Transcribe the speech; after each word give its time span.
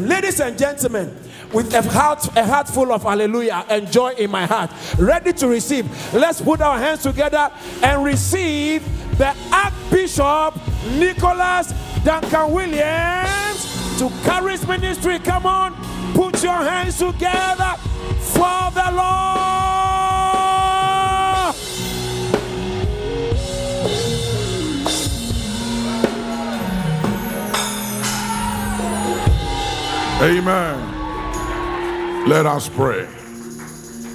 Ladies 0.00 0.40
and 0.40 0.56
gentlemen, 0.56 1.14
with 1.52 1.74
a 1.74 1.82
heart, 1.82 2.26
a 2.34 2.46
heart 2.46 2.66
full 2.66 2.92
of 2.94 3.02
hallelujah 3.02 3.62
and 3.68 3.92
joy 3.92 4.14
in 4.14 4.30
my 4.30 4.46
heart, 4.46 4.70
ready 4.98 5.34
to 5.34 5.46
receive, 5.46 5.84
let's 6.14 6.40
put 6.40 6.62
our 6.62 6.78
hands 6.78 7.02
together 7.02 7.52
and 7.82 8.02
receive 8.02 8.82
the 9.18 9.36
Archbishop 9.52 10.58
Nicholas 10.92 11.74
Duncan 12.04 12.52
Williams 12.52 13.98
to 13.98 14.10
Charis 14.24 14.66
Ministry. 14.66 15.18
Come 15.18 15.44
on, 15.44 15.74
put 16.14 16.42
your 16.42 16.56
hands 16.56 16.96
together 16.96 17.74
for 18.32 18.70
the 18.72 18.90
Lord. 18.96 19.71
Amen. 30.22 30.78
Let 32.28 32.46
us 32.46 32.68
pray. 32.68 33.06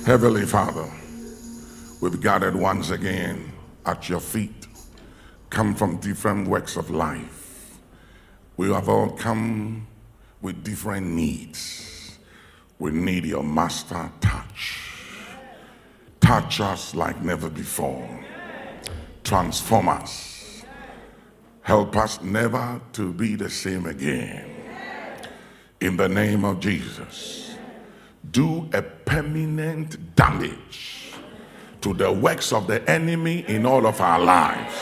Heavenly 0.05 0.45
Father, 0.45 0.89
we've 1.99 2.21
gathered 2.21 2.55
once 2.55 2.91
again 2.91 3.51
at 3.85 4.07
your 4.07 4.21
feet, 4.21 4.67
come 5.49 5.75
from 5.75 5.97
different 5.97 6.47
works 6.47 6.77
of 6.77 6.89
life. 6.89 7.77
We 8.55 8.71
have 8.71 8.87
all 8.87 9.09
come 9.09 9.85
with 10.41 10.63
different 10.63 11.07
needs. 11.07 12.17
We 12.79 12.91
need 12.91 13.25
your 13.25 13.43
master 13.43 14.09
touch. 14.21 14.79
Touch 16.21 16.61
us 16.61 16.95
like 16.95 17.21
never 17.21 17.49
before. 17.49 18.07
Transform 19.25 19.89
us. 19.89 20.63
Help 21.63 21.97
us 21.97 22.21
never 22.21 22.79
to 22.93 23.11
be 23.11 23.35
the 23.35 23.49
same 23.49 23.85
again 23.87 24.56
in 25.81 25.97
the 25.97 26.09
name 26.09 26.43
of 26.43 26.59
Jesus. 26.59 27.55
Do 28.31 28.69
a 28.73 28.81
permanent 28.81 30.15
damage 30.15 31.11
to 31.81 31.93
the 31.93 32.11
works 32.11 32.51
of 32.51 32.67
the 32.67 32.87
enemy 32.89 33.45
in 33.47 33.65
all 33.65 33.85
of 33.85 34.01
our 34.01 34.19
lives, 34.19 34.75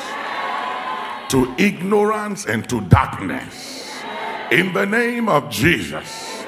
to 1.29 1.53
ignorance 1.57 2.45
and 2.45 2.67
to 2.69 2.81
darkness. 2.81 3.93
In 4.51 4.73
the 4.73 4.85
name 4.85 5.27
of 5.27 5.49
Jesus, 5.49 6.43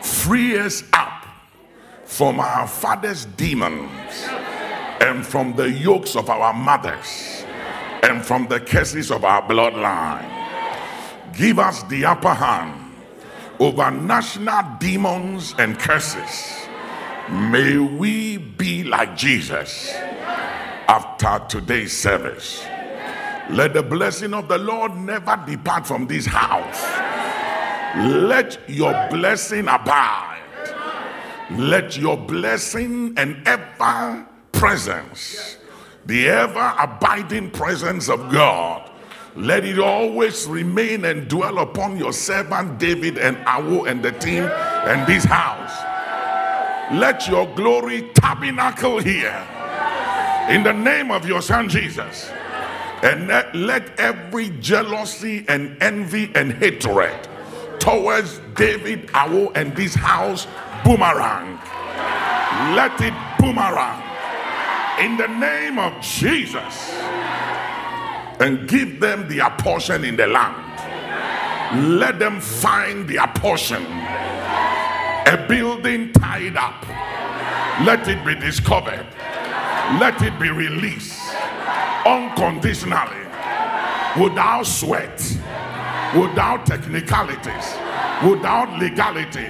free 0.00 0.58
us 0.58 0.84
up 0.92 1.24
from 2.04 2.38
our 2.38 2.68
father's 2.68 3.24
demons 3.24 3.90
and 5.00 5.26
from 5.26 5.54
the 5.56 5.70
yokes 5.70 6.14
of 6.14 6.30
our 6.30 6.54
mothers 6.54 7.44
and 8.02 8.24
from 8.24 8.46
the 8.46 8.60
curses 8.60 9.10
of 9.10 9.24
our 9.24 9.42
bloodline. 9.42 10.32
Give 11.36 11.58
us 11.58 11.82
the 11.84 12.04
upper 12.04 12.32
hand 12.32 12.85
over 13.58 13.90
national 13.90 14.62
demons 14.78 15.54
and 15.58 15.78
curses. 15.78 16.66
May 17.28 17.78
we 17.78 18.38
be 18.38 18.84
like 18.84 19.16
Jesus 19.16 19.92
after 20.88 21.44
today's 21.48 21.92
service. 21.92 22.64
Let 23.50 23.74
the 23.74 23.82
blessing 23.82 24.34
of 24.34 24.48
the 24.48 24.58
Lord 24.58 24.96
never 24.96 25.42
depart 25.46 25.86
from 25.86 26.06
this 26.06 26.26
house. 26.26 26.82
Let 27.96 28.58
your 28.68 28.92
blessing 29.10 29.68
abide. 29.68 30.42
Let 31.52 31.96
your 31.96 32.16
blessing 32.16 33.14
and 33.16 33.46
ever 33.46 34.26
presence, 34.50 35.56
the 36.04 36.28
ever 36.28 36.74
abiding 36.78 37.52
presence 37.52 38.08
of 38.08 38.30
God, 38.32 38.90
let 39.36 39.66
it 39.66 39.78
always 39.78 40.46
remain 40.46 41.04
and 41.04 41.28
dwell 41.28 41.58
upon 41.58 41.98
your 41.98 42.12
servant 42.12 42.78
David 42.78 43.18
and 43.18 43.36
Awo 43.38 43.86
and 43.86 44.02
the 44.02 44.12
team 44.12 44.44
and 44.44 45.06
this 45.06 45.24
house. 45.24 45.72
Let 46.98 47.28
your 47.28 47.46
glory 47.54 48.08
tabernacle 48.14 48.98
here 48.98 49.46
in 50.48 50.62
the 50.62 50.72
name 50.72 51.10
of 51.10 51.28
your 51.28 51.42
son 51.42 51.68
Jesus. 51.68 52.30
And 53.02 53.28
let, 53.28 53.54
let 53.54 54.00
every 54.00 54.50
jealousy 54.60 55.44
and 55.48 55.76
envy 55.82 56.30
and 56.34 56.54
hatred 56.54 57.28
towards 57.78 58.40
David, 58.54 59.08
Awo, 59.08 59.52
and 59.54 59.76
this 59.76 59.94
house 59.94 60.46
boomerang. 60.82 61.58
Let 62.74 62.98
it 63.02 63.12
boomerang 63.38 64.02
in 64.98 65.18
the 65.18 65.26
name 65.26 65.78
of 65.78 66.00
Jesus 66.00 66.94
and 68.40 68.68
give 68.68 69.00
them 69.00 69.28
their 69.28 69.50
portion 69.50 70.04
in 70.04 70.16
the 70.16 70.26
land. 70.26 71.98
Let 71.98 72.18
them 72.18 72.40
find 72.40 73.08
their 73.08 73.26
portion. 73.28 73.82
A 75.26 75.44
building 75.48 76.12
tied 76.12 76.56
up. 76.56 76.86
Let 77.84 78.06
it 78.08 78.24
be 78.24 78.34
discovered. 78.34 79.06
Let 80.00 80.20
it 80.22 80.38
be 80.38 80.50
released 80.50 81.20
unconditionally, 82.06 83.26
without 84.20 84.64
sweat, 84.64 85.18
without 86.14 86.64
technicalities, 86.64 87.76
without 88.22 88.78
legality. 88.78 89.48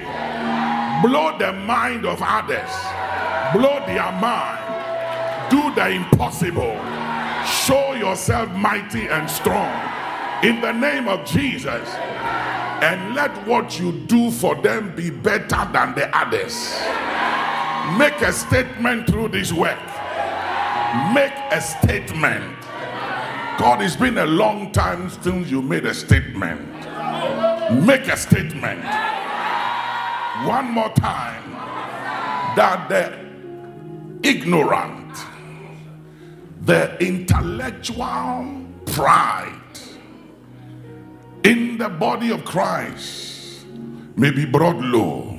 Blow 1.03 1.37
the 1.39 1.53
mind 1.53 2.07
of 2.07 2.23
others, 2.23 2.71
blow 3.53 3.85
their 3.87 4.11
mind, 4.13 5.51
do 5.51 5.75
the 5.75 5.91
impossible 5.91 6.96
Show 7.47 7.95
yourself 7.95 8.51
mighty 8.53 9.07
and 9.07 9.31
strong 9.31 9.73
in 10.43 10.61
the 10.61 10.73
name 10.73 11.09
of 11.09 11.25
Jesus. 11.25 11.89
And 12.83 13.15
let 13.15 13.31
what 13.47 13.79
you 13.81 13.93
do 14.07 14.31
for 14.31 14.55
them 14.55 14.95
be 14.95 15.11
better 15.11 15.69
than 15.73 15.95
the 15.95 16.11
others. 16.15 16.79
Make 17.99 18.21
a 18.21 18.33
statement 18.33 19.07
through 19.07 19.29
this 19.29 19.53
work. 19.53 19.79
Make 21.15 21.33
a 21.51 21.61
statement. 21.61 22.61
God, 23.59 23.81
it's 23.81 23.97
been 23.97 24.19
a 24.19 24.27
long 24.27 24.73
time 24.73 25.09
since 25.09 25.51
you 25.51 25.63
made 25.63 25.87
a 25.87 25.95
statement. 25.95 26.61
Make 27.87 28.07
a 28.09 28.17
statement. 28.17 28.85
One 30.47 30.71
more 30.71 30.91
time 30.91 31.51
that 32.57 32.89
the 32.89 34.29
ignorant 34.29 34.96
the 36.67 36.97
intellectual 36.99 38.67
pride 38.87 39.53
in 41.45 41.79
the 41.79 41.89
body 41.89 42.33
of 42.33 42.45
Christ 42.45 43.65
may 44.17 44.33
be 44.33 44.45
brought 44.45 44.77
low. 44.77 45.31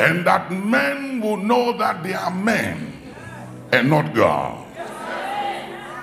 And 0.00 0.26
that 0.26 0.50
men 0.50 1.20
will 1.20 1.36
know 1.36 1.78
that 1.78 2.02
they 2.02 2.12
are 2.12 2.32
men 2.32 2.92
and 3.70 3.88
not 3.88 4.12
God. 4.12 4.66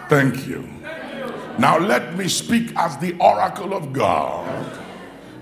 Thank 0.08 0.48
you. 0.48 0.66
Now 1.60 1.78
let 1.78 2.16
me 2.16 2.30
speak 2.30 2.72
as 2.78 2.98
the 2.98 3.14
oracle 3.20 3.74
of 3.74 3.92
God 3.92 4.80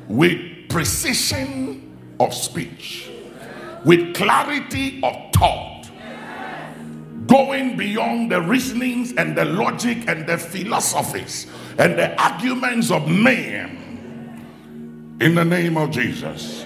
with 0.07 0.39
precision 0.69 1.95
of 2.19 2.33
speech, 2.33 3.11
with 3.85 4.15
clarity 4.15 4.99
of 5.03 5.13
thought 5.33 5.78
going 7.29 7.77
beyond 7.77 8.31
the 8.31 8.41
reasonings 8.41 9.13
and 9.13 9.37
the 9.37 9.45
logic 9.45 9.99
and 10.07 10.25
the 10.25 10.37
philosophies 10.37 11.45
and 11.77 11.97
the 11.97 12.19
arguments 12.21 12.89
of 12.89 13.07
men 13.07 13.77
in 15.21 15.35
the 15.35 15.45
name 15.45 15.77
of 15.77 15.91
Jesus. 15.91 16.65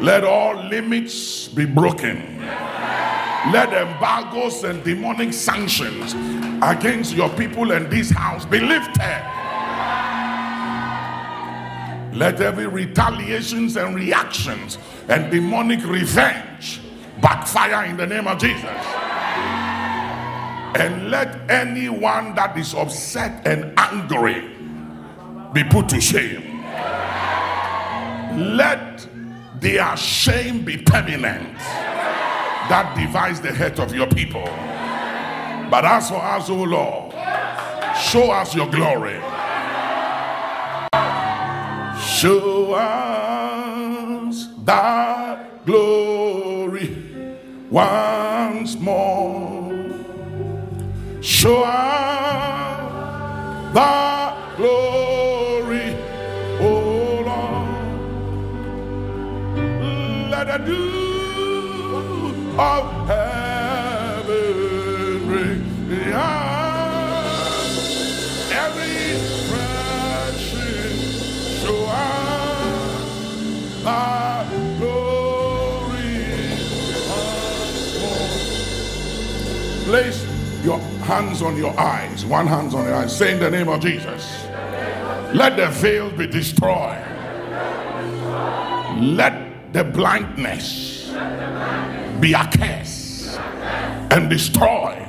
Let 0.00 0.22
all 0.24 0.56
limits 0.68 1.48
be 1.48 1.64
broken. 1.64 2.38
Let 3.50 3.72
embargoes 3.72 4.64
and 4.64 4.84
demonic 4.84 5.32
sanctions 5.32 6.14
against 6.62 7.14
your 7.14 7.30
people 7.30 7.72
and 7.72 7.90
this 7.90 8.10
house 8.10 8.44
be 8.44 8.60
lifted. 8.60 9.22
Let 12.12 12.40
every 12.40 12.66
retaliations 12.66 13.76
and 13.76 13.94
reactions 13.94 14.78
and 15.08 15.30
demonic 15.30 15.84
revenge 15.84 16.80
backfire 17.20 17.86
in 17.86 17.96
the 17.96 18.06
name 18.06 18.26
of 18.26 18.38
Jesus. 18.38 18.64
And 20.74 21.10
let 21.10 21.50
anyone 21.50 22.34
that 22.34 22.56
is 22.58 22.74
upset 22.74 23.46
and 23.46 23.72
angry 23.78 24.50
be 25.52 25.62
put 25.64 25.88
to 25.90 26.00
shame. 26.00 26.62
Let 28.56 29.06
their 29.60 29.96
shame 29.96 30.64
be 30.64 30.76
permanent 30.76 31.56
that 32.68 32.94
divides 32.96 33.40
the 33.40 33.52
head 33.52 33.78
of 33.78 33.94
your 33.94 34.08
people. 34.08 34.44
But 35.70 35.84
as 35.84 36.08
for 36.08 36.16
us, 36.16 36.50
O 36.50 36.62
Lord, 36.62 37.12
show 37.96 38.30
us 38.30 38.54
your 38.54 38.68
glory. 38.68 39.20
Show 42.00 42.74
us 42.74 44.48
that 44.64 45.64
glory 45.64 46.96
once 47.70 48.78
more. 48.78 49.53
Show 51.24 51.62
us 51.64 52.92
the 53.72 54.34
glory, 54.58 55.96
oh 56.60 57.22
Lord. 57.24 58.04
Let 60.30 60.46
the 60.48 60.58
dew 60.66 62.34
of 62.58 62.84
heaven 63.08 64.52
bring 65.24 65.62
every 68.52 69.16
precious 69.48 70.98
shower 71.62 72.12
thy 73.82 74.44
glory. 74.78 76.20
Place 79.86 80.23
hands 81.04 81.42
on 81.42 81.56
your 81.56 81.78
eyes, 81.78 82.24
one 82.24 82.46
hands 82.46 82.74
on 82.74 82.84
your 82.84 82.94
eyes. 82.94 83.16
Say 83.16 83.32
in 83.32 83.40
the 83.40 83.50
name 83.50 83.68
of 83.68 83.80
Jesus. 83.80 84.46
Let 85.34 85.56
the 85.56 85.68
veil 85.68 86.10
be 86.10 86.26
destroyed. 86.26 87.04
Let 88.98 89.72
the 89.72 89.84
blindness 89.84 91.10
be 92.20 92.32
a 92.32 92.48
curse 92.56 93.36
and 94.10 94.30
destroyed. 94.30 95.06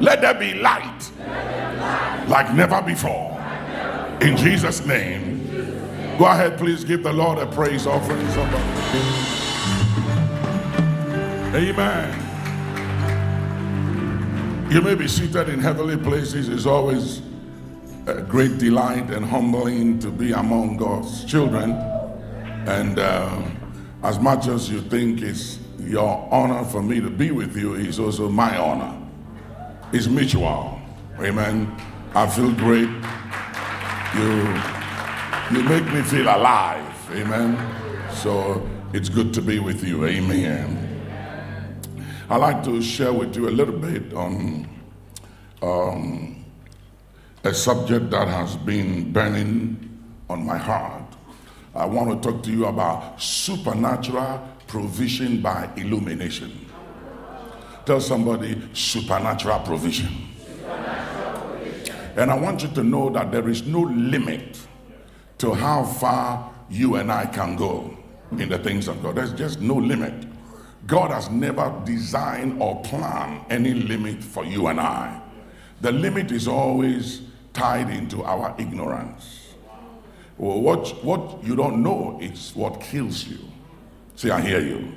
Let 0.00 0.20
there 0.20 0.34
be 0.34 0.54
light 0.54 1.10
like 2.28 2.54
never 2.54 2.82
before. 2.82 3.32
In 4.20 4.36
Jesus' 4.36 4.84
name. 4.86 5.36
Go 6.18 6.24
ahead, 6.24 6.56
please 6.56 6.84
give 6.84 7.02
the 7.02 7.12
Lord 7.12 7.38
a 7.38 7.46
praise 7.46 7.86
offering. 7.86 8.26
Somebody. 8.30 8.64
Amen. 11.54 12.25
You 14.68 14.82
may 14.82 14.96
be 14.96 15.06
seated 15.06 15.48
in 15.48 15.60
heavenly 15.60 15.96
places. 15.96 16.48
It's 16.48 16.66
always 16.66 17.22
a 18.06 18.20
great 18.20 18.58
delight 18.58 19.10
and 19.10 19.24
humbling 19.24 20.00
to 20.00 20.10
be 20.10 20.32
among 20.32 20.76
God's 20.76 21.24
children. 21.24 21.70
And 22.66 22.98
uh, 22.98 23.42
as 24.02 24.18
much 24.18 24.48
as 24.48 24.68
you 24.68 24.80
think 24.80 25.22
it's 25.22 25.60
your 25.78 26.28
honor 26.32 26.64
for 26.64 26.82
me 26.82 27.00
to 27.00 27.08
be 27.08 27.30
with 27.30 27.56
you, 27.56 27.74
it's 27.74 28.00
also 28.00 28.28
my 28.28 28.58
honor. 28.58 29.00
It's 29.92 30.08
mutual. 30.08 30.80
Amen. 31.20 31.72
I 32.12 32.26
feel 32.26 32.50
great. 32.50 32.88
You, 34.16 35.56
you 35.56 35.68
make 35.68 35.84
me 35.94 36.02
feel 36.02 36.26
alive. 36.26 37.10
Amen. 37.12 37.56
So 38.12 38.68
it's 38.92 39.08
good 39.08 39.32
to 39.34 39.42
be 39.42 39.60
with 39.60 39.84
you. 39.84 40.06
Amen. 40.06 40.85
I'd 42.28 42.38
like 42.38 42.64
to 42.64 42.82
share 42.82 43.12
with 43.12 43.36
you 43.36 43.48
a 43.48 43.54
little 43.54 43.78
bit 43.78 44.12
on 44.12 44.68
um, 45.62 46.44
a 47.44 47.54
subject 47.54 48.10
that 48.10 48.26
has 48.26 48.56
been 48.56 49.12
burning 49.12 50.02
on 50.28 50.44
my 50.44 50.56
heart. 50.56 51.04
I 51.72 51.86
want 51.86 52.20
to 52.20 52.28
talk 52.28 52.42
to 52.42 52.50
you 52.50 52.66
about 52.66 53.22
supernatural 53.22 54.40
provision 54.66 55.40
by 55.40 55.70
illumination. 55.76 56.66
Tell 57.84 58.00
somebody 58.00 58.60
supernatural 58.72 59.60
provision. 59.60 60.12
And 62.16 62.28
I 62.28 62.36
want 62.36 62.62
you 62.62 62.68
to 62.70 62.82
know 62.82 63.08
that 63.10 63.30
there 63.30 63.48
is 63.48 63.64
no 63.68 63.82
limit 63.82 64.58
to 65.38 65.54
how 65.54 65.84
far 65.84 66.52
you 66.68 66.96
and 66.96 67.12
I 67.12 67.26
can 67.26 67.54
go 67.54 67.96
in 68.32 68.48
the 68.48 68.58
things 68.58 68.88
of 68.88 69.00
God. 69.00 69.14
There's 69.14 69.32
just 69.34 69.60
no 69.60 69.76
limit. 69.76 70.25
God 70.86 71.10
has 71.10 71.28
never 71.30 71.74
designed 71.84 72.62
or 72.62 72.80
planned 72.82 73.44
any 73.50 73.74
limit 73.74 74.22
for 74.22 74.44
you 74.44 74.68
and 74.68 74.80
I. 74.80 75.20
The 75.80 75.92
limit 75.92 76.30
is 76.30 76.46
always 76.46 77.22
tied 77.52 77.90
into 77.90 78.22
our 78.22 78.54
ignorance. 78.58 79.54
Well, 80.38 80.60
what, 80.60 81.04
what 81.04 81.42
you 81.42 81.56
don't 81.56 81.82
know 81.82 82.18
is 82.22 82.54
what 82.54 82.80
kills 82.80 83.26
you. 83.26 83.38
See, 84.16 84.30
I 84.30 84.40
hear 84.40 84.60
you. 84.60 84.94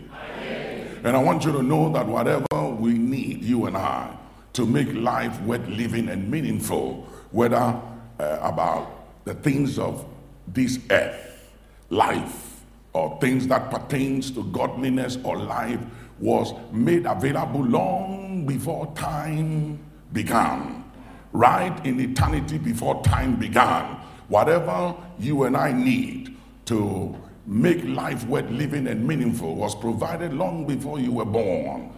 And 1.04 1.16
I 1.16 1.24
want 1.24 1.46
you 1.46 1.52
to 1.54 1.64
know 1.64 1.92
that 1.94 2.06
whatever 2.06 2.46
we 2.78 2.94
need, 2.94 3.42
you 3.44 3.66
and 3.66 3.78
I, 3.78 4.16
to 4.54 4.66
make 4.66 4.94
life 4.94 5.40
worth 5.42 5.66
living 5.68 6.10
and 6.10 6.30
meaningful, 6.30 7.08
whether 7.32 7.56
uh, 7.56 8.40
about 8.42 9.24
the 9.24 9.34
things 9.34 9.80
of 9.80 10.06
this 10.48 10.80
earth, 10.90 11.50
life, 11.90 12.49
or 12.94 13.18
things 13.20 13.48
that 13.48 13.70
pertains 13.70 14.32
to 14.32 14.44
godliness 14.46 15.18
or 15.24 15.38
life, 15.38 15.80
was 16.20 16.54
made 16.72 17.06
available 17.06 17.64
long 17.64 18.46
before 18.46 18.92
time 18.96 19.80
began, 20.12 20.84
right 21.32 21.86
in 21.86 22.00
eternity 22.00 22.58
before 22.58 23.02
time 23.04 23.36
began. 23.36 23.86
Whatever 24.28 24.96
you 25.20 25.44
and 25.44 25.56
I 25.56 25.72
need 25.72 26.36
to 26.66 27.16
make 27.46 27.84
life 27.84 28.26
worth 28.28 28.50
living 28.52 28.88
and 28.88 29.08
meaningful 29.08 29.56
was 29.56 29.74
provided 29.74 30.34
long 30.34 30.68
before 30.68 31.00
you 31.00 31.12
were 31.12 31.26
born. 31.26 31.92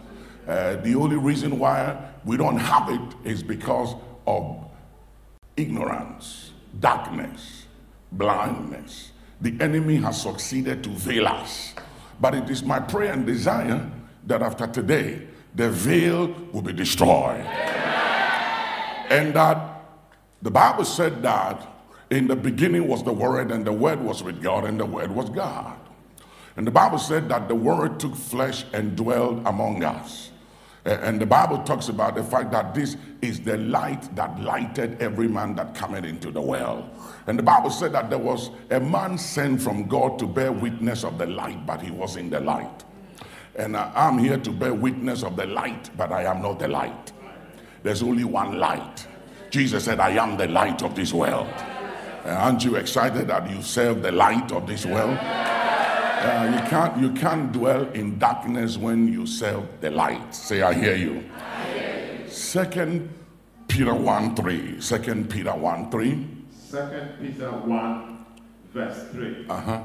Uh, 0.48 0.76
the 0.76 0.94
only 0.94 1.16
reason 1.16 1.58
why 1.58 1.96
we 2.24 2.36
don't 2.36 2.56
have 2.56 2.88
it 2.88 3.14
is 3.24 3.42
because 3.42 3.94
of 4.26 4.64
ignorance, 5.56 6.52
darkness, 6.80 7.66
blindness. 8.12 9.11
The 9.42 9.56
enemy 9.60 9.96
has 9.96 10.22
succeeded 10.22 10.84
to 10.84 10.90
veil 10.90 11.26
us. 11.26 11.74
But 12.20 12.34
it 12.34 12.48
is 12.48 12.62
my 12.62 12.78
prayer 12.78 13.12
and 13.12 13.26
desire 13.26 13.90
that 14.28 14.40
after 14.40 14.68
today, 14.68 15.26
the 15.54 15.68
veil 15.68 16.28
will 16.52 16.62
be 16.62 16.72
destroyed. 16.72 17.44
And 19.10 19.34
that 19.34 19.82
the 20.40 20.50
Bible 20.50 20.84
said 20.84 21.22
that 21.24 21.68
in 22.10 22.28
the 22.28 22.36
beginning 22.36 22.86
was 22.86 23.02
the 23.02 23.12
Word, 23.12 23.50
and 23.50 23.64
the 23.64 23.72
Word 23.72 24.00
was 24.00 24.22
with 24.22 24.40
God, 24.40 24.64
and 24.64 24.78
the 24.78 24.86
Word 24.86 25.10
was 25.10 25.28
God. 25.28 25.76
And 26.56 26.66
the 26.66 26.70
Bible 26.70 26.98
said 26.98 27.28
that 27.30 27.48
the 27.48 27.54
Word 27.54 27.98
took 27.98 28.14
flesh 28.14 28.64
and 28.72 28.94
dwelled 28.94 29.42
among 29.46 29.82
us. 29.82 30.31
And 30.84 31.20
the 31.20 31.26
Bible 31.26 31.62
talks 31.62 31.88
about 31.88 32.16
the 32.16 32.24
fact 32.24 32.50
that 32.50 32.74
this 32.74 32.96
is 33.20 33.40
the 33.40 33.56
light 33.56 34.14
that 34.16 34.40
lighted 34.40 35.00
every 35.00 35.28
man 35.28 35.54
that 35.54 35.76
cometh 35.76 36.04
into 36.04 36.32
the 36.32 36.40
world. 36.40 36.90
And 37.28 37.38
the 37.38 37.42
Bible 37.42 37.70
said 37.70 37.92
that 37.92 38.10
there 38.10 38.18
was 38.18 38.50
a 38.70 38.80
man 38.80 39.16
sent 39.16 39.62
from 39.62 39.86
God 39.86 40.18
to 40.18 40.26
bear 40.26 40.50
witness 40.50 41.04
of 41.04 41.18
the 41.18 41.26
light, 41.26 41.64
but 41.66 41.80
he 41.80 41.92
was 41.92 42.16
in 42.16 42.30
the 42.30 42.40
light. 42.40 42.84
And 43.54 43.76
I'm 43.76 44.18
here 44.18 44.38
to 44.38 44.50
bear 44.50 44.74
witness 44.74 45.22
of 45.22 45.36
the 45.36 45.46
light, 45.46 45.90
but 45.96 46.10
I 46.10 46.24
am 46.24 46.42
not 46.42 46.58
the 46.58 46.68
light. 46.68 47.12
There's 47.84 48.02
only 48.02 48.24
one 48.24 48.58
light. 48.58 49.06
Jesus 49.50 49.84
said, 49.84 50.00
I 50.00 50.10
am 50.10 50.36
the 50.36 50.48
light 50.48 50.82
of 50.82 50.96
this 50.96 51.12
world. 51.12 51.46
Aren't 52.24 52.64
you 52.64 52.76
excited 52.76 53.28
that 53.28 53.48
you 53.50 53.62
serve 53.62 54.02
the 54.02 54.10
light 54.12 54.50
of 54.50 54.66
this 54.66 54.84
world? 54.86 55.18
Uh, 56.22 56.44
you 56.54 56.70
can't 56.70 56.98
you 56.98 57.12
can't 57.12 57.52
dwell 57.52 57.90
in 57.90 58.16
darkness 58.18 58.78
when 58.78 59.08
you 59.08 59.26
serve 59.26 59.64
the 59.80 59.90
light. 59.90 60.32
Say, 60.32 60.62
I 60.62 60.72
hear 60.72 60.94
you. 60.94 61.24
Second 62.28 63.10
Peter 63.66 63.92
1 63.92 64.36
3. 64.36 64.80
Second 64.80 65.28
Peter 65.28 65.50
1 65.50 65.90
3. 65.90 66.28
Second 66.52 67.18
Peter 67.20 67.50
1, 67.50 68.26
verse 68.72 69.08
3. 69.10 69.46
Uh-huh. 69.48 69.82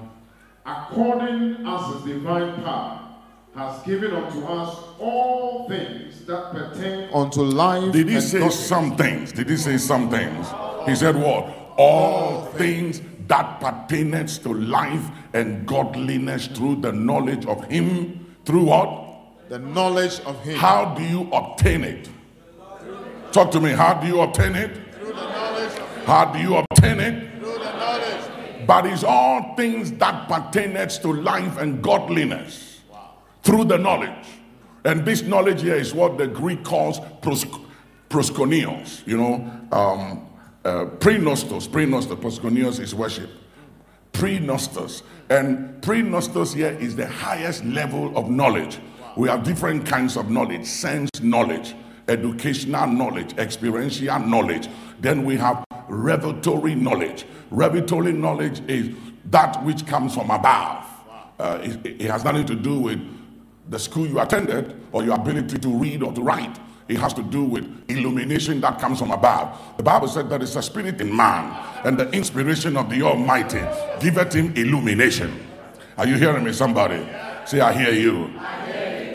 According 0.66 1.66
as 1.66 1.94
his 1.94 2.14
divine 2.14 2.62
power 2.64 3.08
has 3.56 3.82
given 3.84 4.12
unto 4.12 4.46
us 4.46 4.78
all 5.00 5.68
things 5.68 6.24
that 6.26 6.52
pertain 6.52 7.10
unto 7.14 7.42
life. 7.42 7.92
Did 7.92 8.10
he 8.10 8.16
and 8.16 8.24
say 8.24 8.40
godliness. 8.40 8.68
some 8.68 8.96
things? 8.96 9.32
Did 9.32 9.50
he 9.50 9.58
say 9.58 9.78
some 9.78 10.10
things? 10.12 10.48
He 10.86 10.96
said 10.96 11.16
what? 11.16 11.74
All 11.78 12.46
things 12.58 13.02
that 13.28 13.60
pertaineth 13.60 14.44
to 14.44 14.54
life 14.54 15.04
and 15.38 15.68
godliness 15.68 16.48
through 16.48 16.78
the 16.78 16.92
knowledge 16.92 17.46
of 17.46 17.64
him. 17.66 18.36
Through 18.46 18.64
what? 18.64 19.50
The 19.50 19.60
knowledge 19.60 20.20
of 20.22 20.42
him. 20.44 20.58
How 20.58 20.96
do 20.96 21.04
you 21.04 21.30
obtain 21.32 21.84
it? 21.84 22.10
Talk 23.32 23.52
to 23.52 23.60
me. 23.60 23.72
How 23.72 23.94
do 23.94 24.08
you 24.08 24.22
obtain 24.22 24.56
it? 24.56 24.94
Through 24.96 25.14
the 25.14 25.14
knowledge. 25.14 25.74
How 26.06 26.26
do 26.26 26.40
you 26.40 26.58
obtain 26.58 27.00
it? 27.00 27.40
Through 27.40 27.60
the 27.60 27.78
knowledge. 27.78 28.66
But 28.66 28.86
it's 28.88 29.04
all 29.04 29.56
things 29.56 29.92
that 29.94 30.28
pertaineth 30.28 31.02
to 31.02 31.14
life 31.14 31.58
and 31.58 31.82
godliness 31.82 32.82
through 33.44 33.64
the 33.64 33.78
knowledge. 33.78 34.28
And 34.84 35.06
this 35.06 35.22
knowledge 35.22 35.62
here 35.62 35.76
is 35.76 35.94
what 35.94 36.18
the 36.18 36.28
Greek 36.28 36.64
calls 36.64 37.00
pros- 37.22 37.46
proskonios, 38.10 39.06
you 39.08 39.18
know, 39.18 39.36
um, 39.72 40.28
uh, 40.66 40.86
pre-nostos. 41.00 41.68
Pre-nostos, 41.72 42.18
proskonios 42.18 42.80
is 42.80 42.94
worship. 42.94 43.30
Pre-nostos. 44.12 45.04
And 45.30 45.82
pre-nostos 45.82 46.54
here 46.54 46.78
is 46.80 46.96
the 46.96 47.08
highest 47.08 47.66
level 47.66 48.18
of 48.18 48.30
knowledge. 48.30 48.80
We 49.18 49.28
have 49.30 49.44
different 49.44 49.86
kinds 49.86 50.16
of 50.16 50.30
knowledge, 50.30 50.66
sense 50.66 51.10
knowledge, 51.22 51.76
educational 52.08 52.88
knowledge, 52.88 53.34
experiential 53.38 54.20
knowledge. 54.20 54.70
Then 55.00 55.26
we 55.26 55.36
have 55.38 55.66
revelatory 55.90 56.76
knowledge. 56.76 57.26
Revelatory 57.52 58.14
knowledge 58.14 58.62
is 58.70 58.96
that 59.26 59.62
which 59.64 59.86
comes 59.86 60.14
from 60.14 60.30
above. 60.30 60.86
Uh, 61.40 61.60
it, 61.62 62.02
it 62.02 62.10
has 62.10 62.24
nothing 62.24 62.46
to 62.46 62.56
do 62.56 62.80
with 62.80 63.00
the 63.70 63.78
school 63.78 64.08
you 64.08 64.20
attended 64.20 64.80
or 64.92 65.04
your 65.04 65.16
ability 65.16 65.58
to 65.58 65.70
read 65.70 66.04
or 66.04 66.14
to 66.14 66.22
write. 66.22 66.58
It 66.88 66.98
has 66.98 67.14
to 67.16 67.24
do 67.24 67.44
with 67.44 67.66
illumination 67.90 68.62
that 68.62 68.80
comes 68.80 69.00
from 69.00 69.12
above. 69.12 69.58
The 69.78 69.84
Bible 69.84 70.08
said 70.08 70.30
there 70.30 70.42
is 70.42 70.56
a 70.56 70.62
spirit 70.62 71.02
in 71.02 71.16
man, 71.16 71.56
and 71.84 71.98
the 71.98 72.10
inspiration 72.12 72.78
of 72.78 72.90
the 72.90 73.02
Almighty 73.02 73.62
giveth 74.00 74.34
him 74.34 74.54
illumination. 74.56 75.46
Are 75.98 76.08
you 76.08 76.16
hearing 76.16 76.44
me, 76.44 76.54
somebody? 76.54 77.08
Say, 77.46 77.60
I 77.60 77.74
hear 77.74 77.92
you. 77.92 78.32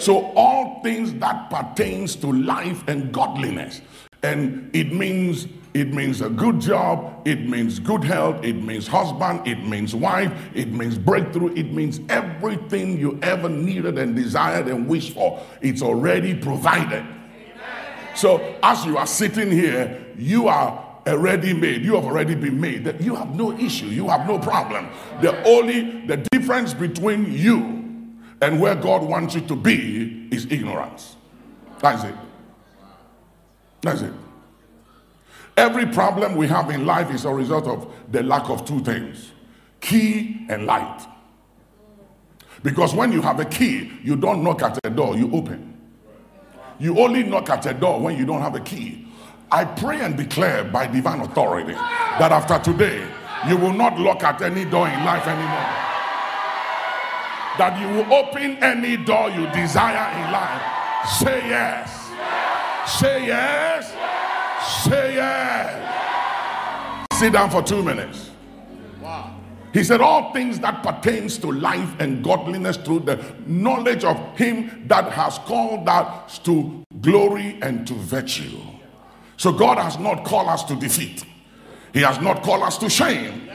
So 0.01 0.33
all 0.35 0.83
things 0.83 1.15
that 1.15 1.49
pertains 1.49 2.17
to 2.17 2.33
life 2.33 2.83
and 2.89 3.13
godliness. 3.13 3.81
And 4.23 4.71
it 4.75 4.93
means 4.93 5.47
it 5.75 5.95
means 5.95 6.21
a 6.21 6.29
good 6.29 6.61
job, 6.61 7.27
it 7.27 7.49
means 7.49 7.79
good 7.79 8.05
health, 8.05 8.45
it 8.45 8.57
means 8.57 8.87
husband, 8.87 9.47
it 9.47 9.65
means 9.67 9.95
wife, 9.95 10.31
it 10.55 10.69
means 10.69 10.99
breakthrough, 10.99 11.55
it 11.55 11.73
means 11.73 11.99
everything 12.11 12.99
you 12.99 13.19
ever 13.23 13.49
needed 13.49 13.97
and 13.97 14.15
desired 14.15 14.69
and 14.69 14.87
wished 14.87 15.15
for. 15.15 15.43
It's 15.63 15.81
already 15.81 16.35
provided. 16.35 17.07
So 18.15 18.57
as 18.63 18.85
you 18.85 18.97
are 18.99 19.07
sitting 19.07 19.51
here, 19.51 20.07
you 20.17 20.49
are 20.49 21.01
already 21.07 21.53
made. 21.53 21.83
You 21.83 21.95
have 21.95 22.05
already 22.05 22.35
been 22.35 22.61
made. 22.61 22.85
That 22.85 23.01
you 23.01 23.15
have 23.15 23.35
no 23.35 23.53
issue. 23.59 23.87
You 23.87 24.09
have 24.09 24.27
no 24.27 24.39
problem. 24.39 24.89
The 25.21 25.43
only 25.45 26.07
the 26.07 26.19
difference 26.33 26.75
between 26.75 27.33
you 27.33 27.83
and 28.41 28.61
where 28.61 28.75
God 28.75 29.03
wants 29.03 29.35
you 29.35 29.41
to 29.43 29.57
be 29.57 30.29
is 30.31 30.47
ignorance. 30.47 31.17
That's 31.79 32.05
it. 32.05 32.15
That's 33.81 34.03
it. 34.03 34.13
Every 35.57 35.87
problem 35.87 36.37
we 36.37 36.47
have 36.49 36.71
in 36.71 36.87
life 36.87 37.13
is 37.13 37.25
a 37.25 37.33
result 37.33 37.67
of 37.67 37.93
the 38.11 38.23
lack 38.23 38.49
of 38.49 38.65
two 38.65 38.81
things 38.81 39.33
key 39.81 40.47
and 40.49 40.65
light. 40.65 41.07
Because 42.63 42.95
when 42.95 43.11
you 43.11 43.21
have 43.21 43.41
a 43.41 43.45
key, 43.45 43.91
you 44.05 44.15
don't 44.15 44.45
knock 44.45 44.63
at 44.63 44.79
a 44.85 44.91
door, 44.91 45.17
you 45.17 45.31
open. 45.33 45.72
You 46.79 46.99
only 46.99 47.23
knock 47.23 47.51
at 47.51 47.67
a 47.67 47.75
door 47.75 48.01
when 48.01 48.17
you 48.17 48.25
don't 48.27 48.41
have 48.41 48.55
a 48.55 48.61
key. 48.61 49.07
I 49.51 49.65
pray 49.65 50.01
and 50.01 50.17
declare 50.17 50.65
by 50.65 50.87
divine 50.87 51.21
authority 51.21 51.75
that 51.75 52.33
after 52.33 52.59
today, 52.59 53.07
you 53.49 53.57
will 53.57 53.73
not 53.73 53.99
look 53.99 54.23
at 54.23 54.41
any 54.43 54.65
door 54.65 54.89
in 54.89 55.05
life 55.05 55.27
anymore. 55.27 55.69
That 57.59 57.79
you 57.81 57.89
will 57.89 58.13
open 58.13 58.57
any 58.63 58.97
door 58.97 59.29
you 59.31 59.47
desire 59.53 60.25
in 60.25 60.33
life. 60.33 60.63
Say 61.19 61.49
yes. 61.49 62.11
Say 62.99 63.27
yes. 63.27 63.93
Say 64.85 65.15
yes. 65.17 65.79
Sit 67.19 67.33
down 67.35 67.51
for 67.51 67.63
two 67.63 67.83
minutes. 67.83 68.32
He 69.73 69.83
said, 69.83 70.01
All 70.01 70.33
things 70.33 70.61
that 70.61 70.83
pertains 70.83 71.39
to 71.39 71.51
life 71.51 71.95
and 71.99 72.23
godliness 72.23 72.77
through 72.77 73.01
the 73.01 73.25
knowledge 73.47 74.05
of 74.05 74.17
him 74.37 74.85
that 74.87 75.11
has 75.13 75.39
called 75.39 75.89
us 75.89 76.39
to 76.41 76.85
glory 77.01 77.59
and 77.63 77.87
to 77.87 77.95
virtue. 77.95 78.59
So 79.37 79.53
God 79.53 79.79
has 79.79 79.99
not 79.99 80.25
called 80.25 80.49
us 80.49 80.63
to 80.65 80.77
defeat. 80.77 81.25
He 81.93 82.01
has 82.01 82.21
not 82.21 82.43
called 82.43 82.63
us 82.63 82.79
to 82.79 82.91
shame 82.91 83.49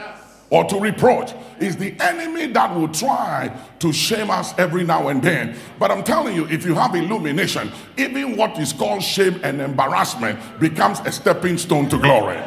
or 0.50 0.64
to 0.64 0.80
reproach. 0.80 1.32
It's 1.60 1.76
the 1.76 1.94
enemy 2.00 2.46
that 2.48 2.74
will 2.74 2.88
try 2.88 3.56
to 3.78 3.92
shame 3.92 4.30
us 4.30 4.54
every 4.58 4.84
now 4.84 5.08
and 5.08 5.22
then. 5.22 5.56
But 5.78 5.90
I'm 5.90 6.02
telling 6.02 6.34
you, 6.34 6.46
if 6.48 6.64
you 6.64 6.74
have 6.74 6.94
illumination, 6.94 7.70
even 7.96 8.36
what 8.36 8.58
is 8.58 8.72
called 8.72 9.02
shame 9.02 9.40
and 9.42 9.60
embarrassment 9.60 10.38
becomes 10.58 11.00
a 11.00 11.12
stepping 11.12 11.58
stone 11.58 11.88
to 11.90 11.98
glory. 11.98 12.38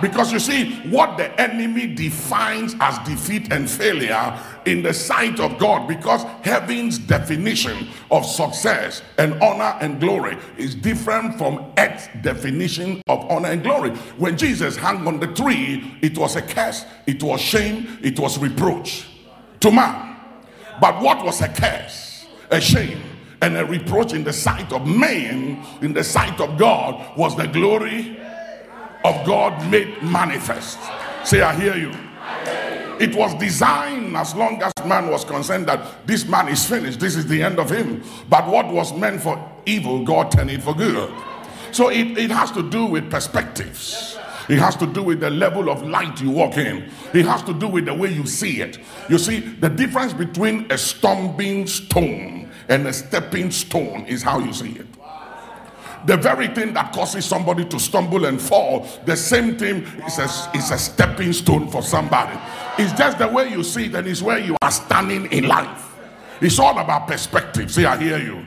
Because 0.00 0.32
you 0.32 0.38
see, 0.38 0.72
what 0.90 1.16
the 1.16 1.28
enemy 1.40 1.86
defines 1.86 2.74
as 2.80 2.98
defeat 3.06 3.52
and 3.52 3.68
failure 3.68 4.38
in 4.64 4.82
the 4.82 4.94
sight 4.94 5.40
of 5.40 5.58
God, 5.58 5.88
because 5.88 6.22
heaven's 6.42 6.98
definition 6.98 7.88
of 8.10 8.24
success 8.24 9.02
and 9.18 9.34
honor 9.42 9.76
and 9.80 10.00
glory 10.00 10.36
is 10.56 10.74
different 10.74 11.36
from 11.38 11.72
earth's 11.78 12.08
definition 12.22 13.02
of 13.08 13.28
honor 13.30 13.48
and 13.48 13.62
glory. 13.62 13.90
When 14.16 14.36
Jesus 14.36 14.76
hung 14.76 15.06
on 15.06 15.20
the 15.20 15.28
tree, 15.28 15.98
it 16.02 16.16
was 16.16 16.36
a 16.36 16.42
curse, 16.42 16.84
it 17.06 17.22
was 17.22 17.40
shame, 17.40 17.98
it 18.02 18.18
was 18.18 18.38
reproach 18.38 19.06
to 19.60 19.70
man. 19.70 20.16
But 20.80 21.02
what 21.02 21.24
was 21.24 21.40
a 21.40 21.48
curse, 21.48 22.26
a 22.50 22.60
shame, 22.60 23.02
and 23.40 23.56
a 23.56 23.64
reproach 23.64 24.12
in 24.12 24.24
the 24.24 24.32
sight 24.32 24.72
of 24.72 24.86
man, 24.86 25.64
in 25.80 25.92
the 25.92 26.04
sight 26.04 26.40
of 26.40 26.58
God, 26.58 27.16
was 27.16 27.36
the 27.36 27.46
glory 27.46 28.17
of 29.04 29.26
God 29.26 29.70
made 29.70 30.02
manifest. 30.02 30.78
Say, 31.24 31.40
I 31.42 31.54
hear 31.54 31.76
you. 31.76 31.92
It 33.00 33.14
was 33.14 33.32
designed 33.34 34.16
as 34.16 34.34
long 34.34 34.60
as 34.60 34.72
man 34.84 35.08
was 35.08 35.24
concerned 35.24 35.68
that 35.68 36.06
this 36.06 36.26
man 36.26 36.48
is 36.48 36.66
finished, 36.66 36.98
this 36.98 37.14
is 37.14 37.26
the 37.26 37.42
end 37.42 37.60
of 37.60 37.70
him. 37.70 38.02
But 38.28 38.48
what 38.48 38.66
was 38.68 38.92
meant 38.92 39.22
for 39.22 39.38
evil, 39.66 40.04
God 40.04 40.32
turned 40.32 40.50
it 40.50 40.62
for 40.62 40.74
good. 40.74 41.12
So 41.70 41.90
it, 41.90 42.18
it 42.18 42.30
has 42.30 42.50
to 42.52 42.68
do 42.68 42.86
with 42.86 43.10
perspectives. 43.10 44.18
It 44.48 44.58
has 44.58 44.74
to 44.76 44.86
do 44.86 45.02
with 45.02 45.20
the 45.20 45.30
level 45.30 45.68
of 45.68 45.82
light 45.82 46.20
you 46.20 46.30
walk 46.30 46.56
in. 46.56 46.90
It 47.12 47.26
has 47.26 47.42
to 47.42 47.52
do 47.52 47.68
with 47.68 47.84
the 47.84 47.94
way 47.94 48.10
you 48.10 48.26
see 48.26 48.62
it. 48.62 48.78
You 49.08 49.18
see, 49.18 49.40
the 49.40 49.68
difference 49.68 50.14
between 50.14 50.70
a 50.72 50.78
stumbling 50.78 51.66
stone 51.66 52.50
and 52.68 52.86
a 52.86 52.92
stepping 52.92 53.50
stone 53.50 54.06
is 54.06 54.22
how 54.22 54.38
you 54.38 54.52
see 54.52 54.72
it. 54.72 54.86
The 56.08 56.16
very 56.16 56.48
thing 56.48 56.72
that 56.72 56.94
causes 56.94 57.26
somebody 57.26 57.66
to 57.66 57.78
stumble 57.78 58.24
and 58.24 58.40
fall, 58.40 58.86
the 59.04 59.14
same 59.14 59.58
thing 59.58 59.82
is 60.06 60.18
a, 60.18 60.24
is 60.56 60.70
a 60.70 60.78
stepping 60.78 61.34
stone 61.34 61.68
for 61.68 61.82
somebody. 61.82 62.32
It's 62.82 62.98
just 62.98 63.18
the 63.18 63.28
way 63.28 63.50
you 63.50 63.62
see 63.62 63.84
it, 63.84 63.94
and 63.94 64.08
it's 64.08 64.22
where 64.22 64.38
you 64.38 64.56
are 64.62 64.70
standing 64.70 65.30
in 65.30 65.46
life. 65.46 65.94
It's 66.40 66.58
all 66.58 66.78
about 66.78 67.08
perspective. 67.08 67.70
See, 67.70 67.84
I 67.84 67.98
hear 67.98 68.16
you. 68.16 68.42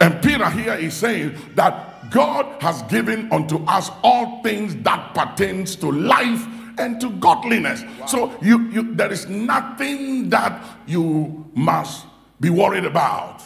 And 0.00 0.22
Peter 0.22 0.48
here 0.48 0.72
is 0.72 0.94
saying 0.94 1.36
that 1.56 2.10
God 2.10 2.46
has 2.62 2.80
given 2.84 3.30
unto 3.30 3.62
us 3.66 3.90
all 4.02 4.42
things 4.42 4.74
that 4.76 5.12
pertains 5.12 5.76
to 5.76 5.92
life 5.92 6.42
and 6.78 6.98
to 7.02 7.10
godliness. 7.10 7.84
So 8.06 8.34
you, 8.40 8.70
you 8.70 8.94
there 8.94 9.12
is 9.12 9.28
nothing 9.28 10.30
that 10.30 10.64
you 10.86 11.50
must 11.54 12.06
be 12.40 12.48
worried 12.48 12.86
about 12.86 13.42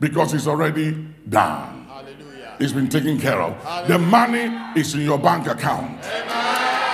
because 0.00 0.34
it's 0.34 0.48
already 0.48 1.06
done. 1.28 1.77
It's 2.60 2.72
been 2.72 2.88
taken 2.88 3.20
care 3.20 3.40
of. 3.40 3.88
The 3.88 3.98
money 3.98 4.50
is 4.78 4.94
in 4.94 5.02
your 5.02 5.18
bank 5.18 5.46
account. 5.46 5.92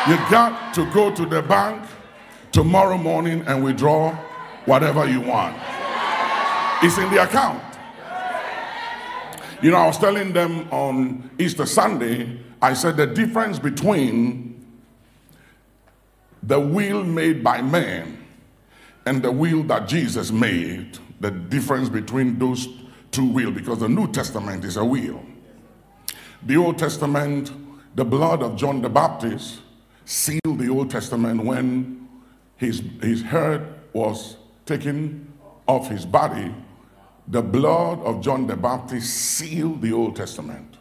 You 0.09 0.17
got 0.31 0.75
to 0.75 0.91
go 0.93 1.15
to 1.15 1.25
the 1.25 1.41
bank 1.43 1.83
tomorrow 2.53 2.99
morning 2.99 3.43
and 3.47 3.65
withdraw 3.65 4.15
whatever 4.67 5.09
you 5.09 5.21
want. 5.21 5.57
It's 6.83 6.99
in 6.99 7.11
the 7.11 7.23
account. 7.23 7.63
You 9.63 9.71
know, 9.71 9.79
I 9.79 9.87
was 9.87 9.97
telling 9.97 10.35
them 10.35 10.69
on 10.71 11.31
Easter 11.39 11.65
Sunday, 11.65 12.39
I 12.61 12.75
said 12.75 12.99
the 12.99 13.07
difference 13.07 13.59
between 13.59 14.63
the 16.43 16.61
will 16.61 17.03
made 17.03 17.43
by 17.43 17.63
man 17.63 18.19
and 19.07 19.23
the 19.23 19.33
will 19.33 19.63
that 19.65 19.89
Jesus 19.89 20.31
made, 20.31 20.99
the 21.21 21.31
difference 21.31 21.89
between 21.89 22.39
those 22.39 22.69
two 23.11 23.25
will, 23.25 23.51
because 23.51 23.79
the 23.79 23.89
New 23.89 24.13
Testament 24.13 24.65
is 24.65 24.77
a 24.77 24.85
will. 24.85 25.25
The 26.47 26.59
Old 26.59 26.77
Testament, 26.77 27.51
the 27.97 28.05
blood 28.05 28.43
of 28.43 28.57
John 28.57 28.83
the 28.83 28.91
Baptist 28.91 29.61
sealed 30.05 30.59
the 30.59 30.69
Old 30.69 30.91
Testament 30.91 31.43
when 31.43 32.07
his, 32.57 32.83
his 33.01 33.23
head 33.23 33.67
was 33.95 34.37
taken 34.67 35.33
off 35.67 35.89
his 35.89 36.05
body. 36.05 36.55
The 37.29 37.41
blood 37.41 38.01
of 38.01 38.21
John 38.21 38.47
the 38.47 38.57
Baptist 38.57 39.09
sealed 39.09 39.81
the 39.81 39.95
Old 39.95 40.17
Testament. 40.17 40.77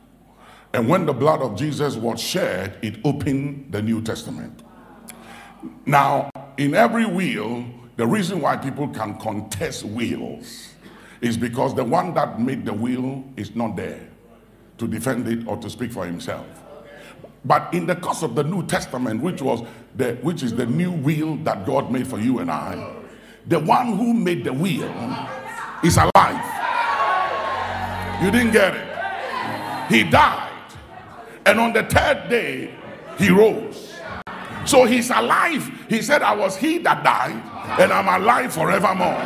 And 0.73 0.89
when 0.89 1.05
the 1.05 1.13
blood 1.13 1.41
of 1.41 1.55
Jesus 1.55 1.95
was 1.95 2.19
shed, 2.19 2.77
it 2.81 2.99
opened 3.05 3.71
the 3.71 3.81
New 3.81 4.01
Testament. 4.01 4.63
Now, 5.85 6.29
in 6.57 6.75
every 6.75 7.05
will, 7.05 7.63
the 7.95 8.05
reason 8.05 8.41
why 8.41 8.57
people 8.57 8.89
can 8.89 9.17
contest 9.17 9.85
wills 9.85 10.73
is 11.21 11.37
because 11.37 11.73
the 11.73 11.85
one 11.85 12.13
that 12.15 12.41
made 12.41 12.65
the 12.65 12.73
will 12.73 13.23
is 13.37 13.55
not 13.55 13.77
there 13.77 14.09
to 14.77 14.87
defend 14.87 15.27
it 15.27 15.47
or 15.47 15.57
to 15.57 15.69
speak 15.69 15.91
for 15.91 16.05
himself. 16.05 16.45
But 17.45 17.73
in 17.73 17.85
the 17.85 17.95
course 17.95 18.23
of 18.23 18.35
the 18.35 18.43
New 18.43 18.65
Testament, 18.65 19.21
which 19.21 19.41
was 19.41 19.63
the 19.95 20.13
which 20.21 20.43
is 20.43 20.55
the 20.55 20.65
new 20.65 20.91
will 20.91 21.35
that 21.37 21.65
God 21.65 21.91
made 21.91 22.07
for 22.07 22.19
you 22.19 22.39
and 22.39 22.49
I, 22.49 22.95
the 23.47 23.59
one 23.59 23.97
who 23.97 24.13
made 24.13 24.45
the 24.45 24.53
will 24.53 24.89
is 25.83 25.97
alive. 25.97 26.61
You 28.23 28.31
didn't 28.31 28.53
get 28.53 28.75
it. 28.75 29.91
He 29.93 30.09
died. 30.09 30.49
And 31.45 31.59
on 31.59 31.73
the 31.73 31.83
third 31.83 32.29
day, 32.29 32.73
he 33.17 33.29
rose. 33.29 33.93
So 34.65 34.85
he's 34.85 35.09
alive. 35.09 35.69
He 35.89 36.01
said, 36.01 36.21
I 36.21 36.33
was 36.33 36.55
he 36.55 36.77
that 36.79 37.03
died, 37.03 37.33
and 37.81 37.91
I'm 37.91 38.21
alive 38.21 38.53
forevermore. 38.53 39.19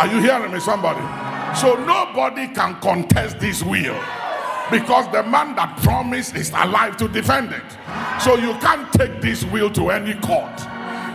Are 0.00 0.06
you 0.06 0.20
hearing 0.20 0.50
me, 0.50 0.60
somebody? 0.60 1.02
So 1.54 1.74
nobody 1.84 2.48
can 2.54 2.80
contest 2.80 3.38
this 3.38 3.62
will 3.62 4.00
because 4.70 5.10
the 5.12 5.22
man 5.22 5.54
that 5.56 5.78
promised 5.82 6.34
is 6.34 6.50
alive 6.50 6.96
to 6.98 7.08
defend 7.08 7.52
it. 7.52 7.62
So 8.20 8.36
you 8.36 8.52
can't 8.54 8.90
take 8.92 9.20
this 9.20 9.44
will 9.44 9.70
to 9.72 9.90
any 9.90 10.14
court. 10.14 10.60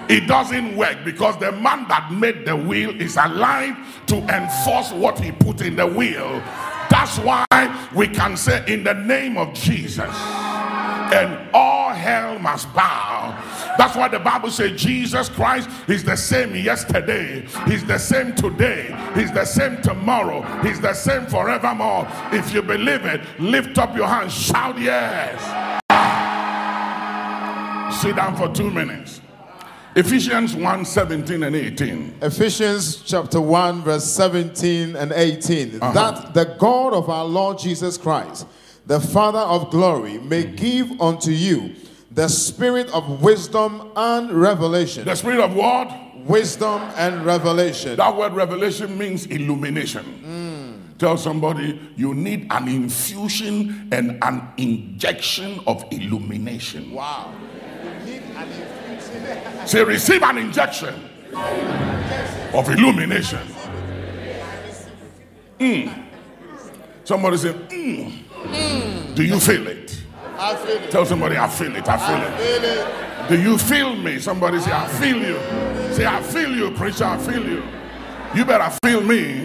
It 0.09 0.27
doesn't 0.27 0.75
work 0.75 0.97
because 1.05 1.37
the 1.37 1.51
man 1.51 1.87
that 1.87 2.11
made 2.11 2.45
the 2.45 2.55
will 2.55 2.99
is 2.99 3.15
alive 3.17 3.77
to 4.07 4.17
enforce 4.17 4.91
what 4.91 5.19
he 5.19 5.31
put 5.31 5.61
in 5.61 5.75
the 5.75 5.87
will. 5.87 6.41
That's 6.89 7.17
why 7.19 7.45
we 7.95 8.07
can 8.07 8.35
say, 8.35 8.63
in 8.67 8.83
the 8.83 8.93
name 8.93 9.37
of 9.37 9.53
Jesus, 9.53 10.13
and 11.11 11.49
all 11.53 11.89
hell 11.89 12.39
must 12.39 12.73
bow 12.73 13.37
That's 13.77 13.95
why 13.95 14.07
the 14.07 14.19
Bible 14.19 14.49
says 14.49 14.79
Jesus 14.81 15.29
Christ 15.29 15.69
is 15.87 16.03
the 16.03 16.15
same 16.15 16.55
yesterday, 16.55 17.45
He's 17.67 17.85
the 17.85 17.97
same 17.97 18.35
today, 18.35 18.95
He's 19.15 19.31
the 19.31 19.45
same 19.45 19.81
tomorrow, 19.81 20.41
He's 20.61 20.79
the 20.79 20.93
same 20.93 21.25
forevermore. 21.27 22.07
If 22.31 22.53
you 22.53 22.61
believe 22.61 23.05
it, 23.05 23.21
lift 23.39 23.77
up 23.77 23.95
your 23.95 24.07
hands, 24.07 24.33
shout 24.33 24.79
yes. 24.79 25.39
Sit 28.01 28.15
down 28.15 28.35
for 28.35 28.49
two 28.49 28.71
minutes. 28.71 29.21
Ephesians 29.95 30.55
1 30.55 30.85
17 30.85 31.43
and 31.43 31.55
18. 31.55 32.15
Ephesians 32.21 33.03
chapter 33.05 33.41
1, 33.41 33.81
verse 33.81 34.05
17 34.05 34.95
and 34.95 35.11
18. 35.11 35.81
Uh-huh. 35.81 35.91
That 35.91 36.33
the 36.33 36.55
God 36.57 36.93
of 36.93 37.09
our 37.09 37.25
Lord 37.25 37.59
Jesus 37.59 37.97
Christ, 37.97 38.47
the 38.85 38.99
Father 38.99 39.39
of 39.39 39.69
glory, 39.69 40.17
may 40.19 40.43
give 40.43 40.99
unto 40.99 41.31
you 41.31 41.75
the 42.11 42.27
spirit 42.27 42.89
of 42.93 43.21
wisdom 43.21 43.91
and 43.95 44.31
revelation. 44.31 45.05
The 45.05 45.15
spirit 45.15 45.39
of 45.39 45.55
what? 45.55 45.89
Wisdom 46.25 46.81
and 46.95 47.25
revelation. 47.25 47.95
That 47.95 48.15
word 48.15 48.33
revelation 48.33 48.97
means 48.97 49.25
illumination. 49.27 50.03
Mm. 50.23 50.97
Tell 50.97 51.17
somebody 51.17 51.79
you 51.95 52.13
need 52.13 52.47
an 52.51 52.67
infusion 52.67 53.89
and 53.91 54.19
an 54.21 54.47
injection 54.57 55.61
of 55.65 55.83
illumination. 55.91 56.91
Wow. 56.91 57.33
Say, 59.65 59.83
receive 59.83 60.21
an 60.21 60.37
injection 60.37 60.93
of 62.53 62.69
illumination. 62.69 63.39
Mm. 65.59 66.05
Somebody 67.03 67.37
say, 67.37 67.53
mm. 67.53 68.20
Mm. 68.43 69.15
Do 69.15 69.23
you 69.23 69.39
feel 69.39 69.67
it? 69.67 70.01
I 70.37 70.55
feel 70.55 70.77
it. 70.77 70.91
Tell 70.91 71.05
somebody, 71.05 71.37
I 71.37 71.47
feel 71.47 71.75
it. 71.75 71.87
I 71.87 71.97
feel, 71.97 72.15
I 72.15 72.25
it. 72.25 72.37
feel 72.39 72.63
it. 72.63 73.29
Do 73.29 73.41
you 73.41 73.57
feel 73.57 73.95
me? 73.95 74.19
Somebody 74.19 74.59
say, 74.59 74.71
I 74.71 74.87
feel 74.87 75.17
you. 75.17 75.93
Say, 75.93 76.05
I 76.05 76.21
feel 76.21 76.55
you, 76.55 76.71
preacher. 76.71 77.05
I 77.05 77.17
feel 77.17 77.45
you. 77.45 77.63
You 78.35 78.45
better 78.45 78.69
feel 78.83 79.01
me. 79.01 79.41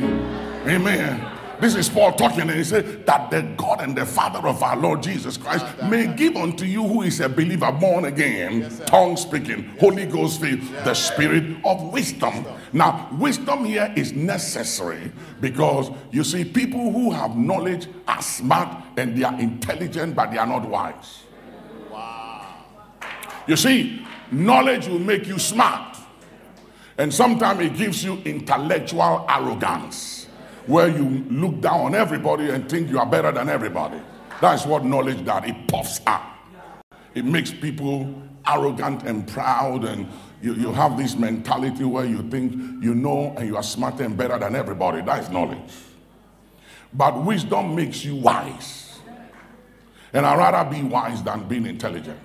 Amen. 0.66 1.35
This 1.58 1.74
is 1.74 1.88
Paul 1.88 2.12
talking, 2.12 2.42
and 2.42 2.50
he 2.50 2.64
said 2.64 3.06
that 3.06 3.30
the 3.30 3.42
God 3.56 3.80
and 3.80 3.96
the 3.96 4.04
Father 4.04 4.46
of 4.46 4.62
our 4.62 4.76
Lord 4.76 5.02
Jesus 5.02 5.38
Christ 5.38 5.64
may 5.84 6.06
give 6.06 6.36
unto 6.36 6.66
you 6.66 6.86
who 6.86 7.02
is 7.02 7.20
a 7.20 7.28
believer 7.28 7.72
born 7.72 8.04
again, 8.04 8.60
yes, 8.60 8.82
tongue 8.84 9.16
speaking, 9.16 9.64
Holy 9.80 10.04
Ghost 10.04 10.40
filled, 10.40 10.60
the 10.84 10.92
spirit 10.92 11.56
of 11.64 11.92
wisdom. 11.92 12.44
Now, 12.72 13.08
wisdom 13.12 13.64
here 13.64 13.92
is 13.96 14.12
necessary 14.12 15.10
because 15.40 15.90
you 16.10 16.24
see, 16.24 16.44
people 16.44 16.92
who 16.92 17.10
have 17.10 17.36
knowledge 17.36 17.88
are 18.06 18.22
smart 18.22 18.84
and 18.98 19.16
they 19.16 19.24
are 19.24 19.38
intelligent, 19.40 20.14
but 20.14 20.30
they 20.30 20.38
are 20.38 20.46
not 20.46 20.68
wise. 20.68 21.22
Wow. 21.90 22.54
You 23.46 23.56
see, 23.56 24.04
knowledge 24.30 24.88
will 24.88 24.98
make 24.98 25.26
you 25.26 25.38
smart, 25.38 25.96
and 26.98 27.12
sometimes 27.12 27.60
it 27.60 27.76
gives 27.76 28.04
you 28.04 28.18
intellectual 28.24 29.24
arrogance 29.28 30.25
where 30.66 30.88
you 30.88 31.24
look 31.30 31.60
down 31.60 31.80
on 31.80 31.94
everybody 31.94 32.50
and 32.50 32.68
think 32.68 32.90
you 32.90 32.98
are 32.98 33.06
better 33.06 33.32
than 33.32 33.48
everybody. 33.48 34.00
That's 34.40 34.66
what 34.66 34.84
knowledge 34.84 35.24
does. 35.24 35.44
It 35.44 35.68
puffs 35.68 36.00
up. 36.06 36.22
It 37.14 37.24
makes 37.24 37.50
people 37.50 38.22
arrogant 38.46 39.04
and 39.04 39.26
proud, 39.26 39.84
and 39.84 40.06
you, 40.42 40.54
you 40.54 40.72
have 40.72 40.96
this 40.96 41.16
mentality 41.16 41.84
where 41.84 42.04
you 42.04 42.22
think 42.30 42.52
you 42.82 42.94
know 42.94 43.34
and 43.36 43.48
you 43.48 43.56
are 43.56 43.62
smarter 43.62 44.04
and 44.04 44.16
better 44.16 44.38
than 44.38 44.54
everybody. 44.54 45.00
That 45.02 45.22
is 45.22 45.30
knowledge. 45.30 45.72
But 46.92 47.24
wisdom 47.24 47.74
makes 47.74 48.04
you 48.04 48.16
wise. 48.16 48.98
And 50.12 50.24
I'd 50.24 50.38
rather 50.38 50.70
be 50.70 50.82
wise 50.82 51.22
than 51.22 51.48
being 51.48 51.66
intelligent. 51.66 52.20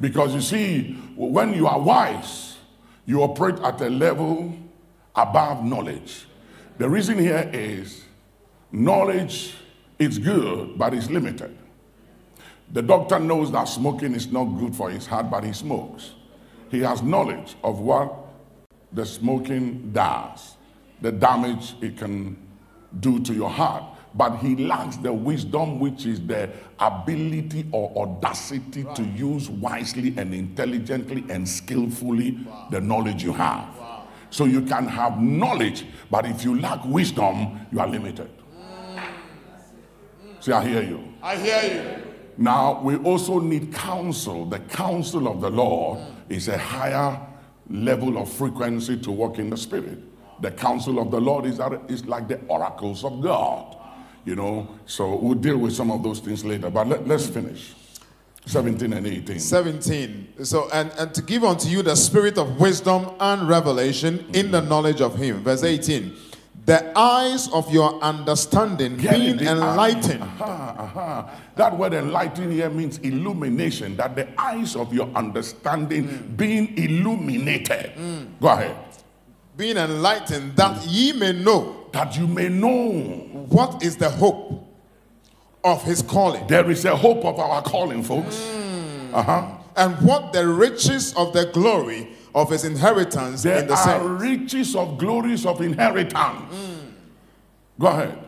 Because 0.00 0.34
you 0.34 0.40
see, 0.40 0.94
when 1.16 1.54
you 1.54 1.66
are 1.66 1.78
wise, 1.78 2.56
you 3.06 3.22
operate 3.22 3.58
at 3.60 3.80
a 3.80 3.90
level 3.90 4.54
above 5.14 5.64
knowledge. 5.64 6.26
The 6.78 6.88
reason 6.88 7.18
here 7.18 7.50
is 7.52 8.04
knowledge 8.72 9.54
is 9.98 10.18
good, 10.18 10.78
but 10.78 10.94
it's 10.94 11.10
limited. 11.10 11.56
The 12.72 12.82
doctor 12.82 13.18
knows 13.18 13.50
that 13.52 13.64
smoking 13.64 14.14
is 14.14 14.30
not 14.30 14.44
good 14.44 14.74
for 14.74 14.90
his 14.90 15.06
heart, 15.06 15.30
but 15.30 15.44
he 15.44 15.52
smokes. 15.52 16.12
He 16.70 16.80
has 16.80 17.02
knowledge 17.02 17.56
of 17.64 17.80
what 17.80 18.14
the 18.92 19.04
smoking 19.04 19.90
does, 19.92 20.54
the 21.00 21.12
damage 21.12 21.74
it 21.80 21.98
can 21.98 22.36
do 23.00 23.20
to 23.20 23.34
your 23.34 23.50
heart. 23.50 23.84
But 24.14 24.38
he 24.38 24.56
lacks 24.56 24.96
the 24.96 25.12
wisdom, 25.12 25.78
which 25.78 26.04
is 26.06 26.20
the 26.20 26.50
ability 26.80 27.66
or 27.70 27.92
audacity 27.96 28.84
to 28.94 29.04
use 29.04 29.48
wisely 29.48 30.14
and 30.16 30.34
intelligently 30.34 31.24
and 31.28 31.48
skillfully 31.48 32.38
the 32.70 32.80
knowledge 32.80 33.22
you 33.22 33.32
have. 33.32 33.68
So 34.30 34.44
you 34.44 34.62
can 34.62 34.86
have 34.86 35.20
knowledge, 35.20 35.84
but 36.10 36.24
if 36.24 36.44
you 36.44 36.60
lack 36.60 36.84
wisdom, 36.84 37.66
you 37.72 37.80
are 37.80 37.88
limited. 37.88 38.30
See, 40.40 40.52
I 40.52 40.66
hear 40.66 40.82
you. 40.82 41.12
I 41.22 41.36
hear 41.36 41.62
you. 41.74 42.12
Now, 42.38 42.80
we 42.80 42.96
also 42.96 43.40
need 43.40 43.74
counsel. 43.74 44.46
The 44.46 44.60
counsel 44.60 45.28
of 45.28 45.42
the 45.42 45.50
Lord 45.50 45.98
is 46.30 46.48
a 46.48 46.56
higher 46.56 47.20
level 47.68 48.16
of 48.16 48.32
frequency 48.32 48.96
to 48.98 49.10
walk 49.10 49.38
in 49.38 49.50
the 49.50 49.56
Spirit. 49.56 49.98
The 50.40 50.50
counsel 50.50 50.98
of 50.98 51.10
the 51.10 51.20
Lord 51.20 51.44
is, 51.44 51.60
is 51.88 52.06
like 52.06 52.28
the 52.28 52.40
oracles 52.48 53.04
of 53.04 53.20
God. 53.20 53.76
You 54.24 54.36
know, 54.36 54.68
so 54.86 55.16
we'll 55.16 55.34
deal 55.34 55.58
with 55.58 55.74
some 55.74 55.90
of 55.90 56.02
those 56.02 56.20
things 56.20 56.44
later, 56.44 56.70
but 56.70 56.88
let, 56.88 57.06
let's 57.06 57.26
finish. 57.26 57.74
17 58.50 58.92
and 58.92 59.06
18. 59.06 59.38
17. 59.38 60.44
So, 60.44 60.68
and, 60.72 60.90
and 60.98 61.14
to 61.14 61.22
give 61.22 61.44
unto 61.44 61.68
you 61.68 61.82
the 61.82 61.94
spirit 61.94 62.36
of 62.36 62.60
wisdom 62.60 63.10
and 63.20 63.48
revelation 63.48 64.26
in 64.34 64.50
the 64.50 64.60
knowledge 64.60 65.00
of 65.00 65.16
him. 65.16 65.42
Verse 65.44 65.62
18. 65.62 66.16
The 66.66 66.96
eyes 66.98 67.48
of 67.48 67.72
your 67.72 68.00
understanding 68.02 68.96
Get 68.96 69.14
being 69.14 69.36
it, 69.36 69.42
enlightened. 69.42 70.22
Uh-huh, 70.22 70.44
uh-huh. 70.44 71.28
That 71.56 71.78
word 71.78 71.94
enlightened 71.94 72.52
here 72.52 72.68
means 72.70 72.98
illumination. 72.98 73.96
That 73.96 74.14
the 74.14 74.28
eyes 74.40 74.76
of 74.76 74.92
your 74.92 75.08
understanding 75.14 76.08
mm. 76.08 76.36
being 76.36 76.76
illuminated. 76.76 77.92
Mm. 77.96 78.40
Go 78.40 78.48
ahead. 78.48 78.76
Being 79.56 79.76
enlightened, 79.78 80.56
that 80.56 80.86
ye 80.86 81.12
may 81.12 81.32
know. 81.32 81.88
That 81.92 82.16
you 82.16 82.26
may 82.26 82.48
know. 82.48 82.90
What 83.48 83.82
is 83.82 83.96
the 83.96 84.10
hope 84.10 84.69
of 85.64 85.82
his 85.82 86.02
calling. 86.02 86.46
There 86.46 86.70
is 86.70 86.84
a 86.84 86.96
hope 86.96 87.24
of 87.24 87.38
our 87.38 87.62
calling, 87.62 88.02
folks. 88.02 88.36
Mm. 88.36 89.14
Uh-huh. 89.14 89.56
And 89.76 89.94
what 90.06 90.32
the 90.32 90.46
riches 90.46 91.14
of 91.14 91.32
the 91.32 91.46
glory 91.46 92.08
of 92.34 92.50
his 92.50 92.64
inheritance 92.64 93.42
there 93.42 93.58
in 93.58 93.66
the 93.66 93.76
saints. 93.76 93.86
There 93.86 94.00
are 94.00 94.14
riches 94.14 94.76
of 94.76 94.98
glories 94.98 95.46
of 95.46 95.60
inheritance. 95.60 96.14
Mm. 96.14 96.92
Go 97.78 97.86
ahead. 97.86 98.18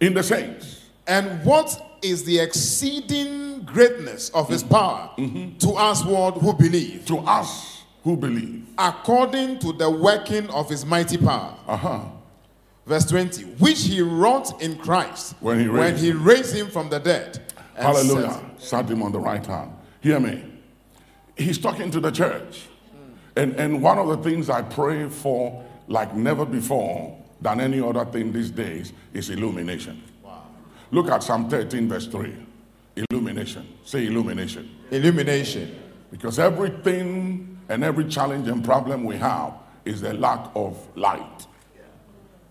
In 0.00 0.14
the 0.14 0.22
saints. 0.22 0.84
And 1.06 1.44
what 1.44 1.98
is 2.02 2.24
the 2.24 2.38
exceeding 2.38 3.62
greatness 3.62 4.30
of 4.30 4.48
his 4.48 4.62
power 4.62 5.10
mm-hmm. 5.18 5.58
to 5.58 5.70
us 5.72 6.04
what 6.04 6.38
who 6.38 6.54
believe? 6.54 7.04
To 7.06 7.18
us 7.18 7.82
who 8.04 8.16
believe. 8.16 8.66
According 8.78 9.58
to 9.60 9.72
the 9.72 9.90
working 9.90 10.48
of 10.50 10.68
his 10.68 10.86
mighty 10.86 11.18
power. 11.18 11.54
Uh-huh 11.66 12.04
Verse 12.86 13.04
20, 13.06 13.42
which 13.58 13.84
he 13.84 14.00
wrought 14.00 14.60
in 14.62 14.76
Christ 14.78 15.36
when 15.40 15.60
he 15.60 15.66
raised, 15.66 15.94
when 15.94 15.96
he 15.96 16.12
raised 16.12 16.54
him 16.54 16.68
from 16.68 16.88
the 16.88 16.98
dead. 16.98 17.40
Hallelujah. 17.76 18.40
Sat 18.58 18.90
him 18.90 19.02
on 19.02 19.12
the 19.12 19.20
right 19.20 19.44
hand. 19.44 19.72
Hear 20.00 20.18
me. 20.18 20.44
He's 21.36 21.58
talking 21.58 21.90
to 21.90 22.00
the 22.00 22.10
church. 22.10 22.66
And, 23.36 23.54
and 23.56 23.82
one 23.82 23.98
of 23.98 24.08
the 24.08 24.16
things 24.18 24.50
I 24.50 24.62
pray 24.62 25.08
for, 25.08 25.64
like 25.88 26.14
never 26.14 26.44
before, 26.44 27.16
than 27.40 27.60
any 27.60 27.80
other 27.80 28.04
thing 28.04 28.32
these 28.32 28.50
days, 28.50 28.92
is 29.14 29.30
illumination. 29.30 30.02
Wow. 30.22 30.42
Look 30.90 31.08
at 31.08 31.22
Psalm 31.22 31.48
13, 31.48 31.88
verse 31.88 32.06
3. 32.06 32.34
Illumination. 32.96 33.66
Say 33.84 34.06
illumination. 34.06 34.68
Illumination. 34.90 35.78
Because 36.10 36.38
everything 36.38 37.58
and 37.68 37.84
every 37.84 38.04
challenge 38.06 38.48
and 38.48 38.64
problem 38.64 39.04
we 39.04 39.16
have 39.16 39.54
is 39.84 40.00
the 40.00 40.12
lack 40.12 40.50
of 40.54 40.76
light. 40.96 41.46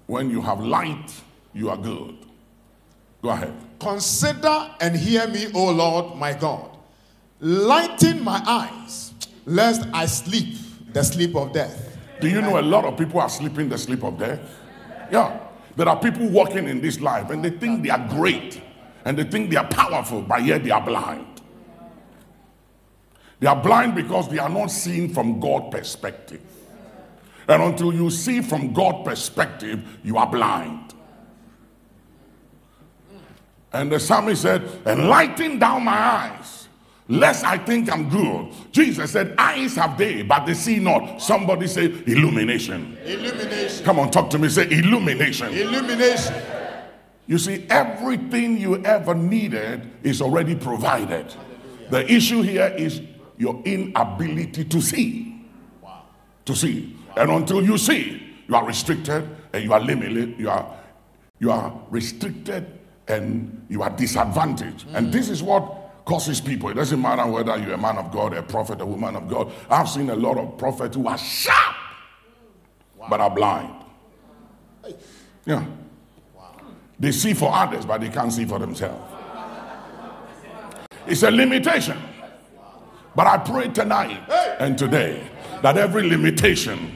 When 0.10 0.32
you 0.32 0.41
have 0.41 0.60
light, 0.60 1.13
you 1.54 1.69
are 1.69 1.78
good. 1.78 2.17
Go 3.22 3.30
ahead. 3.30 3.54
Consider 3.80 4.72
and 4.82 4.95
hear 4.95 5.28
me, 5.28 5.52
O 5.54 5.69
Lord 5.69 6.17
my 6.17 6.34
God. 6.34 6.76
Lighten 7.39 8.24
my 8.24 8.41
eyes, 8.48 9.13
lest 9.45 9.88
I 9.93 10.08
sleep 10.08 10.58
the 10.93 11.04
sleep 11.04 11.36
of 11.36 11.54
death. 11.54 11.95
Do 12.22 12.28
you 12.28 12.41
know 12.41 12.60
a 12.60 12.63
lot 12.63 12.86
of 12.86 12.98
people 12.98 13.19
are 13.19 13.30
sleeping 13.30 13.69
the 13.69 13.78
sleep 13.78 14.04
of 14.04 14.17
death? 14.17 14.39
Yeah. 15.12 15.41
There 15.76 15.88
are 15.88 16.00
people 16.00 16.28
walking 16.28 16.67
in 16.67 16.82
this 16.82 17.00
life 17.00 17.30
and 17.30 17.45
they 17.45 17.52
think 17.52 17.84
they 17.84 17.91
are 17.91 18.08
great 18.10 18.60
and 19.06 19.15
they 19.15 19.26
think 19.26 19.52
they 19.52 19.58
are 19.58 19.67
powerful, 19.67 20.24
but 20.24 20.43
yet 20.43 20.63
they 20.63 20.72
are 20.72 20.84
blind. 20.84 21.39
They 23.39 23.45
are 23.45 23.62
blind 23.62 23.93
because 23.93 24.28
they 24.28 24.39
are 24.39 24.50
not 24.50 24.72
seeing 24.72 25.13
from 25.13 25.39
God 25.39 25.69
perspective. 25.69 26.41
And 27.49 27.63
until 27.63 27.91
you 27.91 28.12
see 28.12 28.41
from 28.41 28.73
God 28.73 29.03
perspective, 29.03 29.83
you 30.03 30.17
are 30.17 30.29
blind. 30.29 30.93
And 33.73 33.91
the 33.91 33.99
psalmist 33.99 34.43
said, 34.43 34.69
Enlighten 34.85 35.57
down 35.57 35.83
my 35.83 35.97
eyes, 35.97 36.67
lest 37.07 37.43
I 37.43 37.57
think 37.57 37.91
I'm 37.91 38.07
good. 38.07 38.53
Jesus 38.71 39.12
said, 39.12 39.33
Eyes 39.39 39.75
have 39.77 39.97
they, 39.97 40.21
but 40.21 40.45
they 40.45 40.53
see 40.53 40.77
not. 40.77 41.23
Somebody 41.23 41.65
say, 41.65 41.85
Illumination. 42.05 42.95
Illumination. 43.03 43.83
Come 43.83 43.97
on, 43.97 44.12
talk 44.12 44.29
to 44.29 44.38
me. 44.38 44.47
Say, 44.47 44.69
Illumination. 44.69 45.51
Illumination. 45.51 46.35
You 47.25 47.39
see, 47.39 47.65
everything 47.71 48.57
you 48.57 48.83
ever 48.85 49.15
needed 49.15 49.89
is 50.03 50.21
already 50.21 50.55
provided. 50.55 51.33
The 51.89 52.12
issue 52.12 52.43
here 52.43 52.75
is 52.77 53.01
your 53.38 53.59
inability 53.65 54.65
to 54.65 54.81
see. 54.81 55.47
To 56.45 56.55
see. 56.55 56.98
And 57.19 57.29
until 57.32 57.62
you 57.62 57.77
see, 57.77 58.23
you 58.47 58.55
are 58.55 58.65
restricted 58.65 59.27
and 59.51 59.62
you 59.62 59.73
are 59.73 59.82
limited. 59.82 60.39
You 60.39 60.49
are, 60.49 60.77
you 61.39 61.51
are 61.51 61.77
restricted 61.89 62.65
and 63.10 63.65
you 63.67 63.84
are 63.84 63.89
disadvantaged. 63.89 64.86
And 64.93 65.08
mm. 65.08 65.12
this 65.12 65.27
is 65.27 65.43
what 65.43 66.05
causes 66.05 66.39
people. 66.39 66.69
It 66.69 66.75
doesn't 66.75 67.01
matter 67.01 67.29
whether 67.29 67.58
you're 67.58 67.73
a 67.73 67.77
man 67.77 67.97
of 67.97 68.10
God, 68.12 68.34
a 68.34 68.41
prophet, 68.41 68.79
a 68.79 68.86
woman 68.86 69.17
of 69.17 69.27
God. 69.27 69.51
I've 69.69 69.89
seen 69.89 70.10
a 70.10 70.15
lot 70.15 70.38
of 70.38 70.58
prophets 70.58 70.95
who 70.95 71.10
are 71.10 71.17
sharp 71.17 71.75
but 73.10 73.19
are 73.19 73.29
blind. 73.29 73.73
Yeah. 75.45 75.65
They 76.99 77.12
see 77.12 77.34
for 77.34 77.53
others, 77.53 77.86
but 77.86 77.99
they 77.99 78.10
can't 78.10 78.32
see 78.32 78.45
for 78.45 78.60
themselves. 78.60 79.03
It's 81.05 81.23
a 81.23 81.32
limitation. 81.32 81.97
But 83.13 83.27
I 83.27 83.38
pray 83.39 83.67
tonight 83.69 84.21
and 84.60 84.77
today 84.77 85.27
that 85.62 85.75
every 85.75 86.08
limitation 86.08 86.95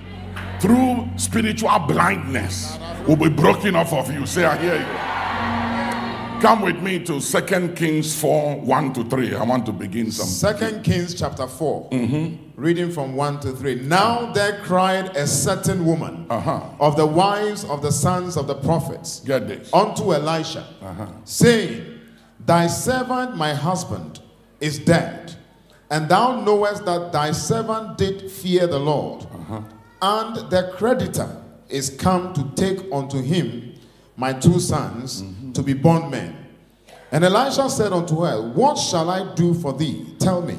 through 0.64 1.06
spiritual 1.18 1.78
blindness 1.80 2.78
will 3.06 3.18
be 3.18 3.28
broken 3.28 3.76
off 3.76 3.92
of 3.92 4.10
you. 4.14 4.26
Say, 4.26 4.46
I 4.46 4.58
hear 4.58 4.76
you. 4.80 6.42
Come 6.42 6.62
with 6.62 6.82
me 6.82 7.00
to 7.04 7.20
Second 7.20 7.76
Kings 7.76 8.16
4 8.20 8.62
1 8.62 8.94
to 8.94 9.04
3. 9.10 9.36
I 9.36 9.44
want 9.44 9.66
to 9.66 9.74
begin 9.74 10.10
some. 10.10 10.26
Second 10.26 10.82
Kings 10.84 11.14
chapter 11.14 11.48
4, 11.48 11.90
Mm-hmm. 11.90 12.62
reading 12.62 12.92
from 12.92 13.16
1 13.18 13.42
to 13.42 13.52
3. 13.52 13.76
Now 13.82 14.32
there 14.32 14.62
cried 14.64 15.18
a 15.18 15.28
certain 15.28 15.86
woman 15.86 16.28
Uh-huh. 16.30 16.62
of 16.80 16.96
the 16.96 17.06
wives 17.06 17.66
of 17.66 17.82
the 17.82 17.92
sons 17.92 18.38
of 18.38 18.48
the 18.48 18.56
prophets 18.56 19.20
Get 19.26 19.50
this. 19.50 19.70
unto 19.74 20.14
Elisha, 20.14 20.66
saying, 21.26 22.00
Thy 22.46 22.68
servant, 22.68 23.36
my 23.36 23.54
husband, 23.54 24.22
is 24.62 24.80
dead, 24.80 25.36
and 25.90 26.08
thou 26.08 26.40
knowest 26.42 26.86
that 26.86 27.12
thy 27.12 27.32
servant 27.32 27.98
did 27.98 28.32
fear 28.32 28.66
the 28.68 28.80
Lord, 28.80 29.26
and 30.04 30.36
the 30.50 30.70
creditor 30.76 31.42
is 31.70 31.90
come 31.90 32.34
to 32.34 32.44
take 32.56 32.92
unto 32.92 33.22
him 33.22 33.74
my 34.18 34.34
two 34.34 34.60
sons 34.60 35.24
to 35.54 35.64
be 35.64 35.74
bondmen. 35.74 36.36
And 37.10 37.24
Elisha 37.24 37.70
said 37.70 37.94
unto 37.94 38.22
her, 38.22 38.52
What 38.52 38.78
shall 38.78 39.10
I 39.10 39.34
do 39.34 39.54
for 39.54 39.72
thee? 39.72 40.14
Tell 40.20 40.42
me. 40.42 40.58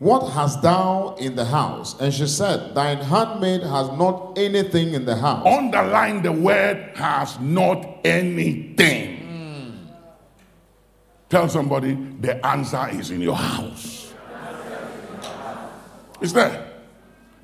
What 0.00 0.32
hast 0.32 0.62
thou 0.62 1.14
in 1.20 1.36
the 1.36 1.44
house? 1.44 1.98
And 2.00 2.12
she 2.12 2.26
said, 2.26 2.74
Thine 2.74 2.98
handmaid 2.98 3.62
has 3.62 3.88
not 3.90 4.36
anything 4.36 4.94
in 4.94 5.04
the 5.04 5.14
house. 5.14 5.46
Underline 5.46 6.22
the 6.22 6.32
word 6.32 6.96
has 6.96 7.38
not 7.38 8.00
anything. 8.04 9.20
Tell 11.28 11.48
somebody 11.48 11.94
the 12.20 12.44
answer 12.44 12.88
is 12.90 13.12
in 13.12 13.20
your 13.20 13.36
house. 13.36 14.12
Is 16.20 16.32
there. 16.32 16.71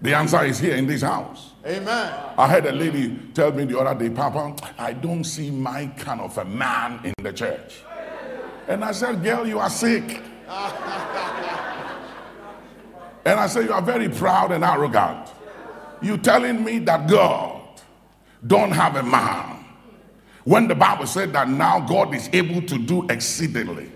The 0.01 0.15
answer 0.15 0.45
is 0.45 0.61
here 0.61 0.77
in 0.77 0.87
this 0.87 1.03
house. 1.03 1.53
Amen. 1.67 2.15
I 2.39 2.47
had 2.47 2.67
a 2.67 2.73
lady 2.73 3.19
tell 3.35 3.51
me 3.53 3.65
the 3.65 3.79
other 3.79 3.99
day, 3.99 4.15
Papa, 4.15 4.55
I 4.79 4.93
don't 4.93 5.25
see 5.25 5.51
my 5.51 5.87
kind 5.99 6.21
of 6.21 6.39
a 6.39 6.45
man 6.45 7.01
in 7.05 7.15
the 7.23 7.33
church. 7.33 7.83
And 8.69 8.85
I 8.85 8.93
said, 8.93 9.25
Girl, 9.25 9.47
you 9.47 9.59
are 9.59 9.71
sick. 9.71 10.05
and 13.25 13.41
I 13.41 13.47
said, 13.49 13.65
You 13.65 13.73
are 13.73 13.83
very 13.83 14.09
proud 14.09 14.53
and 14.53 14.63
arrogant. 14.63 15.33
You 16.01 16.17
telling 16.17 16.63
me 16.63 16.79
that 16.81 17.09
God 17.09 17.61
don't 18.47 18.71
have 18.71 18.95
a 18.97 19.03
man. 19.03 19.65
When 20.45 20.69
the 20.69 20.75
Bible 20.75 21.07
said 21.07 21.33
that 21.33 21.49
now 21.49 21.81
God 21.81 22.15
is 22.15 22.31
able 22.33 22.63
to 22.63 22.79
do 22.79 23.07
exceedingly, 23.09 23.91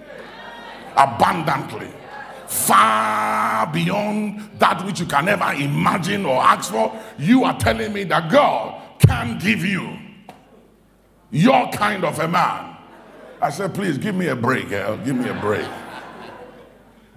abundantly, 0.97 1.89
far 2.53 3.67
beyond 3.73 4.51
that 4.59 4.85
which 4.85 5.01
you 5.01 5.07
can 5.07 5.27
ever 5.29 5.53
imagine 5.55 6.27
or 6.27 6.37
ask 6.43 6.71
for, 6.71 6.93
you 7.19 7.45
are 7.45 7.59
telling 7.59 7.93
me 7.93 8.05
that 8.05 8.31
God 8.31 8.81
can 8.99 9.39
give 9.39 9.65
you 9.65 9.97
your 11.31 11.71
kind 11.71 12.05
of 12.05 12.19
a 12.19 12.29
man. 12.29 12.77
I 13.41 13.51
said, 13.51 13.75
please 13.75 13.97
give 13.97 14.15
me 14.15 14.29
a 14.29 14.37
break, 14.37 14.69
girl. 14.69 14.99
Give 14.99 15.17
me 15.17 15.29
a 15.29 15.41
break. 15.41 15.67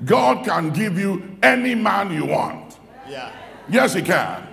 God 0.05 0.45
can 0.45 0.71
give 0.71 0.97
you 0.97 1.37
any 1.43 1.75
man 1.75 2.13
you 2.13 2.25
want. 2.25 2.79
Yeah. 3.07 3.31
Yes, 3.69 3.93
He 3.93 4.01
can. 4.01 4.47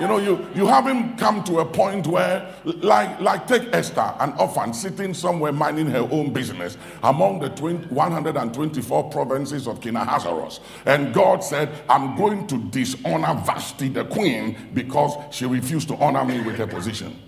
You 0.00 0.06
know, 0.06 0.18
you, 0.18 0.46
you 0.54 0.66
haven't 0.66 1.16
come 1.16 1.42
to 1.44 1.58
a 1.58 1.64
point 1.64 2.06
where, 2.06 2.54
like, 2.64 3.20
like 3.20 3.48
take 3.48 3.74
Esther, 3.74 4.14
an 4.20 4.32
orphan 4.38 4.72
sitting 4.72 5.12
somewhere 5.12 5.50
minding 5.50 5.86
her 5.86 6.06
own 6.12 6.32
business 6.32 6.76
among 7.02 7.40
the 7.40 7.48
20, 7.50 7.88
124 7.88 9.10
provinces 9.10 9.66
of 9.66 9.80
King 9.80 9.96
Ahasuerus. 9.96 10.60
And 10.86 11.12
God 11.12 11.42
said, 11.42 11.70
I'm 11.88 12.16
going 12.16 12.46
to 12.46 12.58
dishonor 12.70 13.34
Vashti, 13.44 13.88
the 13.88 14.04
queen, 14.04 14.56
because 14.72 15.16
she 15.34 15.46
refused 15.46 15.88
to 15.88 15.96
honor 15.96 16.24
me 16.24 16.42
with 16.42 16.56
her 16.56 16.66
position. 16.68 17.20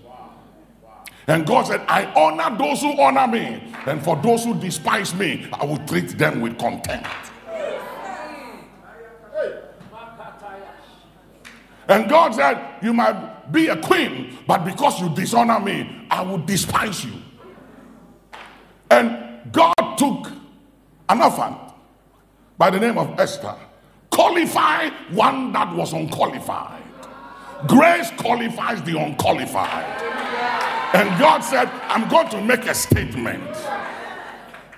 And 1.27 1.45
God 1.45 1.63
said, 1.63 1.81
I 1.87 2.05
honor 2.13 2.57
those 2.57 2.81
who 2.81 2.99
honor 2.99 3.27
me, 3.27 3.61
and 3.85 4.03
for 4.03 4.15
those 4.15 4.45
who 4.45 4.53
despise 4.53 5.13
me, 5.13 5.47
I 5.53 5.65
will 5.65 5.77
treat 5.79 6.17
them 6.17 6.39
with 6.39 6.57
contempt. 6.57 7.07
And 11.87 12.09
God 12.09 12.35
said, 12.35 12.75
You 12.81 12.93
might 12.93 13.51
be 13.51 13.67
a 13.67 13.77
queen, 13.77 14.37
but 14.47 14.63
because 14.63 14.99
you 15.01 15.09
dishonor 15.09 15.59
me, 15.59 16.05
I 16.09 16.21
will 16.21 16.39
despise 16.39 17.03
you. 17.03 17.13
And 18.89 19.51
God 19.51 19.73
took 19.97 20.31
an 21.09 21.21
orphan 21.21 21.55
by 22.57 22.69
the 22.69 22.79
name 22.79 22.97
of 22.97 23.19
Esther, 23.19 23.55
qualified 24.09 24.93
one 25.11 25.51
that 25.53 25.73
was 25.75 25.93
unqualified. 25.93 26.83
Grace 27.67 28.11
qualifies 28.17 28.81
the 28.83 28.99
unqualified. 28.99 30.01
And 30.93 31.19
God 31.19 31.39
said, 31.41 31.67
I'm 31.87 32.09
going 32.09 32.29
to 32.29 32.41
make 32.41 32.65
a 32.65 32.73
statement. 32.73 33.55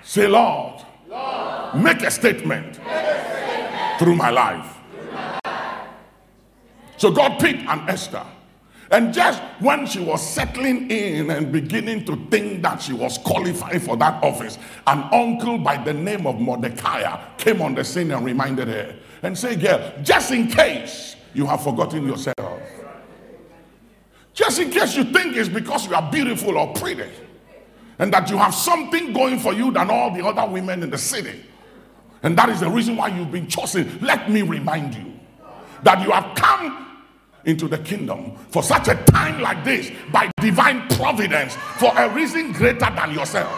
Say, 0.02 0.28
Lord, 0.28 0.82
make 1.74 2.02
a 2.02 2.10
statement 2.10 2.76
through 3.98 4.16
my 4.16 4.30
life. 4.30 4.73
So 6.96 7.10
God 7.10 7.40
picked 7.40 7.62
an 7.68 7.88
Esther. 7.88 8.24
And 8.90 9.12
just 9.12 9.42
when 9.60 9.86
she 9.86 9.98
was 9.98 10.24
settling 10.24 10.90
in 10.90 11.30
and 11.30 11.50
beginning 11.50 12.04
to 12.04 12.16
think 12.30 12.62
that 12.62 12.82
she 12.82 12.92
was 12.92 13.18
qualified 13.18 13.82
for 13.82 13.96
that 13.96 14.22
office, 14.22 14.58
an 14.86 15.08
uncle 15.12 15.58
by 15.58 15.76
the 15.78 15.92
name 15.92 16.26
of 16.26 16.38
Mordecai 16.38 17.20
came 17.36 17.62
on 17.62 17.74
the 17.74 17.82
scene 17.82 18.10
and 18.12 18.24
reminded 18.24 18.68
her 18.68 18.94
and 19.22 19.36
said, 19.36 19.60
Girl, 19.60 19.92
just 20.02 20.30
in 20.30 20.48
case 20.48 21.16
you 21.32 21.46
have 21.46 21.62
forgotten 21.62 22.06
yourself, 22.06 22.62
just 24.34 24.58
in 24.60 24.70
case 24.70 24.96
you 24.96 25.04
think 25.04 25.36
it's 25.36 25.48
because 25.48 25.86
you 25.86 25.94
are 25.94 26.10
beautiful 26.12 26.58
or 26.58 26.72
pretty, 26.74 27.10
and 27.98 28.12
that 28.12 28.28
you 28.30 28.36
have 28.36 28.54
something 28.54 29.12
going 29.12 29.38
for 29.38 29.52
you 29.54 29.72
than 29.72 29.90
all 29.90 30.12
the 30.12 30.24
other 30.24 30.50
women 30.50 30.82
in 30.82 30.90
the 30.90 30.98
city, 30.98 31.44
and 32.22 32.36
that 32.36 32.48
is 32.48 32.60
the 32.60 32.70
reason 32.70 32.96
why 32.96 33.08
you've 33.08 33.32
been 33.32 33.48
chosen, 33.48 33.98
let 34.02 34.30
me 34.30 34.42
remind 34.42 34.94
you 34.94 35.13
that 35.84 36.04
you 36.04 36.10
have 36.10 36.34
come 36.34 37.02
into 37.44 37.68
the 37.68 37.78
kingdom 37.78 38.36
for 38.48 38.62
such 38.62 38.88
a 38.88 38.94
time 39.04 39.40
like 39.40 39.62
this 39.64 39.90
by 40.10 40.30
divine 40.40 40.88
providence 40.88 41.54
for 41.78 41.92
a 41.96 42.12
reason 42.14 42.52
greater 42.52 42.90
than 42.96 43.12
yourself. 43.12 43.52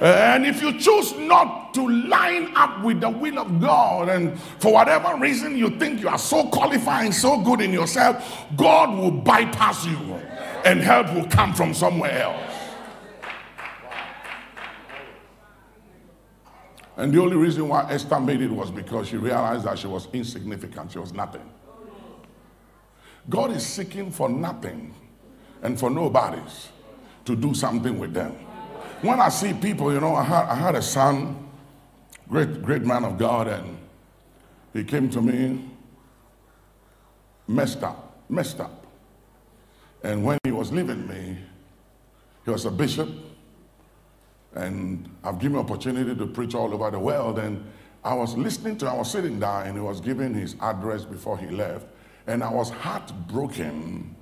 And 0.00 0.44
if 0.44 0.60
you 0.60 0.76
choose 0.78 1.16
not 1.16 1.72
to 1.74 1.88
line 1.88 2.52
up 2.56 2.82
with 2.82 3.00
the 3.00 3.08
will 3.08 3.38
of 3.38 3.60
God, 3.60 4.08
and 4.08 4.38
for 4.58 4.72
whatever 4.72 5.16
reason 5.16 5.56
you 5.56 5.70
think 5.70 6.00
you 6.00 6.08
are 6.08 6.18
so 6.18 6.44
qualified 6.48 7.06
and 7.06 7.14
so 7.14 7.40
good 7.40 7.60
in 7.60 7.72
yourself, 7.72 8.44
God 8.56 8.98
will 8.98 9.12
bypass 9.12 9.86
you 9.86 9.96
and 10.64 10.80
help 10.80 11.14
will 11.14 11.26
come 11.28 11.54
from 11.54 11.72
somewhere 11.72 12.22
else. 12.22 12.53
And 16.96 17.12
the 17.12 17.20
only 17.20 17.36
reason 17.36 17.68
why 17.68 17.90
Esther 17.90 18.20
made 18.20 18.40
it 18.40 18.50
was 18.50 18.70
because 18.70 19.08
she 19.08 19.16
realized 19.16 19.64
that 19.64 19.78
she 19.78 19.86
was 19.86 20.08
insignificant, 20.12 20.92
she 20.92 20.98
was 20.98 21.12
nothing. 21.12 21.48
God 23.28 23.50
is 23.50 23.66
seeking 23.66 24.10
for 24.10 24.28
nothing 24.28 24.94
and 25.62 25.78
for 25.78 25.90
nobodies 25.90 26.68
to 27.24 27.34
do 27.34 27.54
something 27.54 27.98
with 27.98 28.12
them. 28.12 28.32
When 29.00 29.20
I 29.20 29.28
see 29.28 29.52
people, 29.54 29.92
you 29.92 30.00
know, 30.00 30.14
I 30.14 30.22
had, 30.22 30.44
I 30.44 30.54
had 30.54 30.74
a 30.74 30.82
son, 30.82 31.48
great, 32.28 32.62
great 32.62 32.82
man 32.82 33.04
of 33.04 33.18
God, 33.18 33.48
and 33.48 33.78
he 34.72 34.84
came 34.84 35.10
to 35.10 35.20
me 35.20 35.70
messed 37.46 37.82
up, 37.82 38.20
messed 38.28 38.60
up. 38.60 38.86
And 40.02 40.24
when 40.24 40.38
he 40.44 40.52
was 40.52 40.70
leaving 40.70 41.06
me, 41.08 41.38
he 42.44 42.50
was 42.50 42.66
a 42.66 42.70
bishop, 42.70 43.08
And 44.54 45.08
I've 45.22 45.38
given 45.38 45.58
opportunity 45.58 46.14
to 46.14 46.26
preach 46.26 46.54
all 46.54 46.72
over 46.72 46.90
the 46.90 46.98
world. 46.98 47.38
And 47.38 47.64
I 48.04 48.14
was 48.14 48.36
listening 48.36 48.78
to, 48.78 48.88
I 48.88 48.94
was 48.94 49.10
sitting 49.10 49.40
there 49.40 49.62
and 49.62 49.74
he 49.74 49.80
was 49.80 50.00
giving 50.00 50.34
his 50.34 50.56
address 50.60 51.04
before 51.04 51.38
he 51.38 51.48
left. 51.48 51.86
And 52.26 52.42
I 52.42 52.50
was 52.50 52.70
heartbroken 52.70 54.14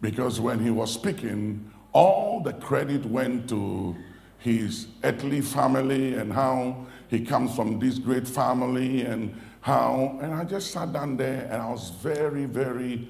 because 0.00 0.40
when 0.40 0.58
he 0.58 0.70
was 0.70 0.92
speaking, 0.92 1.70
all 1.92 2.40
the 2.40 2.52
credit 2.52 3.04
went 3.06 3.48
to 3.48 3.96
his 4.38 4.86
earthly 5.02 5.40
family 5.40 6.14
and 6.14 6.32
how 6.32 6.86
he 7.08 7.20
comes 7.20 7.54
from 7.54 7.78
this 7.78 7.98
great 7.98 8.28
family 8.28 9.02
and 9.02 9.34
how, 9.60 10.18
and 10.22 10.32
I 10.32 10.44
just 10.44 10.70
sat 10.70 10.92
down 10.92 11.16
there 11.16 11.48
and 11.50 11.60
I 11.60 11.70
was 11.70 11.90
very, 11.90 12.44
very 12.44 13.08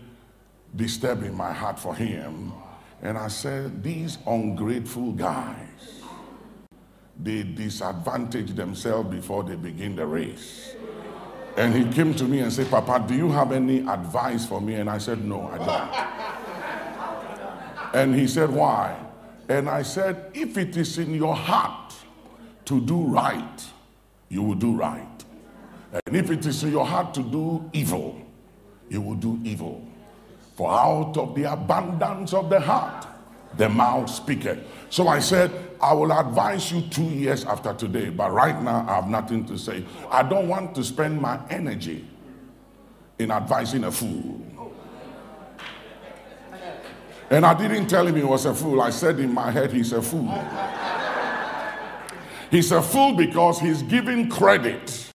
disturbed 0.74 1.24
in 1.24 1.34
my 1.34 1.52
heart 1.52 1.78
for 1.78 1.94
him. 1.94 2.52
And 3.02 3.18
I 3.18 3.28
said, 3.28 3.82
These 3.82 4.18
ungrateful 4.26 5.12
guys, 5.12 5.65
they 7.18 7.42
disadvantage 7.42 8.54
themselves 8.54 9.10
before 9.10 9.42
they 9.42 9.56
begin 9.56 9.96
the 9.96 10.06
race. 10.06 10.74
And 11.56 11.74
he 11.74 11.90
came 11.92 12.14
to 12.14 12.24
me 12.24 12.40
and 12.40 12.52
said, 12.52 12.70
Papa, 12.70 13.04
do 13.08 13.14
you 13.14 13.30
have 13.30 13.52
any 13.52 13.78
advice 13.78 14.44
for 14.44 14.60
me? 14.60 14.74
And 14.74 14.90
I 14.90 14.98
said, 14.98 15.24
No, 15.24 15.48
I 15.48 15.58
don't. 15.58 17.94
and 17.94 18.14
he 18.14 18.26
said, 18.26 18.50
Why? 18.50 18.96
And 19.48 19.68
I 19.68 19.82
said, 19.82 20.30
If 20.34 20.58
it 20.58 20.76
is 20.76 20.98
in 20.98 21.14
your 21.14 21.34
heart 21.34 21.94
to 22.66 22.80
do 22.80 23.04
right, 23.04 23.64
you 24.28 24.42
will 24.42 24.54
do 24.54 24.76
right. 24.76 25.24
And 26.04 26.16
if 26.16 26.30
it 26.30 26.44
is 26.44 26.62
in 26.62 26.72
your 26.72 26.84
heart 26.84 27.14
to 27.14 27.22
do 27.22 27.70
evil, 27.72 28.20
you 28.90 29.00
will 29.00 29.14
do 29.14 29.40
evil. 29.42 29.86
For 30.56 30.70
out 30.70 31.16
of 31.16 31.34
the 31.34 31.50
abundance 31.50 32.34
of 32.34 32.50
the 32.50 32.60
heart, 32.60 33.06
the 33.56 33.68
mouth 33.68 34.10
speaketh. 34.10 34.58
So 34.90 35.08
I 35.08 35.20
said, 35.20 35.50
I 35.80 35.92
will 35.92 36.12
advise 36.12 36.72
you 36.72 36.82
two 36.82 37.04
years 37.04 37.44
after 37.44 37.74
today, 37.74 38.10
but 38.10 38.32
right 38.32 38.60
now 38.62 38.84
I 38.88 38.96
have 38.96 39.08
nothing 39.08 39.44
to 39.46 39.58
say. 39.58 39.84
I 40.10 40.22
don't 40.22 40.48
want 40.48 40.74
to 40.76 40.84
spend 40.84 41.20
my 41.20 41.38
energy 41.50 42.06
in 43.18 43.30
advising 43.30 43.84
a 43.84 43.92
fool. 43.92 44.40
And 47.28 47.44
I 47.44 47.54
didn't 47.54 47.88
tell 47.88 48.06
him 48.06 48.14
he 48.14 48.22
was 48.22 48.44
a 48.44 48.54
fool. 48.54 48.80
I 48.80 48.90
said 48.90 49.18
in 49.18 49.32
my 49.32 49.50
head, 49.50 49.72
he's 49.72 49.92
a 49.92 50.00
fool. 50.00 50.32
He's 52.50 52.70
a 52.70 52.80
fool 52.80 53.14
because 53.14 53.58
he's 53.58 53.82
giving 53.82 54.30
credit. 54.30 55.12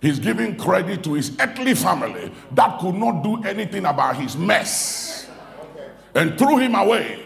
He's 0.00 0.18
giving 0.18 0.56
credit 0.56 1.02
to 1.04 1.14
his 1.14 1.36
earthly 1.40 1.74
family 1.74 2.30
that 2.52 2.78
could 2.78 2.94
not 2.94 3.22
do 3.24 3.42
anything 3.42 3.84
about 3.86 4.16
his 4.16 4.36
mess 4.36 5.28
and 6.14 6.38
threw 6.38 6.58
him 6.58 6.74
away. 6.74 7.24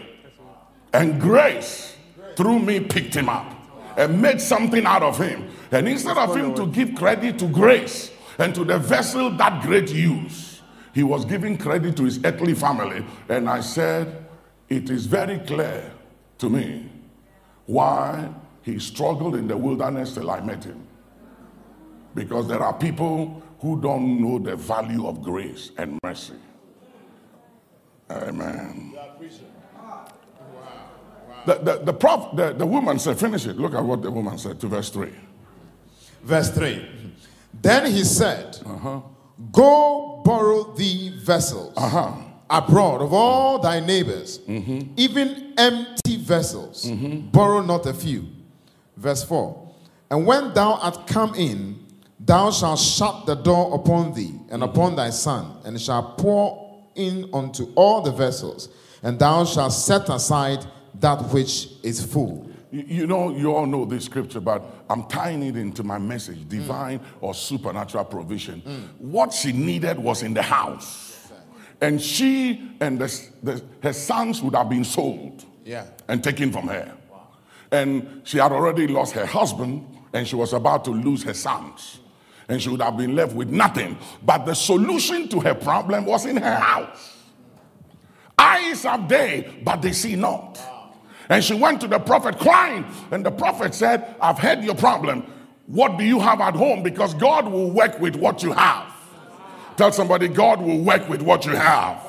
And 0.93 1.19
grace, 1.19 1.92
through 2.35 2.59
me, 2.59 2.79
picked 2.79 3.13
him 3.13 3.29
up 3.29 3.53
and 3.97 4.21
made 4.21 4.41
something 4.41 4.85
out 4.85 5.03
of 5.03 5.17
him. 5.17 5.49
And 5.71 5.87
instead 5.87 6.17
of 6.17 6.35
him 6.35 6.53
to 6.55 6.67
give 6.67 6.95
credit 6.95 7.39
to 7.39 7.47
grace 7.47 8.11
and 8.37 8.53
to 8.55 8.63
the 8.63 8.79
vessel 8.79 9.29
that 9.31 9.63
great 9.63 9.89
used, 9.91 10.61
he 10.93 11.03
was 11.03 11.25
giving 11.25 11.57
credit 11.57 11.97
to 11.97 12.03
his 12.03 12.23
earthly 12.23 12.53
family. 12.53 13.03
And 13.29 13.49
I 13.49 13.61
said, 13.61 14.25
It 14.69 14.89
is 14.89 15.05
very 15.05 15.39
clear 15.39 15.91
to 16.37 16.49
me 16.49 16.89
why 17.65 18.29
he 18.61 18.79
struggled 18.79 19.35
in 19.35 19.47
the 19.47 19.57
wilderness 19.57 20.13
till 20.13 20.29
I 20.29 20.41
met 20.41 20.63
him. 20.63 20.87
Because 22.15 22.47
there 22.47 22.61
are 22.61 22.73
people 22.73 23.41
who 23.59 23.81
don't 23.81 24.21
know 24.21 24.39
the 24.39 24.55
value 24.55 25.07
of 25.07 25.23
grace 25.23 25.71
and 25.77 25.97
mercy. 26.03 26.35
Amen. 28.09 28.93
The, 31.45 31.55
the, 31.55 31.77
the, 31.85 31.93
prof, 31.93 32.35
the, 32.35 32.53
the 32.53 32.65
woman 32.65 32.99
said, 32.99 33.19
finish 33.19 33.45
it. 33.45 33.57
Look 33.57 33.73
at 33.73 33.83
what 33.83 34.01
the 34.01 34.11
woman 34.11 34.37
said 34.37 34.59
to 34.61 34.67
verse 34.67 34.89
3. 34.89 35.09
Verse 36.23 36.49
3. 36.51 36.85
Then 37.61 37.91
he 37.91 38.03
said, 38.03 38.57
uh-huh. 38.65 39.01
Go 39.51 40.21
borrow 40.23 40.73
thee 40.75 41.09
vessels 41.17 41.73
uh-huh. 41.75 42.13
abroad 42.49 43.01
of 43.01 43.13
all 43.13 43.59
thy 43.59 43.79
neighbors, 43.79 44.39
mm-hmm. 44.39 44.93
even 44.95 45.53
empty 45.57 46.17
vessels. 46.17 46.85
Mm-hmm. 46.85 47.29
Borrow 47.29 47.61
not 47.61 47.85
a 47.85 47.93
few. 47.93 48.27
Verse 48.95 49.23
4. 49.23 49.73
And 50.11 50.25
when 50.25 50.53
thou 50.53 50.73
art 50.75 51.07
come 51.07 51.33
in, 51.35 51.83
thou 52.19 52.51
shalt 52.51 52.79
shut 52.79 53.25
the 53.25 53.35
door 53.35 53.73
upon 53.73 54.13
thee 54.13 54.39
and 54.49 54.63
upon 54.63 54.95
thy 54.95 55.09
son, 55.09 55.57
and 55.65 55.79
shalt 55.81 56.17
pour 56.17 56.85
in 56.95 57.29
unto 57.33 57.73
all 57.75 58.01
the 58.01 58.11
vessels, 58.11 58.69
and 59.01 59.17
thou 59.17 59.43
shalt 59.43 59.73
set 59.73 60.07
aside 60.09 60.63
that 60.99 61.21
which 61.31 61.67
is 61.83 62.03
full. 62.03 62.49
You 62.71 63.05
know, 63.05 63.29
you 63.29 63.53
all 63.53 63.67
know 63.67 63.85
this 63.85 64.05
scripture, 64.05 64.39
but 64.39 64.63
I'm 64.89 65.03
tying 65.03 65.43
it 65.43 65.55
into 65.55 65.83
my 65.83 65.99
message 65.99 66.49
divine 66.49 66.99
mm. 66.99 67.03
or 67.21 67.35
supernatural 67.35 68.05
provision. 68.05 68.63
Mm. 68.65 68.99
What 68.99 69.31
she 69.31 69.51
needed 69.51 69.99
was 69.99 70.23
in 70.23 70.33
the 70.33 70.41
house. 70.41 71.11
And 71.81 72.01
she 72.01 72.71
and 72.79 72.97
the, 72.97 73.29
the, 73.43 73.63
her 73.83 73.93
sons 73.93 74.41
would 74.41 74.55
have 74.55 74.69
been 74.69 74.85
sold 74.85 75.45
yeah. 75.65 75.85
and 76.07 76.23
taken 76.23 76.51
from 76.51 76.67
her. 76.67 76.91
Wow. 77.11 77.27
And 77.71 78.21
she 78.23 78.39
had 78.39 78.51
already 78.51 78.87
lost 78.87 79.13
her 79.13 79.25
husband, 79.25 79.85
and 80.13 80.27
she 80.27 80.35
was 80.35 80.53
about 80.53 80.83
to 80.85 80.91
lose 80.91 81.21
her 81.23 81.33
sons. 81.33 81.99
And 82.47 82.61
she 82.61 82.69
would 82.69 82.81
have 82.81 82.97
been 82.97 83.15
left 83.15 83.35
with 83.35 83.49
nothing. 83.49 83.97
But 84.25 84.45
the 84.45 84.55
solution 84.55 85.27
to 85.29 85.41
her 85.41 85.53
problem 85.53 86.05
was 86.05 86.25
in 86.25 86.37
her 86.37 86.55
house. 86.55 87.17
Eyes 88.37 88.83
are 88.85 89.07
there, 89.07 89.45
but 89.63 89.81
they 89.81 89.91
see 89.91 90.15
not. 90.15 90.59
And 91.33 91.43
she 91.43 91.55
went 91.55 91.81
to 91.81 91.87
the 91.87 91.97
prophet 91.97 92.37
crying. 92.37 92.85
And 93.09 93.25
the 93.25 93.31
prophet 93.31 93.73
said, 93.73 94.15
I've 94.21 94.37
heard 94.37 94.63
your 94.63 94.75
problem. 94.75 95.25
What 95.65 95.97
do 95.97 96.03
you 96.03 96.19
have 96.19 96.39
at 96.39 96.53
home? 96.53 96.83
Because 96.83 97.15
God 97.15 97.51
will 97.51 97.71
work 97.71 97.99
with 97.99 98.15
what 98.15 98.43
you 98.43 98.51
have. 98.51 98.85
Tell 99.75 99.91
somebody, 99.91 100.27
God 100.27 100.61
will 100.61 100.77
work 100.77 101.09
with 101.09 101.23
what 101.23 101.47
you 101.47 101.53
have. 101.53 101.99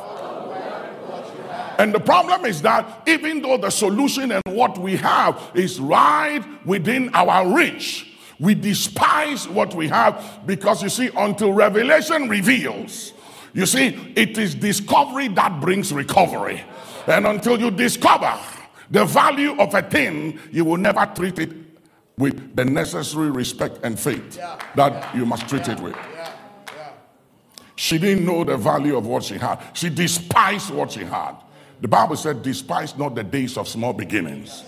And 1.79 1.95
the 1.95 2.01
problem 2.01 2.45
is 2.45 2.61
that 2.61 3.09
even 3.09 3.41
though 3.41 3.57
the 3.57 3.71
solution 3.71 4.31
and 4.31 4.43
what 4.51 4.77
we 4.77 4.95
have 4.97 5.53
is 5.55 5.81
right 5.81 6.45
within 6.67 7.09
our 7.15 7.51
reach, 7.57 8.13
we 8.39 8.55
despise 8.55 9.49
what 9.49 9.75
we 9.75 9.89
have 9.89 10.43
because 10.45 10.83
you 10.83 10.91
see, 10.91 11.09
until 11.17 11.55
revelation 11.55 12.29
reveals, 12.29 13.15
you 13.55 13.65
see, 13.65 14.13
it 14.17 14.37
is 14.37 14.55
discovery 14.55 15.29
that 15.29 15.63
brings 15.63 15.95
recovery. 15.95 16.63
And 17.07 17.27
until 17.27 17.59
you 17.59 17.71
discover 17.71 18.39
the 18.91 19.05
value 19.05 19.59
of 19.59 19.75
a 19.75 19.83
thing, 19.83 20.39
you 20.53 20.65
will 20.65 20.77
never 20.77 21.07
treat 21.15 21.39
it 21.39 21.51
with 22.17 22.55
the 22.55 22.65
necessary 22.65 23.31
respect 23.31 23.81
and 23.83 23.99
faith 23.99 24.37
yeah. 24.37 24.59
that 24.77 24.93
yeah. 24.93 25.17
you 25.17 25.27
must 25.27 25.49
treat 25.49 25.67
yeah. 25.67 25.73
it 25.73 25.81
with. 25.81 25.97
She 27.77 27.99
didn't 27.99 28.25
know 28.25 28.45
the 28.45 28.57
value 28.57 28.97
of 28.97 29.07
what 29.07 29.25
she 29.25 29.35
had. 29.35 29.59
She 29.73 29.91
despised 29.91 30.71
what 30.71 30.93
she 30.93 31.01
had. 31.01 31.35
The 31.81 31.89
Bible 31.89 32.17
said, 32.17 32.43
despise 32.43 32.97
not 32.97 33.17
the 33.17 33.25
days 33.25 33.59
of 33.59 33.67
small 33.67 33.93
beginnings. 33.93 34.63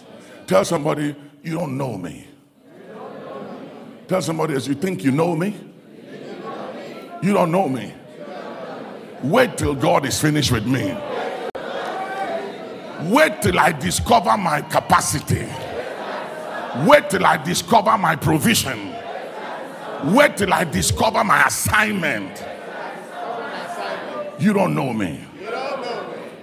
Tell 0.47 0.65
somebody, 0.65 1.15
you 1.43 1.55
don't 1.55 1.79
know 1.79 1.97
me. 1.97 2.27
Tell 4.09 4.23
somebody 4.23 4.55
as 4.55 4.67
you 4.67 4.75
think 4.75 5.05
you 5.05 5.13
know 5.13 5.37
me. 5.37 5.57
You 7.23 7.33
don't 7.33 7.51
know 7.51 7.69
me. 7.69 7.95
Wait 9.23 9.57
till 9.57 9.75
God 9.75 10.05
is 10.05 10.21
finished 10.21 10.53
with 10.53 10.67
me. 10.67 10.97
Wait 13.03 13.43
till 13.43 13.59
I 13.59 13.73
discover 13.73 14.37
my 14.37 14.63
capacity. 14.63 15.47
Wait 16.87 17.11
till 17.11 17.27
I 17.27 17.37
discover 17.43 17.97
my 17.99 18.17
provision. 18.17 18.95
Wait 20.05 20.37
till 20.37 20.53
I 20.53 20.65
discover 20.65 21.23
my 21.23 21.45
assignment. 21.45 22.43
You 24.39 24.53
don't 24.53 24.75
know 24.75 24.93
me. 24.93 25.21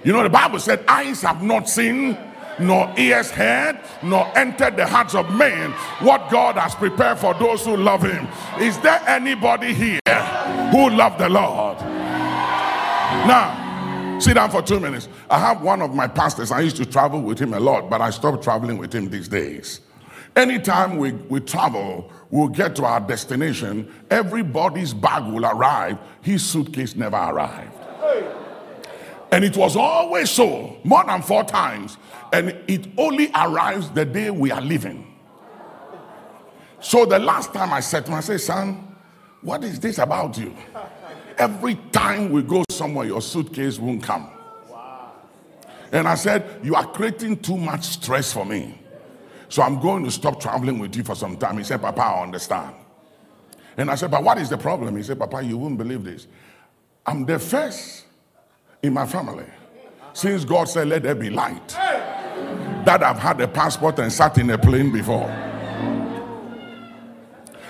You 0.04 0.12
know, 0.12 0.22
the 0.22 0.30
Bible 0.30 0.60
said, 0.60 0.84
Eyes 0.86 1.22
have 1.22 1.42
not 1.42 1.68
seen, 1.68 2.16
nor 2.58 2.92
ears 2.96 3.30
heard, 3.30 3.80
nor 4.02 4.26
entered 4.36 4.76
the 4.76 4.86
hearts 4.86 5.14
of 5.14 5.34
men 5.34 5.72
what 6.00 6.30
God 6.30 6.56
has 6.56 6.74
prepared 6.74 7.18
for 7.18 7.34
those 7.34 7.64
who 7.64 7.76
love 7.76 8.02
Him. 8.02 8.28
Is 8.60 8.78
there 8.80 9.02
anybody 9.06 9.72
here 9.72 10.00
who 10.70 10.90
love 10.90 11.18
the 11.18 11.28
Lord? 11.28 11.78
Now, 13.26 13.64
Sit 14.24 14.34
down 14.34 14.50
for 14.50 14.62
two 14.62 14.80
minutes. 14.80 15.08
I 15.34 15.38
have 15.38 15.62
one 15.62 15.82
of 15.82 15.92
my 15.92 16.06
pastors. 16.06 16.52
I 16.52 16.60
used 16.60 16.76
to 16.76 16.86
travel 16.86 17.20
with 17.20 17.40
him 17.40 17.54
a 17.54 17.58
lot, 17.58 17.90
but 17.90 18.00
I 18.00 18.10
stopped 18.10 18.44
traveling 18.44 18.78
with 18.78 18.92
him 18.94 19.10
these 19.10 19.26
days. 19.26 19.80
Anytime 20.36 20.96
we, 20.96 21.10
we 21.10 21.40
travel, 21.40 22.08
we'll 22.30 22.46
get 22.46 22.76
to 22.76 22.84
our 22.84 23.00
destination, 23.00 23.92
everybody's 24.12 24.94
bag 24.94 25.24
will 25.24 25.44
arrive. 25.44 25.98
His 26.22 26.48
suitcase 26.48 26.94
never 26.94 27.16
arrived. 27.16 27.72
And 29.32 29.44
it 29.44 29.56
was 29.56 29.74
always 29.74 30.30
so, 30.30 30.76
more 30.84 31.02
than 31.04 31.20
four 31.20 31.42
times. 31.42 31.96
And 32.32 32.50
it 32.68 32.86
only 32.96 33.28
arrives 33.34 33.90
the 33.90 34.04
day 34.04 34.30
we 34.30 34.52
are 34.52 34.62
leaving. 34.62 35.16
So 36.78 37.06
the 37.06 37.18
last 37.18 37.52
time 37.52 37.72
I 37.72 37.80
said 37.80 38.06
to 38.06 38.12
him, 38.12 38.18
I 38.18 38.20
said, 38.20 38.40
son, 38.40 38.96
what 39.42 39.64
is 39.64 39.80
this 39.80 39.98
about 39.98 40.38
you? 40.38 40.56
Every 41.38 41.74
time 41.90 42.30
we 42.30 42.42
go 42.42 42.62
somewhere, 42.70 43.06
your 43.06 43.20
suitcase 43.20 43.80
won't 43.80 44.04
come. 44.04 44.30
And 45.92 46.08
I 46.08 46.14
said, 46.14 46.60
You 46.62 46.74
are 46.74 46.86
creating 46.86 47.38
too 47.38 47.56
much 47.56 47.84
stress 47.84 48.32
for 48.32 48.44
me. 48.44 48.80
So 49.48 49.62
I'm 49.62 49.80
going 49.80 50.04
to 50.04 50.10
stop 50.10 50.40
traveling 50.40 50.78
with 50.78 50.96
you 50.96 51.04
for 51.04 51.14
some 51.14 51.36
time. 51.36 51.58
He 51.58 51.64
said, 51.64 51.80
Papa, 51.80 52.00
I 52.00 52.22
understand. 52.22 52.74
And 53.76 53.90
I 53.90 53.94
said, 53.94 54.10
But 54.10 54.22
what 54.22 54.38
is 54.38 54.48
the 54.48 54.58
problem? 54.58 54.96
He 54.96 55.02
said, 55.02 55.18
Papa, 55.18 55.42
you 55.42 55.58
wouldn't 55.58 55.78
believe 55.78 56.04
this. 56.04 56.26
I'm 57.06 57.24
the 57.24 57.38
first 57.38 58.04
in 58.82 58.92
my 58.92 59.06
family 59.06 59.46
since 60.12 60.44
God 60.44 60.68
said, 60.68 60.88
Let 60.88 61.02
there 61.02 61.14
be 61.14 61.30
light, 61.30 61.68
that 61.68 63.02
I've 63.02 63.18
had 63.18 63.40
a 63.40 63.48
passport 63.48 63.98
and 63.98 64.12
sat 64.12 64.38
in 64.38 64.50
a 64.50 64.58
plane 64.58 64.90
before. 64.92 65.28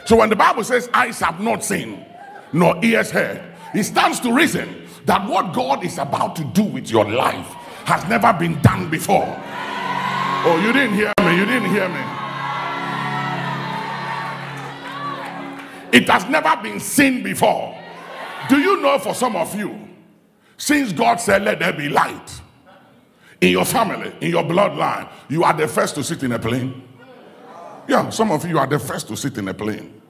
So 0.04 0.16
when 0.16 0.28
the 0.28 0.36
Bible 0.36 0.62
says, 0.64 0.88
Eyes 0.92 1.18
have 1.20 1.40
not 1.40 1.64
seen, 1.64 2.04
nor 2.52 2.82
ears 2.84 3.10
heard, 3.10 3.42
it 3.74 3.84
stands 3.84 4.20
to 4.20 4.32
reason 4.32 4.86
that 5.06 5.28
what 5.28 5.52
God 5.52 5.84
is 5.84 5.98
about 5.98 6.36
to 6.36 6.44
do 6.44 6.62
with 6.62 6.90
your 6.90 7.10
life 7.10 7.54
has 7.84 8.08
never 8.08 8.32
been 8.32 8.60
done 8.62 8.90
before. 8.90 9.24
Oh, 10.46 10.60
you 10.64 10.72
didn't 10.72 10.94
hear 10.94 11.12
me. 11.20 11.36
You 11.36 11.44
didn't 11.44 11.70
hear 11.70 11.88
me. 11.88 12.00
It 15.92 16.08
has 16.08 16.28
never 16.28 16.60
been 16.62 16.80
seen 16.80 17.22
before. 17.22 17.78
Do 18.48 18.58
you 18.58 18.80
know 18.82 18.98
for 18.98 19.14
some 19.14 19.36
of 19.36 19.54
you, 19.54 19.88
since 20.56 20.92
God 20.92 21.20
said, 21.20 21.42
Let 21.42 21.60
there 21.60 21.72
be 21.72 21.88
light 21.88 22.40
in 23.40 23.50
your 23.50 23.64
family, 23.64 24.14
in 24.20 24.30
your 24.30 24.42
bloodline, 24.42 25.08
you 25.28 25.44
are 25.44 25.52
the 25.52 25.68
first 25.68 25.94
to 25.94 26.04
sit 26.04 26.22
in 26.22 26.32
a 26.32 26.38
plane? 26.38 26.82
Yeah, 27.86 28.08
some 28.10 28.30
of 28.30 28.46
you 28.46 28.58
are 28.58 28.66
the 28.66 28.78
first 28.78 29.08
to 29.08 29.16
sit 29.16 29.38
in 29.38 29.48
a 29.48 29.54
plane. 29.54 30.00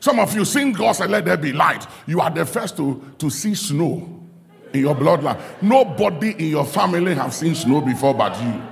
Some 0.00 0.18
of 0.18 0.34
you, 0.34 0.44
since 0.44 0.76
God 0.76 0.92
said, 0.92 1.10
Let 1.10 1.24
there 1.24 1.36
be 1.36 1.52
light, 1.52 1.86
you 2.06 2.20
are 2.20 2.30
the 2.30 2.44
first 2.44 2.76
to, 2.76 3.02
to 3.18 3.30
see 3.30 3.54
snow 3.54 4.19
in 4.72 4.80
your 4.80 4.94
bloodline. 4.94 5.40
Nobody 5.62 6.32
in 6.32 6.50
your 6.50 6.64
family 6.64 7.14
have 7.14 7.34
seen 7.34 7.54
snow 7.54 7.80
before 7.80 8.14
but 8.14 8.40
you. 8.42 8.62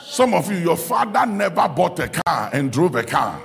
Some 0.00 0.32
of 0.32 0.50
you, 0.50 0.58
your 0.58 0.76
father 0.76 1.26
never 1.26 1.68
bought 1.68 1.98
a 1.98 2.08
car 2.08 2.50
and 2.52 2.72
drove 2.72 2.94
a 2.94 3.02
car. 3.02 3.38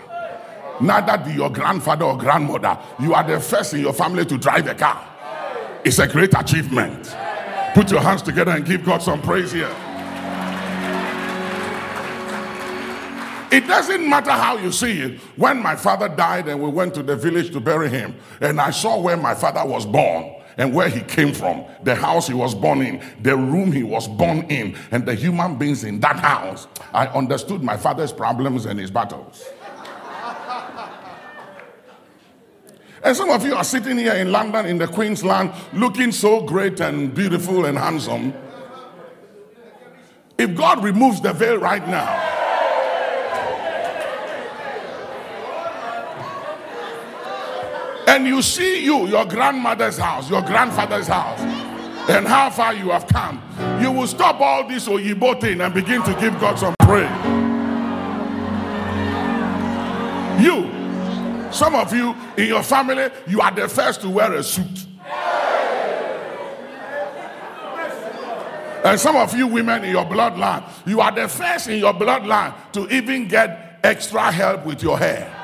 Neither 0.79 1.23
did 1.25 1.35
your 1.35 1.49
grandfather 1.49 2.05
or 2.05 2.17
grandmother. 2.17 2.77
You 2.99 3.13
are 3.13 3.23
the 3.23 3.39
first 3.39 3.73
in 3.73 3.81
your 3.81 3.93
family 3.93 4.25
to 4.25 4.37
drive 4.37 4.67
a 4.67 4.73
car. 4.73 5.05
It's 5.83 5.99
a 5.99 6.07
great 6.07 6.33
achievement. 6.33 7.15
Put 7.73 7.91
your 7.91 8.01
hands 8.01 8.21
together 8.21 8.51
and 8.51 8.65
give 8.65 8.85
God 8.85 9.01
some 9.01 9.21
praise 9.21 9.51
here. 9.51 9.73
It 13.51 13.67
doesn't 13.67 14.09
matter 14.09 14.31
how 14.31 14.57
you 14.57 14.71
see 14.71 15.01
it. 15.01 15.19
When 15.35 15.61
my 15.61 15.75
father 15.75 16.07
died 16.07 16.47
and 16.47 16.61
we 16.61 16.69
went 16.69 16.93
to 16.93 17.03
the 17.03 17.17
village 17.17 17.51
to 17.51 17.59
bury 17.59 17.89
him, 17.89 18.15
and 18.39 18.61
I 18.61 18.71
saw 18.71 18.97
where 18.97 19.17
my 19.17 19.35
father 19.35 19.65
was 19.65 19.85
born 19.85 20.35
and 20.57 20.73
where 20.73 20.87
he 20.87 21.01
came 21.01 21.33
from, 21.33 21.65
the 21.83 21.93
house 21.93 22.27
he 22.27 22.33
was 22.33 22.55
born 22.55 22.81
in, 22.81 23.03
the 23.21 23.35
room 23.35 23.73
he 23.73 23.83
was 23.83 24.07
born 24.07 24.43
in, 24.49 24.77
and 24.91 25.05
the 25.05 25.13
human 25.13 25.57
beings 25.57 25.83
in 25.83 25.99
that 25.99 26.17
house, 26.17 26.67
I 26.93 27.07
understood 27.07 27.61
my 27.61 27.75
father's 27.75 28.13
problems 28.13 28.65
and 28.65 28.79
his 28.79 28.89
battles. 28.89 29.43
And 33.03 33.17
some 33.17 33.31
of 33.31 33.43
you 33.43 33.55
are 33.55 33.63
sitting 33.63 33.97
here 33.97 34.13
in 34.13 34.31
London, 34.31 34.67
in 34.67 34.77
the 34.77 34.85
Queensland, 34.85 35.51
looking 35.73 36.11
so 36.11 36.41
great 36.41 36.79
and 36.79 37.11
beautiful 37.11 37.65
and 37.65 37.75
handsome. 37.75 38.31
If 40.37 40.55
God 40.55 40.83
removes 40.83 41.19
the 41.19 41.33
veil 41.33 41.57
right 41.57 41.87
now, 41.87 42.40
and 48.11 48.27
you 48.27 48.41
see 48.41 48.83
you, 48.83 49.07
your 49.07 49.23
grandmother's 49.23 49.97
house, 49.97 50.29
your 50.29 50.41
grandfather's 50.41 51.07
house, 51.07 51.39
and 52.09 52.27
how 52.27 52.49
far 52.49 52.73
you 52.73 52.89
have 52.89 53.07
come, 53.07 53.41
you 53.81 53.89
will 53.89 54.05
stop 54.05 54.41
all 54.41 54.67
this 54.67 54.85
Oyibo 54.89 55.39
thing 55.39 55.61
and 55.61 55.73
begin 55.73 56.03
to 56.03 56.13
give 56.19 56.37
God 56.37 56.59
some 56.59 56.75
praise. 56.81 57.09
You, 60.43 60.69
some 61.53 61.73
of 61.73 61.93
you 61.93 62.13
in 62.35 62.49
your 62.49 62.63
family, 62.63 63.09
you 63.27 63.39
are 63.39 63.51
the 63.51 63.69
first 63.69 64.01
to 64.01 64.09
wear 64.09 64.33
a 64.33 64.43
suit. 64.43 64.87
And 68.83 68.99
some 68.99 69.15
of 69.15 69.33
you 69.37 69.47
women 69.47 69.85
in 69.85 69.91
your 69.91 70.05
bloodline, 70.05 70.65
you 70.85 70.99
are 70.99 71.13
the 71.13 71.29
first 71.29 71.69
in 71.69 71.79
your 71.79 71.93
bloodline 71.93 72.53
to 72.73 72.93
even 72.93 73.29
get 73.29 73.79
extra 73.85 74.29
help 74.31 74.65
with 74.65 74.83
your 74.83 74.97
hair. 74.97 75.40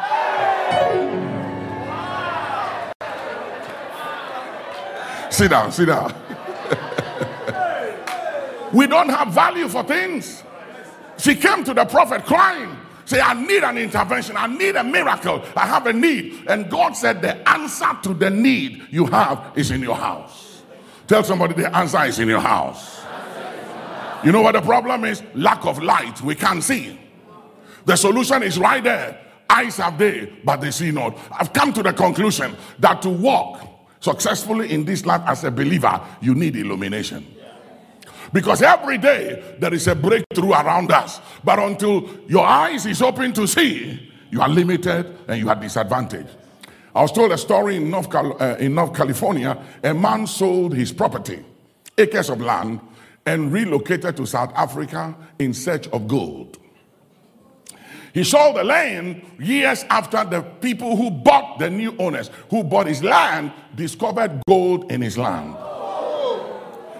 Sit 5.37 5.51
down, 5.51 5.71
sit 5.71 5.85
down. 5.85 6.11
we 8.73 8.87
don't 8.87 9.07
have 9.09 9.27
value 9.27 9.67
for 9.67 9.83
things. 9.83 10.41
She 11.19 11.35
came 11.35 11.63
to 11.63 11.75
the 11.75 11.85
prophet 11.85 12.25
crying, 12.25 12.75
say, 13.05 13.21
I 13.21 13.35
need 13.35 13.61
an 13.63 13.77
intervention, 13.77 14.35
I 14.35 14.47
need 14.47 14.75
a 14.75 14.83
miracle, 14.83 15.43
I 15.55 15.67
have 15.67 15.85
a 15.85 15.93
need. 15.93 16.47
And 16.47 16.71
God 16.71 16.93
said, 16.93 17.21
The 17.21 17.47
answer 17.47 17.85
to 18.01 18.15
the 18.15 18.31
need 18.31 18.87
you 18.89 19.05
have 19.05 19.51
is 19.55 19.69
in 19.69 19.81
your 19.81 19.95
house. 19.95 20.63
Tell 21.05 21.23
somebody 21.23 21.53
the 21.53 21.77
answer 21.77 22.03
is 22.05 22.17
in 22.17 22.29
your 22.29 22.39
house. 22.39 22.99
You 24.23 24.31
know 24.31 24.41
what 24.41 24.53
the 24.53 24.61
problem 24.61 25.05
is? 25.05 25.21
Lack 25.35 25.67
of 25.67 25.83
light. 25.83 26.19
We 26.21 26.33
can't 26.33 26.63
see. 26.63 26.99
The 27.85 27.95
solution 27.95 28.41
is 28.41 28.57
right 28.57 28.83
there. 28.83 29.23
Eyes 29.47 29.77
have 29.77 29.99
they, 29.99 30.33
but 30.43 30.61
they 30.61 30.71
see 30.71 30.89
not. 30.89 31.15
I've 31.29 31.53
come 31.53 31.73
to 31.73 31.83
the 31.83 31.93
conclusion 31.93 32.55
that 32.79 33.03
to 33.03 33.09
walk 33.09 33.76
successfully 33.99 34.71
in 34.71 34.85
this 34.85 35.05
life 35.05 35.21
as 35.25 35.43
a 35.43 35.51
believer, 35.51 36.01
you 36.21 36.35
need 36.35 36.55
illumination. 36.55 37.25
Because 38.33 38.61
every 38.61 38.97
day 38.97 39.55
there 39.59 39.73
is 39.73 39.87
a 39.87 39.95
breakthrough 39.95 40.51
around 40.51 40.91
us. 40.91 41.21
But 41.43 41.59
until 41.59 42.09
your 42.27 42.45
eyes 42.45 42.85
is 42.85 43.01
open 43.01 43.33
to 43.33 43.47
see, 43.47 44.11
you 44.31 44.41
are 44.41 44.49
limited 44.49 45.17
and 45.27 45.39
you 45.39 45.49
are 45.49 45.55
disadvantaged. 45.55 46.29
I 46.93 47.01
was 47.01 47.11
told 47.11 47.31
a 47.31 47.37
story 47.37 47.77
in 47.77 47.89
North, 47.89 48.09
Cal- 48.09 48.41
uh, 48.41 48.55
in 48.55 48.73
North 48.73 48.93
California. 48.93 49.57
A 49.83 49.93
man 49.93 50.27
sold 50.27 50.75
his 50.75 50.91
property, 50.91 51.43
acres 51.97 52.29
of 52.29 52.41
land, 52.41 52.81
and 53.25 53.51
relocated 53.51 54.17
to 54.17 54.25
South 54.25 54.51
Africa 54.55 55.15
in 55.37 55.53
search 55.53 55.87
of 55.89 56.07
gold. 56.07 56.57
He 58.13 58.23
sold 58.23 58.55
the 58.55 58.63
land 58.63 59.21
years 59.37 59.85
after 59.91 60.23
the 60.25 60.41
people 60.41 60.95
who 60.95 61.11
bought 61.11 61.59
the 61.59 61.69
new 61.69 61.95
owners, 61.99 62.31
who 62.49 62.63
bought 62.63 62.87
his 62.87 63.03
land, 63.03 63.51
discovered 63.77 64.41
gold 64.47 64.91
in 64.91 65.01
his 65.01 65.17
land. 65.17 65.55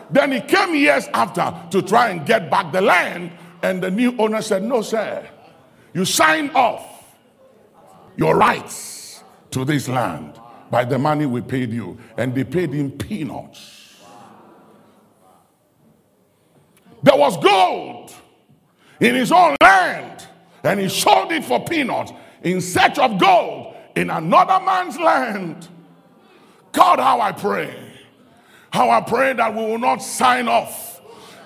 Then 0.09 0.31
he 0.31 0.39
came 0.39 0.73
years 0.73 1.07
after 1.13 1.53
to 1.71 1.81
try 1.81 2.09
and 2.09 2.25
get 2.25 2.49
back 2.49 2.71
the 2.71 2.79
land, 2.79 3.31
and 3.61 3.83
the 3.83 3.91
new 3.91 4.15
owner 4.17 4.41
said, 4.41 4.63
No, 4.63 4.81
sir, 4.81 5.27
you 5.93 6.05
signed 6.05 6.51
off 6.51 7.15
your 8.15 8.37
rights 8.37 9.23
to 9.51 9.65
this 9.65 9.89
land 9.89 10.39
by 10.69 10.85
the 10.85 10.97
money 10.97 11.25
we 11.25 11.41
paid 11.41 11.71
you. 11.71 11.97
And 12.15 12.33
they 12.33 12.43
paid 12.43 12.71
him 12.71 12.91
peanuts. 12.91 13.95
There 17.03 17.17
was 17.17 17.37
gold 17.37 18.13
in 18.99 19.15
his 19.15 19.31
own 19.31 19.55
land 19.61 20.25
and 20.63 20.79
he 20.79 20.89
sold 20.89 21.31
it 21.31 21.45
for 21.45 21.63
peanuts 21.63 22.11
in 22.43 22.59
search 22.59 22.97
of 22.97 23.19
gold 23.19 23.75
in 23.95 24.09
another 24.09 24.63
man's 24.65 24.99
land. 24.99 25.67
God, 26.77 26.99
how 26.99 27.19
I 27.19 27.31
pray. 27.31 27.75
How 28.69 28.91
I 28.91 29.01
pray 29.01 29.33
that 29.33 29.51
we 29.51 29.61
will 29.61 29.79
not 29.79 29.97
sign 29.97 30.47
off 30.47 31.01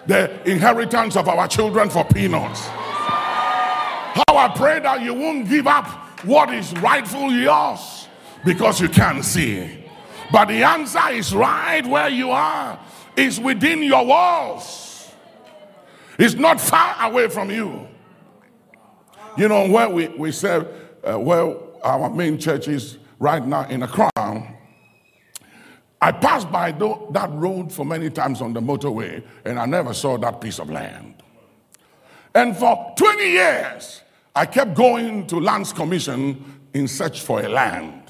the 0.05 0.29
inheritance 0.49 1.15
of 1.15 1.29
our 1.29 1.47
children 1.47 1.89
for 1.89 2.03
peanuts. 2.03 2.67
How 2.67 4.35
I 4.35 4.51
pray 4.53 4.81
that 4.81 5.01
you 5.01 5.13
won't 5.13 5.47
give 5.47 5.67
up 5.67 5.85
what 6.25 6.53
is 6.53 6.73
rightfully 6.73 7.43
yours 7.43 8.09
because 8.43 8.81
you 8.81 8.89
can't 8.89 9.23
see. 9.23 9.85
But 10.33 10.49
the 10.49 10.63
answer 10.63 11.09
is 11.11 11.33
right 11.33 11.85
where 11.85 12.09
you 12.09 12.31
are, 12.31 12.77
it's 13.15 13.39
within 13.39 13.83
your 13.83 14.05
walls, 14.05 15.13
it's 16.19 16.33
not 16.33 16.59
far 16.59 17.09
away 17.09 17.29
from 17.29 17.49
you. 17.51 17.87
You 19.37 19.47
know, 19.47 19.69
where 19.69 19.89
we, 19.89 20.09
we 20.09 20.33
said, 20.33 20.67
uh, 21.05 21.17
where 21.17 21.55
our 21.85 22.09
main 22.09 22.37
church 22.37 22.67
is 22.67 22.97
right 23.17 23.45
now 23.45 23.65
in 23.69 23.81
Accra, 23.83 24.09
I 26.01 26.11
passed 26.11 26.51
by 26.51 26.71
that 26.71 27.29
road 27.33 27.71
for 27.71 27.85
many 27.85 28.09
times 28.09 28.41
on 28.41 28.53
the 28.53 28.59
motorway 28.59 29.23
and 29.45 29.59
I 29.59 29.65
never 29.65 29.93
saw 29.93 30.17
that 30.17 30.41
piece 30.41 30.57
of 30.57 30.69
land. 30.69 31.21
And 32.33 32.57
for 32.57 32.93
20 32.97 33.23
years, 33.23 34.01
I 34.35 34.45
kept 34.47 34.73
going 34.73 35.27
to 35.27 35.39
Lands 35.39 35.71
Commission 35.71 36.61
in 36.73 36.87
search 36.87 37.21
for 37.21 37.41
a 37.41 37.49
land. 37.49 38.01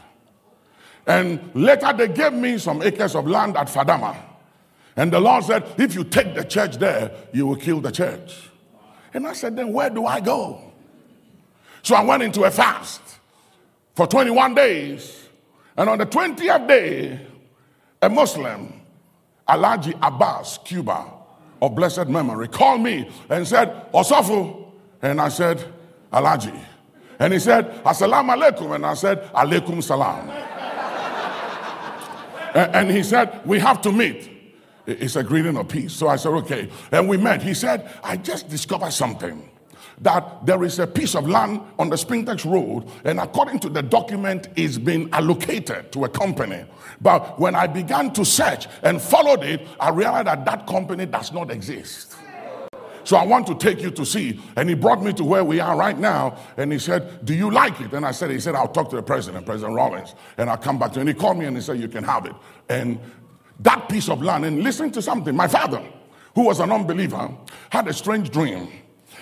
And 1.06 1.52
later 1.54 1.92
they 1.92 2.08
gave 2.08 2.32
me 2.32 2.58
some 2.60 2.82
acres 2.82 3.16
of 3.16 3.28
land 3.28 3.58
at 3.58 3.68
Fadama. 3.68 4.16
And 4.96 5.12
the 5.12 5.20
Lord 5.20 5.44
said, 5.44 5.66
if 5.78 5.96
you 5.96 6.04
take 6.04 6.34
the 6.36 6.44
church 6.44 6.78
there, 6.78 7.12
you 7.34 7.48
will 7.48 7.56
kill 7.56 7.82
the 7.82 7.92
church. 7.92 8.50
And 9.14 9.28
I 9.28 9.34
said, 9.34 9.58
then 9.58 9.74
where 9.74 9.90
do 9.90 10.06
I 10.06 10.22
go? 10.22 10.62
So 11.84 11.96
I 11.96 12.04
went 12.04 12.24
into 12.24 12.44
a 12.44 12.52
fast 12.52 13.02
for 13.96 14.08
21 14.08 14.54
days. 14.54 15.28
And 15.76 15.90
on 15.90 15.98
the 15.98 16.06
20th 16.06 16.68
day, 16.68 17.28
a 18.02 18.10
Muslim, 18.10 18.74
Alhaji 19.48 19.98
Abbas, 20.02 20.58
Cuba, 20.66 21.06
of 21.62 21.76
blessed 21.76 22.08
memory 22.08 22.48
called 22.48 22.82
me 22.82 23.08
and 23.30 23.48
said, 23.48 23.92
Osofo. 23.92 24.72
And 25.02 25.22
I 25.22 25.30
said, 25.30 25.64
Alhaji. 26.12 26.60
And 27.20 27.34
he 27.34 27.40
said, 27.40 27.84
Assalamu 27.84 28.36
alaikum. 28.36 28.76
And 28.76 28.86
I 28.86 28.96
said, 28.96 29.32
Alaikum 29.34 29.84
salam. 29.84 30.30
and 32.56 32.90
he 32.90 33.04
said, 33.04 33.46
We 33.46 33.60
have 33.60 33.82
to 33.84 33.92
meet. 33.92 34.30
It's 34.88 35.16
a 35.16 35.24
greeting 35.24 35.56
of 35.58 35.68
peace. 35.68 35.94
So 35.94 36.08
I 36.08 36.16
said, 36.16 36.30
Okay. 36.30 36.70
And 36.92 37.08
we 37.08 37.18
met. 37.18 37.44
He 37.44 37.54
said, 37.54 37.88
I 38.04 38.18
just 38.18 38.50
discovered 38.50 38.92
something 38.92 39.51
that 40.02 40.46
there 40.46 40.64
is 40.64 40.80
a 40.80 40.88
piece 40.88 41.16
of 41.16 41.28
land 41.28 41.62
on 41.80 41.90
the 41.90 41.96
Spintex 41.96 42.50
Road, 42.50 42.88
and 43.04 43.20
according 43.20 43.60
to 43.60 43.70
the 43.70 43.82
document, 43.82 44.50
it's 44.56 44.78
been 44.78 45.10
allocated 45.14 45.92
to 45.92 46.06
a 46.06 46.10
company. 46.10 46.66
But 47.00 47.40
when 47.40 47.56
I 47.56 47.68
began 47.68 48.12
to 48.14 48.26
search 48.26 48.68
and 48.84 49.02
followed 49.02 49.44
it, 49.44 49.68
I 49.80 49.90
realized 49.90 50.28
that 50.28 50.46
that 50.46 50.68
company 50.68 51.06
does 51.06 51.32
not 51.32 51.52
exist. 51.52 52.16
So 53.04 53.18
I 53.18 53.26
want 53.26 53.48
to 53.48 53.56
take 53.56 53.82
you 53.82 53.92
to 53.92 54.06
see. 54.06 54.40
And 54.56 54.70
he 54.70 54.76
brought 54.76 55.04
me 55.04 55.12
to 55.14 55.24
where 55.24 55.44
we 55.44 55.60
are 55.60 55.76
right 55.76 55.98
now. 55.98 56.38
And 56.58 56.72
he 56.72 56.80
said, 56.80 57.26
Do 57.26 57.34
you 57.34 57.50
like 57.50 57.80
it? 57.82 57.94
And 57.94 58.06
I 58.06 58.12
said, 58.12 58.30
He 58.30 58.40
said, 58.40 58.56
I'll 58.56 58.68
talk 58.68 58.90
to 58.92 58.96
the 58.96 59.04
president, 59.04 59.46
President 59.46 59.76
Rawlings, 59.76 60.14
and 60.38 60.50
I'll 60.50 60.58
come 60.58 60.78
back 60.78 60.94
to 60.94 61.00
him. 61.00 61.08
And 61.08 61.16
he 61.16 61.20
called 61.20 61.38
me 61.38 61.46
and 61.46 61.56
he 61.56 61.64
said, 61.64 61.80
You 61.80 61.88
can 61.88 62.04
have 62.04 62.26
it. 62.26 62.36
And 62.70 63.00
that 63.60 63.90
piece 63.90 64.10
of 64.10 64.22
land, 64.22 64.46
and 64.46 64.64
listen 64.64 64.92
to 64.92 65.02
something. 65.02 65.36
My 65.36 65.48
father, 65.48 65.84
who 66.36 66.46
was 66.46 66.60
an 66.60 66.72
unbeliever, 66.72 67.30
had 67.70 67.88
a 67.88 67.94
strange 67.94 68.30
dream. 68.30 68.70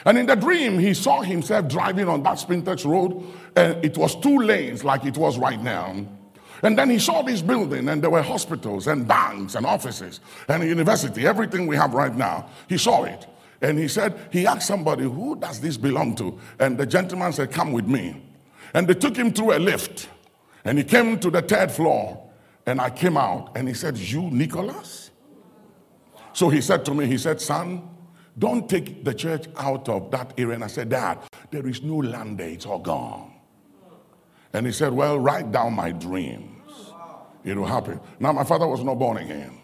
And 0.06 0.18
in 0.18 0.26
the 0.26 0.36
dream, 0.36 0.80
he 0.80 0.94
saw 0.94 1.22
himself 1.22 1.68
driving 1.68 2.08
on 2.08 2.24
that 2.24 2.38
Spintex 2.38 2.86
road, 2.86 3.24
and 3.56 3.84
it 3.84 3.98
was 3.98 4.16
two 4.16 4.40
lanes 4.40 4.84
like 4.84 5.06
it 5.06 5.18
was 5.18 5.38
right 5.38 5.62
now. 5.62 6.06
And 6.62 6.78
then 6.78 6.90
he 6.90 7.00
saw 7.00 7.22
this 7.22 7.42
building, 7.42 7.88
and 7.90 8.02
there 8.02 8.10
were 8.10 8.22
hospitals 8.22 8.88
and 8.88 9.08
banks 9.08 9.56
and 9.56 9.66
offices 9.66 10.20
and 10.48 10.64
a 10.64 10.68
university, 10.68 11.26
everything 11.26 11.68
we 11.68 11.76
have 11.76 11.94
right 11.94 12.16
now. 12.16 12.50
He 12.68 12.78
saw 12.78 13.04
it. 13.04 13.28
And 13.62 13.78
he 13.78 13.88
said, 13.88 14.18
he 14.32 14.48
asked 14.48 14.68
somebody, 14.68 15.04
Who 15.04 15.36
does 15.36 15.60
this 15.60 15.78
belong 15.78 16.16
to? 16.16 16.38
And 16.60 16.78
the 16.78 16.86
gentleman 16.86 17.34
said, 17.34 17.52
Come 17.52 17.74
with 17.74 17.88
me. 17.88 18.22
And 18.74 18.88
they 18.88 18.94
took 18.94 19.16
him 19.16 19.34
through 19.34 19.58
a 19.58 19.60
lift. 19.60 20.10
And 20.64 20.78
he 20.78 20.84
came 20.84 21.20
to 21.20 21.30
the 21.30 21.42
third 21.42 21.72
floor. 21.72 22.26
And 22.66 22.80
I 22.80 22.90
came 22.90 23.18
out. 23.18 23.52
And 23.56 23.68
he 23.68 23.74
said, 23.74 23.98
You, 23.98 24.30
Nicholas? 24.30 25.12
So 26.34 26.50
he 26.50 26.62
said 26.62 26.86
to 26.86 26.94
me, 26.94 27.06
He 27.06 27.18
said, 27.18 27.42
Son, 27.42 27.90
don't 28.38 28.70
take 28.70 29.04
the 29.04 29.14
church 29.14 29.48
out 29.58 29.90
of 29.90 30.12
that 30.12 30.34
area. 30.38 30.56
And 30.56 30.64
I 30.64 30.68
said, 30.68 30.90
Dad, 30.90 31.20
there 31.52 31.68
is 31.68 31.82
no 31.82 31.98
land 31.98 32.38
there, 32.38 32.50
it's 32.50 32.66
all 32.66 32.80
gone. 32.80 33.34
And 34.54 34.66
he 34.66 34.72
said, 34.72 34.94
Well, 34.94 35.20
write 35.20 35.52
down 35.52 35.74
my 35.74 35.92
dreams. 35.92 36.56
It 37.44 37.58
will 37.58 37.66
happen. 37.66 38.00
Now, 38.20 38.34
my 38.34 38.44
father 38.44 38.68
was 38.68 38.84
not 38.84 39.00
born 39.00 39.18
again. 39.18 39.60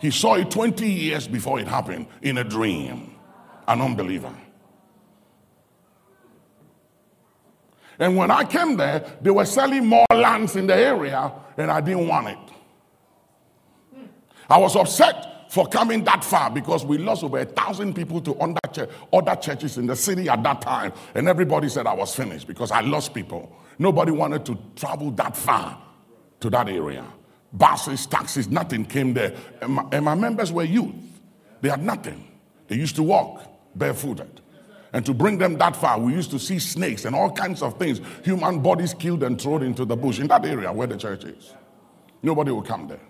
He 0.00 0.10
saw 0.10 0.34
it 0.34 0.50
20 0.50 0.90
years 0.90 1.28
before 1.28 1.60
it 1.60 1.68
happened 1.68 2.06
in 2.22 2.38
a 2.38 2.44
dream. 2.44 3.14
An 3.68 3.80
unbeliever. 3.80 4.34
And 7.98 8.16
when 8.16 8.30
I 8.30 8.44
came 8.44 8.78
there, 8.78 9.04
they 9.20 9.30
were 9.30 9.44
selling 9.44 9.86
more 9.86 10.06
lands 10.10 10.56
in 10.56 10.66
the 10.66 10.74
area, 10.74 11.30
and 11.56 11.70
I 11.70 11.82
didn't 11.82 12.08
want 12.08 12.28
it. 12.28 12.38
I 14.48 14.56
was 14.56 14.74
upset 14.74 15.39
for 15.50 15.66
coming 15.66 16.04
that 16.04 16.22
far 16.22 16.48
because 16.48 16.84
we 16.84 16.96
lost 16.96 17.24
over 17.24 17.40
a 17.40 17.44
thousand 17.44 17.94
people 17.94 18.20
to 18.20 18.36
other 19.12 19.36
churches 19.36 19.78
in 19.78 19.86
the 19.86 19.96
city 19.96 20.28
at 20.28 20.40
that 20.44 20.62
time. 20.62 20.92
And 21.16 21.28
everybody 21.28 21.68
said 21.68 21.88
I 21.88 21.92
was 21.92 22.14
finished 22.14 22.46
because 22.46 22.70
I 22.70 22.82
lost 22.82 23.14
people. 23.14 23.50
Nobody 23.76 24.12
wanted 24.12 24.46
to 24.46 24.56
travel 24.76 25.10
that 25.12 25.36
far 25.36 25.76
to 26.38 26.50
that 26.50 26.68
area. 26.68 27.04
Buses, 27.52 28.06
taxis, 28.06 28.46
nothing 28.46 28.84
came 28.84 29.12
there. 29.12 29.34
And 29.60 29.72
my, 29.72 29.84
and 29.90 30.04
my 30.04 30.14
members 30.14 30.52
were 30.52 30.62
youth. 30.62 30.94
They 31.62 31.68
had 31.68 31.82
nothing. 31.82 32.28
They 32.68 32.76
used 32.76 32.94
to 32.94 33.02
walk 33.02 33.42
barefooted. 33.74 34.40
And 34.92 35.04
to 35.04 35.12
bring 35.12 35.38
them 35.38 35.58
that 35.58 35.74
far, 35.74 35.98
we 35.98 36.12
used 36.12 36.30
to 36.30 36.38
see 36.38 36.60
snakes 36.60 37.04
and 37.04 37.16
all 37.16 37.32
kinds 37.32 37.60
of 37.60 37.76
things, 37.76 38.00
human 38.24 38.60
bodies 38.60 38.94
killed 38.94 39.24
and 39.24 39.40
thrown 39.40 39.64
into 39.64 39.84
the 39.84 39.96
bush 39.96 40.20
in 40.20 40.28
that 40.28 40.44
area 40.44 40.72
where 40.72 40.86
the 40.86 40.96
church 40.96 41.24
is. 41.24 41.54
Nobody 42.22 42.52
will 42.52 42.62
come 42.62 42.86
there. 42.86 43.00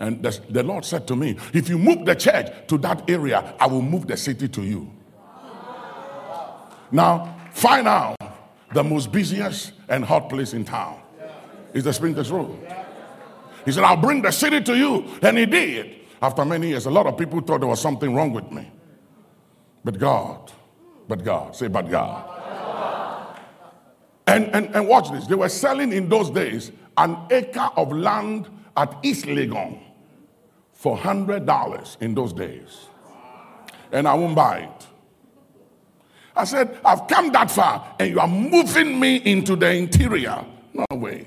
And 0.00 0.22
the, 0.22 0.40
the 0.48 0.62
Lord 0.62 0.84
said 0.84 1.06
to 1.08 1.16
me, 1.16 1.36
If 1.52 1.68
you 1.68 1.78
move 1.78 2.06
the 2.06 2.14
church 2.14 2.50
to 2.68 2.78
that 2.78 3.08
area, 3.08 3.54
I 3.60 3.66
will 3.66 3.82
move 3.82 4.06
the 4.06 4.16
city 4.16 4.48
to 4.48 4.62
you. 4.62 4.90
Now, 6.90 7.36
find 7.52 7.86
out 7.86 8.16
the 8.72 8.82
most 8.82 9.12
busiest 9.12 9.72
and 9.88 10.04
hot 10.04 10.30
place 10.30 10.54
in 10.54 10.64
town 10.64 11.00
is 11.74 11.84
the 11.84 11.90
Spintex 11.90 12.32
Road. 12.32 12.58
He 13.64 13.72
said, 13.72 13.84
I'll 13.84 13.96
bring 13.96 14.22
the 14.22 14.30
city 14.30 14.60
to 14.62 14.76
you. 14.76 15.04
And 15.22 15.36
he 15.36 15.44
did. 15.44 15.96
After 16.22 16.44
many 16.44 16.68
years, 16.68 16.86
a 16.86 16.90
lot 16.90 17.06
of 17.06 17.16
people 17.16 17.40
thought 17.40 17.60
there 17.60 17.68
was 17.68 17.80
something 17.80 18.14
wrong 18.14 18.32
with 18.32 18.50
me. 18.50 18.70
But 19.84 19.98
God, 19.98 20.50
but 21.06 21.22
God, 21.22 21.54
say, 21.54 21.68
but 21.68 21.90
God. 21.90 23.36
And, 24.26 24.46
and, 24.54 24.74
and 24.74 24.88
watch 24.88 25.10
this. 25.10 25.26
They 25.26 25.34
were 25.34 25.48
selling 25.48 25.92
in 25.92 26.08
those 26.08 26.30
days 26.30 26.72
an 26.96 27.18
acre 27.30 27.68
of 27.76 27.92
land 27.92 28.48
at 28.76 28.96
East 29.02 29.26
Legon 29.26 29.78
for 30.80 30.96
$100 30.96 32.00
in 32.00 32.14
those 32.14 32.32
days. 32.32 32.86
And 33.92 34.08
I 34.08 34.14
won't 34.14 34.34
buy 34.34 34.60
it. 34.60 34.86
I 36.34 36.44
said, 36.44 36.80
I've 36.82 37.06
come 37.06 37.30
that 37.32 37.50
far 37.50 37.96
and 37.98 38.08
you 38.08 38.18
are 38.18 38.26
moving 38.26 38.98
me 38.98 39.16
into 39.16 39.56
the 39.56 39.70
interior. 39.74 40.42
No 40.72 40.86
way. 40.92 41.26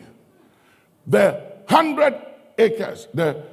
The 1.06 1.40
100 1.68 2.16
acres, 2.58 3.08
the 3.14 3.44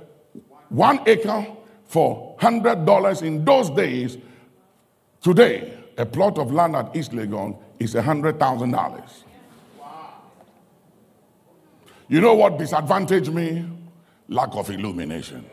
one 0.70 1.00
acre 1.06 1.46
for 1.84 2.34
$100 2.38 3.22
in 3.22 3.44
those 3.44 3.68
days, 3.68 4.16
today, 5.20 5.76
a 5.98 6.06
plot 6.06 6.38
of 6.38 6.50
land 6.50 6.76
at 6.76 6.96
East 6.96 7.12
Legon 7.12 7.58
is 7.78 7.94
$100,000. 7.94 9.10
You 12.08 12.22
know 12.22 12.32
what 12.32 12.56
disadvantaged 12.56 13.30
me? 13.34 13.68
Lack 14.28 14.54
of 14.54 14.70
illumination. 14.70 15.44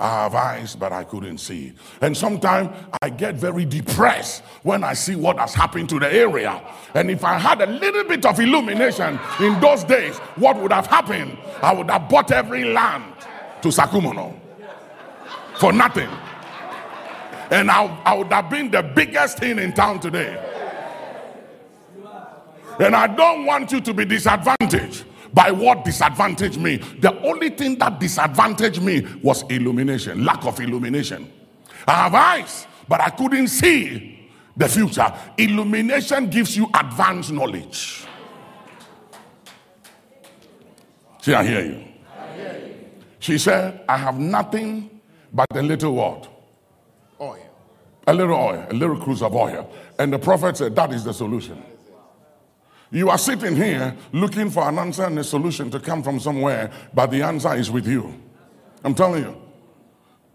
I 0.00 0.22
have 0.22 0.34
eyes, 0.34 0.74
but 0.74 0.94
I 0.94 1.04
couldn't 1.04 1.38
see. 1.38 1.74
And 2.00 2.16
sometimes 2.16 2.74
I 3.02 3.10
get 3.10 3.34
very 3.34 3.66
depressed 3.66 4.42
when 4.62 4.82
I 4.82 4.94
see 4.94 5.14
what 5.14 5.38
has 5.38 5.52
happened 5.52 5.90
to 5.90 5.98
the 5.98 6.10
area. 6.10 6.62
And 6.94 7.10
if 7.10 7.22
I 7.22 7.38
had 7.38 7.60
a 7.60 7.66
little 7.66 8.04
bit 8.04 8.24
of 8.24 8.40
illumination 8.40 9.20
in 9.40 9.60
those 9.60 9.84
days, 9.84 10.16
what 10.36 10.56
would 10.56 10.72
have 10.72 10.86
happened? 10.86 11.36
I 11.62 11.74
would 11.74 11.90
have 11.90 12.08
bought 12.08 12.32
every 12.32 12.64
land 12.64 13.12
to 13.60 13.68
Sakumono 13.68 14.34
for 15.58 15.70
nothing. 15.70 16.08
And 17.50 17.70
I, 17.70 17.84
I 18.06 18.14
would 18.14 18.32
have 18.32 18.48
been 18.48 18.70
the 18.70 18.82
biggest 18.82 19.38
thing 19.38 19.58
in 19.58 19.74
town 19.74 20.00
today. 20.00 20.34
And 22.78 22.96
I 22.96 23.06
don't 23.06 23.44
want 23.44 23.70
you 23.70 23.82
to 23.82 23.92
be 23.92 24.06
disadvantaged 24.06 25.04
by 25.32 25.50
what 25.50 25.84
disadvantaged 25.84 26.58
me. 26.58 26.76
The 26.76 27.18
only 27.22 27.50
thing 27.50 27.78
that 27.78 28.00
disadvantaged 28.00 28.82
me 28.82 29.06
was 29.22 29.42
illumination, 29.50 30.24
lack 30.24 30.44
of 30.44 30.60
illumination. 30.60 31.30
I 31.86 31.92
have 31.92 32.14
eyes, 32.14 32.66
but 32.88 33.00
I 33.00 33.10
couldn't 33.10 33.48
see 33.48 34.28
the 34.56 34.68
future. 34.68 35.12
Illumination 35.38 36.28
gives 36.28 36.56
you 36.56 36.68
advanced 36.74 37.32
knowledge. 37.32 38.04
See, 41.20 41.34
I 41.34 41.44
hear 41.44 41.64
you. 41.64 41.84
She 43.18 43.36
said, 43.38 43.84
I 43.88 43.98
have 43.98 44.18
nothing 44.18 45.00
but 45.32 45.46
a 45.54 45.62
little 45.62 45.94
what? 45.94 46.28
Oil. 47.20 47.46
A 48.06 48.14
little 48.14 48.36
oil, 48.36 48.66
a 48.68 48.72
little 48.72 48.96
cruse 48.96 49.22
of 49.22 49.36
oil. 49.36 49.70
And 49.98 50.12
the 50.12 50.18
prophet 50.18 50.56
said, 50.56 50.74
That 50.74 50.92
is 50.92 51.04
the 51.04 51.12
solution. 51.12 51.62
You 52.90 53.08
are 53.08 53.18
sitting 53.18 53.54
here 53.54 53.96
looking 54.12 54.50
for 54.50 54.68
an 54.68 54.78
answer 54.78 55.04
and 55.04 55.18
a 55.18 55.24
solution 55.24 55.70
to 55.70 55.78
come 55.78 56.02
from 56.02 56.18
somewhere, 56.18 56.70
but 56.92 57.10
the 57.10 57.22
answer 57.22 57.54
is 57.54 57.70
with 57.70 57.86
you. 57.86 58.20
I'm 58.82 58.94
telling 58.94 59.22
you. 59.22 59.40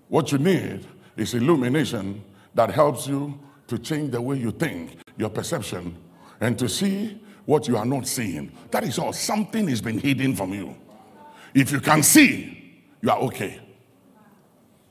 What 0.08 0.32
you 0.32 0.38
need 0.38 0.86
is 1.18 1.34
illumination 1.34 2.24
that 2.54 2.70
helps 2.72 3.08
you 3.08 3.38
to 3.68 3.78
change 3.78 4.12
the 4.12 4.22
way 4.22 4.38
you 4.38 4.52
think, 4.52 4.98
your 5.18 5.30
perception, 5.30 5.98
and 6.40 6.58
to 6.60 6.70
see 6.70 7.22
what 7.46 7.68
you 7.68 7.76
are 7.76 7.86
not 7.86 8.08
seeing. 8.08 8.52
That 8.72 8.84
is 8.84 9.00
all. 9.00 9.12
Something 9.14 9.68
is 9.70 9.82
being 9.82 10.00
hidden 10.00 10.36
from 10.36 10.54
you. 10.54 10.78
If 11.54 11.72
you 11.72 11.80
can 11.80 12.04
see, 12.04 12.82
you 13.02 13.10
are 13.10 13.20
okay. 13.20 13.60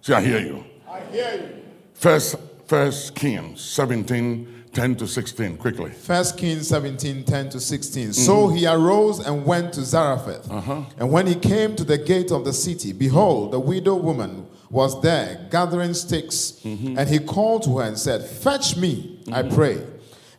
See, 0.01 0.13
I 0.13 0.21
hear 0.21 0.41
you. 0.41 0.65
I 0.89 1.01
hear 1.11 1.35
you. 1.35 1.63
First, 1.95 2.37
First 2.67 3.15
Kings 3.15 3.61
17 3.61 4.54
10 4.75 4.97
to 4.97 5.07
16, 5.07 5.57
quickly. 5.57 5.91
First 5.91 6.37
Kings 6.37 6.69
17, 6.69 7.25
10 7.25 7.51
to 7.51 7.61
16. 7.61 8.03
Mm-hmm. 8.03 8.13
So 8.13 8.49
he 8.49 8.67
arose 8.67 9.21
and 9.21 9.47
went 9.47 9.73
to 9.75 9.85
Zarephath. 9.85 10.51
Uh-huh. 10.51 10.83
And 10.99 11.11
when 11.11 11.27
he 11.27 11.35
came 11.35 11.77
to 11.77 11.85
the 11.85 11.97
gate 11.97 12.31
of 12.31 12.45
the 12.45 12.53
city, 12.53 12.93
behold, 12.93 13.53
the 13.53 13.61
widow 13.61 13.95
woman 13.95 14.47
was 14.71 15.01
there 15.01 15.47
gathering 15.51 15.95
sticks. 15.95 16.61
Mm-hmm. 16.65 16.99
And 16.99 17.09
he 17.09 17.21
called 17.21 17.63
to 17.65 17.79
her 17.79 17.85
and 17.85 17.99
said, 17.99 18.25
Fetch 18.25 18.77
me, 18.77 19.21
mm-hmm. 19.25 19.35
I 19.35 19.43
pray, 19.45 19.87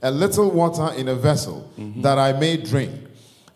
a 0.01 0.11
little 0.11 0.51
water 0.51 0.93
in 0.95 1.07
a 1.07 1.15
vessel 1.15 1.71
mm-hmm. 1.79 2.01
that 2.01 2.19
I 2.19 2.33
may 2.33 2.57
drink. 2.57 2.93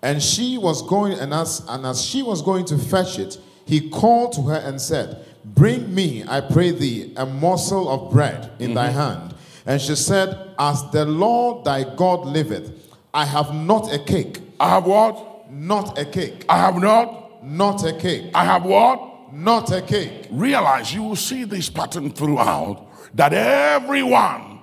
And 0.01 0.23
she 0.23 0.57
was 0.57 0.81
going, 0.81 1.19
and 1.19 1.33
as, 1.33 1.61
and 1.67 1.85
as 1.85 2.03
she 2.03 2.23
was 2.23 2.41
going 2.41 2.65
to 2.65 2.77
fetch 2.77 3.19
it, 3.19 3.37
he 3.65 3.89
called 3.89 4.33
to 4.33 4.43
her 4.43 4.55
and 4.55 4.81
said, 4.81 5.25
Bring 5.43 5.93
me, 5.93 6.23
I 6.27 6.41
pray 6.41 6.71
thee, 6.71 7.13
a 7.15 7.25
morsel 7.25 7.89
of 7.89 8.11
bread 8.11 8.51
in 8.59 8.73
thy 8.73 8.87
hand. 8.87 9.28
And 9.69 9.79
she 9.79 9.95
said, 9.95 10.55
As 10.57 10.89
the 10.89 11.05
Lord 11.05 11.63
thy 11.63 11.83
God 11.83 12.25
liveth, 12.25 12.91
I 13.13 13.23
have 13.23 13.53
not 13.53 13.93
a 13.93 13.99
cake, 13.99 14.39
I 14.59 14.69
have 14.69 14.85
what? 14.85 15.51
not 15.51 15.97
a 15.97 16.05
cake, 16.05 16.43
I 16.49 16.57
have 16.57 16.81
not. 16.81 17.43
not 17.43 17.85
a 17.85 17.93
cake, 17.93 18.31
I 18.33 18.45
have 18.45 18.65
what? 18.65 19.31
not 19.31 19.71
a 19.71 19.83
cake. 19.83 20.25
Realize 20.31 20.91
you 20.91 21.03
will 21.03 21.15
see 21.15 21.43
this 21.43 21.69
pattern 21.69 22.09
throughout 22.11 22.87
that 23.15 23.31
everyone 23.31 24.59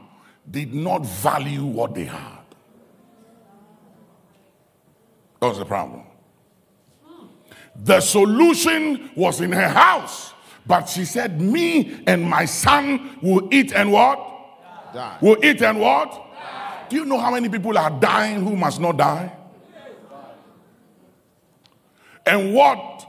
did 0.50 0.74
not 0.74 1.06
value 1.06 1.64
what 1.64 1.94
they 1.94 2.04
had. 2.04 2.42
That 5.40 5.46
was 5.46 5.58
the 5.58 5.64
problem. 5.66 6.02
The 7.76 8.00
solution 8.00 9.12
was 9.14 9.40
in 9.40 9.52
her 9.52 9.68
house, 9.68 10.34
but 10.66 10.88
she 10.88 11.04
said, 11.04 11.40
Me 11.40 12.02
and 12.08 12.28
my 12.28 12.44
son 12.44 13.20
will 13.22 13.48
eat 13.52 13.72
and 13.72 13.92
what? 13.92 14.32
Die. 14.96 15.18
Will 15.20 15.44
eat 15.44 15.60
and 15.60 15.78
what? 15.78 16.22
Do 16.88 16.96
you 16.96 17.04
know 17.04 17.18
how 17.18 17.30
many 17.30 17.50
people 17.50 17.76
are 17.76 17.90
dying 17.90 18.42
who 18.42 18.56
must 18.56 18.80
not 18.80 18.96
die? 18.96 19.30
And 22.24 22.54
what 22.54 23.06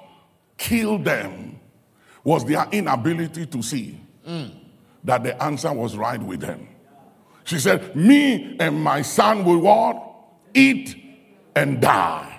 killed 0.58 1.06
them 1.06 1.60
was 2.26 2.44
their 2.44 2.68
inability 2.74 3.46
to 3.46 3.62
see 3.64 4.00
that 5.06 5.24
the 5.24 5.42
answer 5.42 5.72
was 5.72 5.96
right 5.96 6.22
with 6.22 6.42
them. 6.42 6.68
She 7.46 7.58
said, 7.58 7.96
Me 7.96 8.58
and 8.60 8.84
my 8.84 9.02
son 9.02 9.46
will 9.46 9.60
what? 9.60 10.14
Eat 10.54 10.94
and 11.56 11.80
die. 11.80 12.37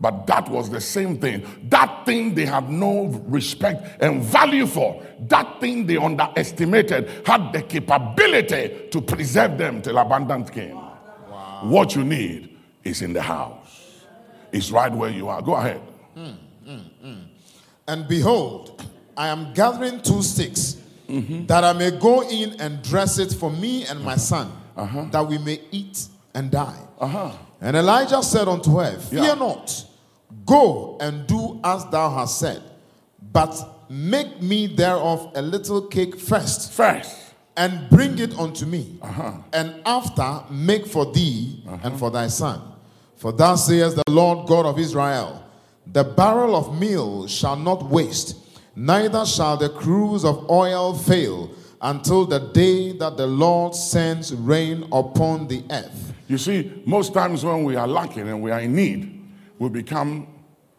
But 0.00 0.26
that 0.28 0.48
was 0.48 0.70
the 0.70 0.80
same 0.80 1.18
thing. 1.18 1.44
That 1.68 2.06
thing 2.06 2.34
they 2.34 2.46
had 2.46 2.70
no 2.70 3.06
respect 3.26 4.02
and 4.02 4.22
value 4.22 4.66
for, 4.66 5.02
that 5.28 5.60
thing 5.60 5.86
they 5.86 5.98
underestimated, 5.98 7.26
had 7.26 7.52
the 7.52 7.62
capability 7.62 8.88
to 8.90 9.00
preserve 9.02 9.58
them 9.58 9.82
till 9.82 9.98
abundance 9.98 10.48
came. 10.48 10.76
What 11.62 11.94
you 11.94 12.04
need 12.04 12.56
is 12.82 13.02
in 13.02 13.12
the 13.12 13.20
house, 13.20 14.04
it's 14.52 14.70
right 14.70 14.90
where 14.90 15.10
you 15.10 15.28
are. 15.28 15.42
Go 15.42 15.54
ahead. 15.54 15.82
Hmm, 16.14 16.30
hmm, 16.64 16.78
hmm. 17.02 17.18
And 17.86 18.08
behold, 18.08 18.82
I 19.16 19.28
am 19.28 19.52
gathering 19.52 20.00
two 20.00 20.22
sticks, 20.22 20.80
mm-hmm. 21.08 21.44
that 21.46 21.62
I 21.62 21.74
may 21.74 21.90
go 21.90 22.22
in 22.26 22.58
and 22.58 22.82
dress 22.82 23.18
it 23.18 23.32
for 23.32 23.50
me 23.50 23.84
and 23.84 24.00
my 24.00 24.12
uh-huh. 24.12 24.18
son, 24.18 24.52
uh-huh. 24.76 25.04
that 25.10 25.26
we 25.26 25.36
may 25.36 25.60
eat 25.70 26.06
and 26.34 26.50
die. 26.50 26.78
Uh-huh. 26.98 27.32
And 27.60 27.76
Elijah 27.76 28.22
said 28.22 28.48
unto 28.48 28.78
her, 28.78 28.98
Fear 28.98 29.22
Yeah. 29.22 29.34
not, 29.34 29.84
go 30.44 30.96
and 31.00 31.26
do 31.26 31.60
as 31.64 31.84
thou 31.86 32.10
hast 32.10 32.38
said, 32.38 32.62
but 33.32 33.86
make 33.88 34.40
me 34.40 34.66
thereof 34.66 35.32
a 35.34 35.42
little 35.42 35.82
cake 35.82 36.18
first, 36.18 36.72
First, 36.72 37.34
and 37.56 37.90
bring 37.90 38.18
it 38.18 38.38
unto 38.38 38.66
me, 38.66 38.98
uh-huh. 39.02 39.32
and 39.52 39.74
after 39.84 40.42
make 40.52 40.86
for 40.86 41.12
thee 41.12 41.62
uh-huh. 41.66 41.78
and 41.82 41.98
for 41.98 42.10
thy 42.10 42.28
son. 42.28 42.60
For 43.16 43.32
thus 43.32 43.66
says 43.66 43.94
the 43.94 44.02
Lord 44.08 44.48
God 44.48 44.64
of 44.64 44.78
Israel 44.78 45.44
The 45.92 46.04
barrel 46.04 46.56
of 46.56 46.78
meal 46.80 47.26
shall 47.26 47.56
not 47.56 47.90
waste, 47.90 48.36
neither 48.74 49.26
shall 49.26 49.56
the 49.56 49.68
cruse 49.68 50.24
of 50.24 50.48
oil 50.50 50.94
fail, 50.94 51.50
until 51.82 52.26
the 52.26 52.38
day 52.38 52.92
that 52.92 53.16
the 53.16 53.26
Lord 53.26 53.74
sends 53.74 54.34
rain 54.34 54.84
upon 54.92 55.48
the 55.48 55.62
earth. 55.70 56.14
You 56.28 56.38
see, 56.38 56.82
most 56.86 57.12
times 57.12 57.44
when 57.44 57.64
we 57.64 57.74
are 57.76 57.88
lacking 57.88 58.28
and 58.28 58.40
we 58.40 58.50
are 58.50 58.60
in 58.60 58.74
need, 58.74 59.19
we 59.60 59.68
become 59.68 60.26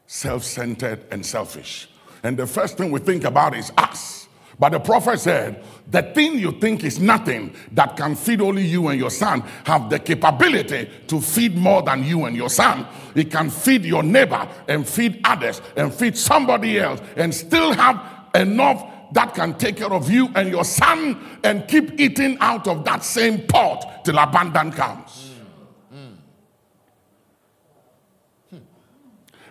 self 0.08 0.44
centered 0.44 1.06
and 1.12 1.26
selfish. 1.26 1.88
And 2.24 2.36
the 2.36 2.46
first 2.46 2.78
thing 2.78 2.92
we 2.92 3.00
think 3.00 3.24
about 3.24 3.56
is 3.56 3.72
us. 3.78 4.28
But 4.60 4.74
the 4.74 4.80
prophet 4.80 5.20
said, 5.20 5.64
the 5.90 6.04
thing 6.04 6.38
you 6.38 6.52
think 6.52 6.84
is 6.84 7.00
nothing 7.00 7.56
that 7.72 7.96
can 7.96 8.16
feed 8.16 8.42
only 8.42 8.64
you 8.64 8.90
and 8.90 9.00
your 9.00 9.10
son 9.10 9.42
have 9.66 9.90
the 9.90 9.98
capability 9.98 10.90
to 11.08 11.22
feed 11.22 11.56
more 11.58 11.82
than 11.82 12.04
you 12.04 12.26
and 12.26 12.36
your 12.36 12.50
son. 12.50 12.86
It 13.16 13.32
can 13.32 13.50
feed 13.50 13.86
your 13.86 14.04
neighbor 14.04 14.48
and 14.68 14.88
feed 14.88 15.22
others 15.24 15.62
and 15.76 15.92
feed 15.92 16.18
somebody 16.18 16.80
else 16.80 17.02
and 17.16 17.34
still 17.34 17.74
have 17.74 18.04
enough 18.36 18.86
that 19.14 19.34
can 19.34 19.56
take 19.56 19.78
care 19.78 19.92
of 19.92 20.10
you 20.12 20.30
and 20.36 20.50
your 20.50 20.64
son 20.64 21.40
and 21.44 21.68
keep 21.68 22.00
eating 22.00 22.38
out 22.40 22.68
of 22.68 22.86
that 22.86 23.04
same 23.04 23.46
pot 23.48 24.06
till 24.06 24.18
abundance 24.18 24.76
comes. 24.76 25.11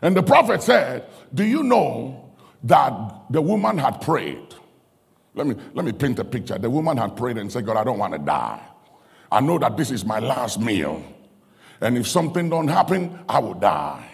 And 0.03 0.17
the 0.17 0.23
prophet 0.23 0.63
said, 0.63 1.07
Do 1.35 1.45
you 1.45 1.63
know 1.63 2.33
that 2.65 2.93
the 3.31 3.43
woman 3.43 3.79
had 3.79 4.01
prayed? 4.01 4.55
Let 5.35 5.47
me, 5.47 5.55
let 5.75 5.85
me 5.85 5.93
paint 5.93 6.19
a 6.19 6.25
picture. 6.25 6.59
The 6.59 6.71
woman 6.71 6.97
had 6.97 7.17
prayed 7.17 7.39
and 7.39 7.51
said, 7.51 7.67
God, 7.67 7.77
I 7.77 7.85
don't 7.85 7.99
want 7.99 8.13
to 8.15 8.19
die. 8.19 8.61
I 9.31 9.41
know 9.41 9.59
that 9.59 9.77
this 9.77 9.91
is 9.91 10.05
my 10.05 10.19
last 10.19 10.59
meal. 10.59 11.03
And 11.81 11.97
if 11.97 12.07
something 12.07 12.51
don't 12.51 12.69
happen, 12.69 13.19
I 13.29 13.39
will 13.39 13.55
die. 13.55 14.10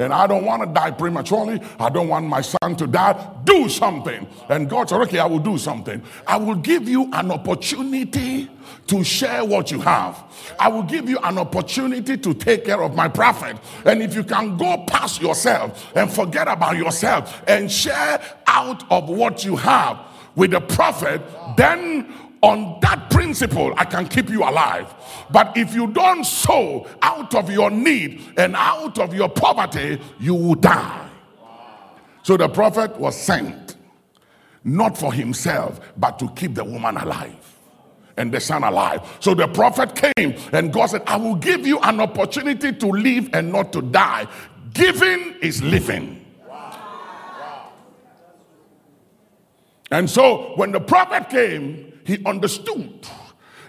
And 0.00 0.12
I 0.14 0.26
don't 0.26 0.44
want 0.44 0.62
to 0.62 0.72
die 0.72 0.90
prematurely. 0.90 1.60
I 1.78 1.90
don't 1.90 2.08
want 2.08 2.26
my 2.26 2.40
son 2.40 2.74
to 2.76 2.86
die. 2.86 3.32
Do 3.44 3.68
something. 3.68 4.26
And 4.48 4.68
God 4.68 4.88
said, 4.88 5.00
Okay, 5.02 5.18
I 5.18 5.26
will 5.26 5.38
do 5.38 5.58
something. 5.58 6.02
I 6.26 6.36
will 6.38 6.54
give 6.54 6.88
you 6.88 7.10
an 7.12 7.30
opportunity 7.30 8.48
to 8.86 9.04
share 9.04 9.44
what 9.44 9.70
you 9.70 9.80
have. 9.80 10.24
I 10.58 10.68
will 10.68 10.82
give 10.82 11.08
you 11.08 11.18
an 11.18 11.38
opportunity 11.38 12.16
to 12.16 12.34
take 12.34 12.64
care 12.64 12.82
of 12.82 12.94
my 12.94 13.08
prophet. 13.08 13.56
And 13.84 14.02
if 14.02 14.14
you 14.14 14.24
can 14.24 14.56
go 14.56 14.84
past 14.86 15.20
yourself 15.20 15.94
and 15.94 16.10
forget 16.10 16.48
about 16.48 16.76
yourself 16.76 17.42
and 17.46 17.70
share 17.70 18.20
out 18.46 18.90
of 18.90 19.08
what 19.08 19.44
you 19.44 19.56
have 19.56 20.00
with 20.34 20.52
the 20.52 20.60
prophet, 20.60 21.20
then 21.56 22.12
on 22.42 22.78
that 22.80 23.10
principle, 23.10 23.74
I 23.76 23.84
can 23.84 24.08
keep 24.08 24.30
you 24.30 24.42
alive. 24.42 24.94
But 25.30 25.56
if 25.56 25.74
you 25.74 25.88
don't 25.88 26.24
sow 26.24 26.86
out 27.02 27.34
of 27.34 27.50
your 27.50 27.70
need 27.70 28.22
and 28.36 28.56
out 28.56 28.98
of 28.98 29.14
your 29.14 29.28
poverty, 29.28 30.00
you 30.18 30.34
will 30.34 30.54
die. 30.54 31.08
So 32.22 32.36
the 32.36 32.48
prophet 32.48 32.96
was 32.98 33.16
sent 33.16 33.76
not 34.64 34.96
for 34.96 35.12
himself, 35.12 35.80
but 35.96 36.18
to 36.18 36.28
keep 36.30 36.54
the 36.54 36.64
woman 36.64 36.96
alive 36.96 37.36
and 38.16 38.32
the 38.32 38.40
son 38.40 38.62
alive. 38.62 39.00
So 39.20 39.34
the 39.34 39.48
prophet 39.48 39.94
came 39.94 40.36
and 40.52 40.72
God 40.72 40.86
said, 40.86 41.02
I 41.06 41.16
will 41.16 41.36
give 41.36 41.66
you 41.66 41.78
an 41.80 42.00
opportunity 42.00 42.72
to 42.72 42.86
live 42.86 43.30
and 43.32 43.50
not 43.50 43.72
to 43.72 43.82
die. 43.82 44.26
Giving 44.74 45.36
is 45.40 45.62
living. 45.62 46.19
And 49.90 50.08
so 50.08 50.52
when 50.56 50.72
the 50.72 50.80
prophet 50.80 51.28
came, 51.28 51.92
he 52.04 52.24
understood 52.24 53.06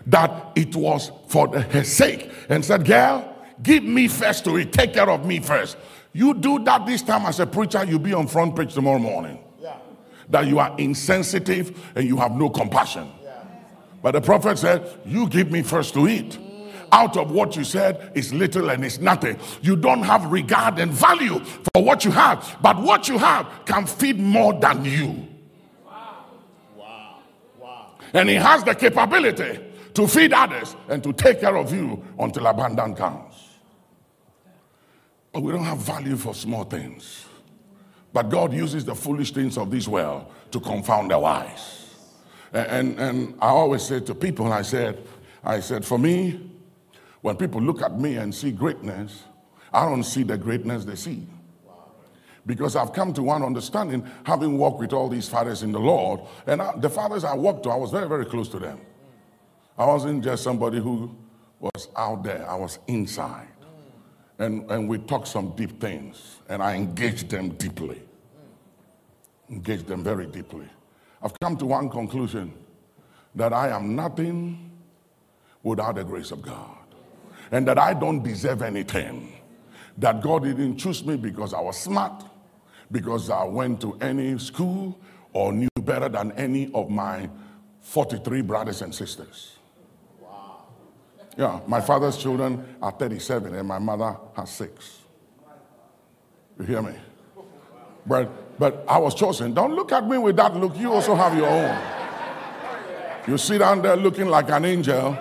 that 0.07 0.51
it 0.55 0.75
was 0.75 1.11
for 1.27 1.47
the, 1.47 1.61
her 1.61 1.83
sake 1.83 2.31
and 2.49 2.63
said, 2.63 2.85
Girl, 2.85 3.35
give 3.61 3.83
me 3.83 4.07
first 4.07 4.45
to 4.45 4.57
it. 4.57 4.73
Take 4.73 4.93
care 4.93 5.09
of 5.09 5.25
me 5.25 5.39
first. 5.39 5.77
You 6.13 6.33
do 6.33 6.59
that 6.63 6.85
this 6.85 7.01
time 7.01 7.25
as 7.25 7.39
a 7.39 7.47
preacher, 7.47 7.83
you'll 7.85 7.99
be 7.99 8.13
on 8.13 8.27
front 8.27 8.55
page 8.55 8.73
tomorrow 8.73 8.99
morning. 8.99 9.39
That 10.29 10.47
you 10.47 10.59
are 10.59 10.73
insensitive 10.77 11.91
and 11.95 12.07
you 12.07 12.17
have 12.17 12.31
no 12.31 12.49
compassion. 12.49 13.11
But 14.01 14.11
the 14.11 14.21
prophet 14.21 14.57
said, 14.57 14.99
You 15.05 15.27
give 15.27 15.51
me 15.51 15.61
first 15.61 15.93
to 15.95 16.07
eat. 16.07 16.31
Mm. 16.31 16.71
Out 16.91 17.17
of 17.17 17.31
what 17.31 17.55
you 17.55 17.63
said 17.63 18.11
is 18.15 18.33
little 18.33 18.69
and 18.69 18.83
it's 18.83 18.99
nothing. 18.99 19.37
You 19.61 19.75
don't 19.75 20.03
have 20.03 20.31
regard 20.31 20.79
and 20.79 20.91
value 20.91 21.39
for 21.73 21.83
what 21.83 22.03
you 22.03 22.11
have, 22.11 22.57
but 22.61 22.81
what 22.81 23.07
you 23.07 23.17
have 23.17 23.47
can 23.65 23.85
feed 23.85 24.19
more 24.19 24.53
than 24.53 24.83
you. 24.83 25.27
And 28.13 28.29
he 28.29 28.35
has 28.35 28.63
the 28.63 28.75
capability 28.75 29.59
to 29.93 30.07
feed 30.07 30.33
others 30.33 30.75
and 30.89 31.03
to 31.03 31.13
take 31.13 31.39
care 31.39 31.55
of 31.55 31.73
you 31.73 32.03
until 32.19 32.47
abundance 32.47 32.97
comes. 32.97 33.33
But 35.31 35.43
we 35.43 35.51
don't 35.51 35.63
have 35.63 35.79
value 35.79 36.17
for 36.17 36.33
small 36.33 36.65
things. 36.65 37.25
But 38.13 38.29
God 38.29 38.53
uses 38.53 38.83
the 38.83 38.95
foolish 38.95 39.31
things 39.31 39.57
of 39.57 39.71
this 39.71 39.87
world 39.87 40.25
to 40.51 40.59
confound 40.59 41.11
the 41.11 41.19
wise. 41.19 41.95
And, 42.53 42.67
and, 42.67 42.99
and 42.99 43.35
I 43.41 43.47
always 43.47 43.83
say 43.83 44.01
to 44.01 44.13
people, 44.13 44.51
I 44.51 44.61
said, 44.61 45.01
I 45.43 45.61
said, 45.61 45.85
for 45.85 45.97
me, 45.97 46.51
when 47.21 47.37
people 47.37 47.61
look 47.61 47.81
at 47.81 47.97
me 47.97 48.17
and 48.17 48.35
see 48.35 48.51
greatness, 48.51 49.23
I 49.71 49.85
don't 49.85 50.03
see 50.03 50.23
the 50.23 50.37
greatness 50.37 50.83
they 50.83 50.95
see. 50.95 51.25
Because 52.45 52.75
I've 52.75 52.91
come 52.93 53.13
to 53.13 53.23
one 53.23 53.43
understanding, 53.43 54.09
having 54.23 54.57
walked 54.57 54.79
with 54.79 54.93
all 54.93 55.09
these 55.09 55.29
fathers 55.29 55.61
in 55.61 55.71
the 55.71 55.79
Lord, 55.79 56.21
and 56.47 56.61
I, 56.61 56.75
the 56.77 56.89
fathers 56.89 57.23
I 57.23 57.35
walked 57.35 57.63
to, 57.63 57.69
I 57.69 57.75
was 57.75 57.91
very, 57.91 58.07
very 58.07 58.25
close 58.25 58.49
to 58.49 58.59
them. 58.59 58.79
I 59.77 59.85
wasn't 59.85 60.23
just 60.23 60.43
somebody 60.43 60.79
who 60.79 61.15
was 61.59 61.87
out 61.95 62.23
there, 62.23 62.49
I 62.49 62.55
was 62.55 62.79
inside. 62.87 63.47
And, 64.39 64.69
and 64.71 64.89
we 64.89 64.97
talked 64.97 65.27
some 65.27 65.55
deep 65.55 65.79
things, 65.79 66.39
and 66.49 66.63
I 66.63 66.75
engaged 66.75 67.29
them 67.29 67.49
deeply. 67.49 68.01
Engaged 69.49 69.87
them 69.87 70.03
very 70.03 70.25
deeply. 70.25 70.67
I've 71.21 71.39
come 71.39 71.57
to 71.57 71.65
one 71.67 71.89
conclusion 71.89 72.53
that 73.35 73.53
I 73.53 73.69
am 73.69 73.95
nothing 73.95 74.71
without 75.61 75.95
the 75.95 76.03
grace 76.03 76.31
of 76.31 76.41
God, 76.41 76.77
and 77.51 77.67
that 77.67 77.77
I 77.77 77.93
don't 77.93 78.23
deserve 78.23 78.63
anything. 78.63 79.33
That 79.97 80.21
God 80.21 80.43
didn't 80.43 80.77
choose 80.77 81.05
me 81.05 81.17
because 81.17 81.53
I 81.53 81.59
was 81.59 81.77
smart, 81.77 82.23
because 82.91 83.29
I 83.29 83.43
went 83.45 83.81
to 83.81 83.97
any 84.01 84.37
school 84.37 84.99
or 85.33 85.53
knew 85.53 85.69
better 85.81 86.09
than 86.09 86.31
any 86.33 86.71
of 86.73 86.89
my 86.89 87.29
43 87.81 88.41
brothers 88.41 88.81
and 88.81 88.93
sisters. 88.93 89.57
Wow. 90.19 90.65
Yeah, 91.37 91.59
my 91.67 91.81
father's 91.81 92.17
children 92.17 92.75
are 92.81 92.91
37 92.91 93.55
and 93.55 93.67
my 93.67 93.79
mother 93.79 94.17
has 94.35 94.51
six. 94.51 94.99
You 96.59 96.65
hear 96.65 96.81
me? 96.81 96.93
But, 98.05 98.59
but 98.59 98.83
I 98.87 98.97
was 98.97 99.15
chosen. 99.15 99.53
Don't 99.53 99.73
look 99.73 99.91
at 99.91 100.07
me 100.07 100.17
with 100.17 100.35
that 100.35 100.55
look. 100.55 100.77
You 100.77 100.91
also 100.91 101.15
have 101.15 101.35
your 101.35 101.47
own. 101.47 101.79
You 103.27 103.37
sit 103.37 103.59
down 103.59 103.81
there 103.81 103.95
looking 103.95 104.27
like 104.27 104.49
an 104.49 104.65
angel. 104.65 105.17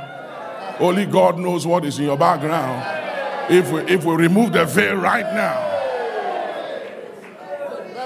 Only 0.81 1.05
God 1.07 1.39
knows 1.39 1.66
what 1.66 1.85
is 1.85 1.99
in 1.99 2.07
your 2.07 2.16
background. 2.16 3.53
If 3.53 3.71
we, 3.71 3.81
if 3.83 4.05
we 4.05 4.14
remove 4.14 4.53
the 4.53 4.64
veil 4.64 4.97
right 4.97 5.27
now. 5.35 5.70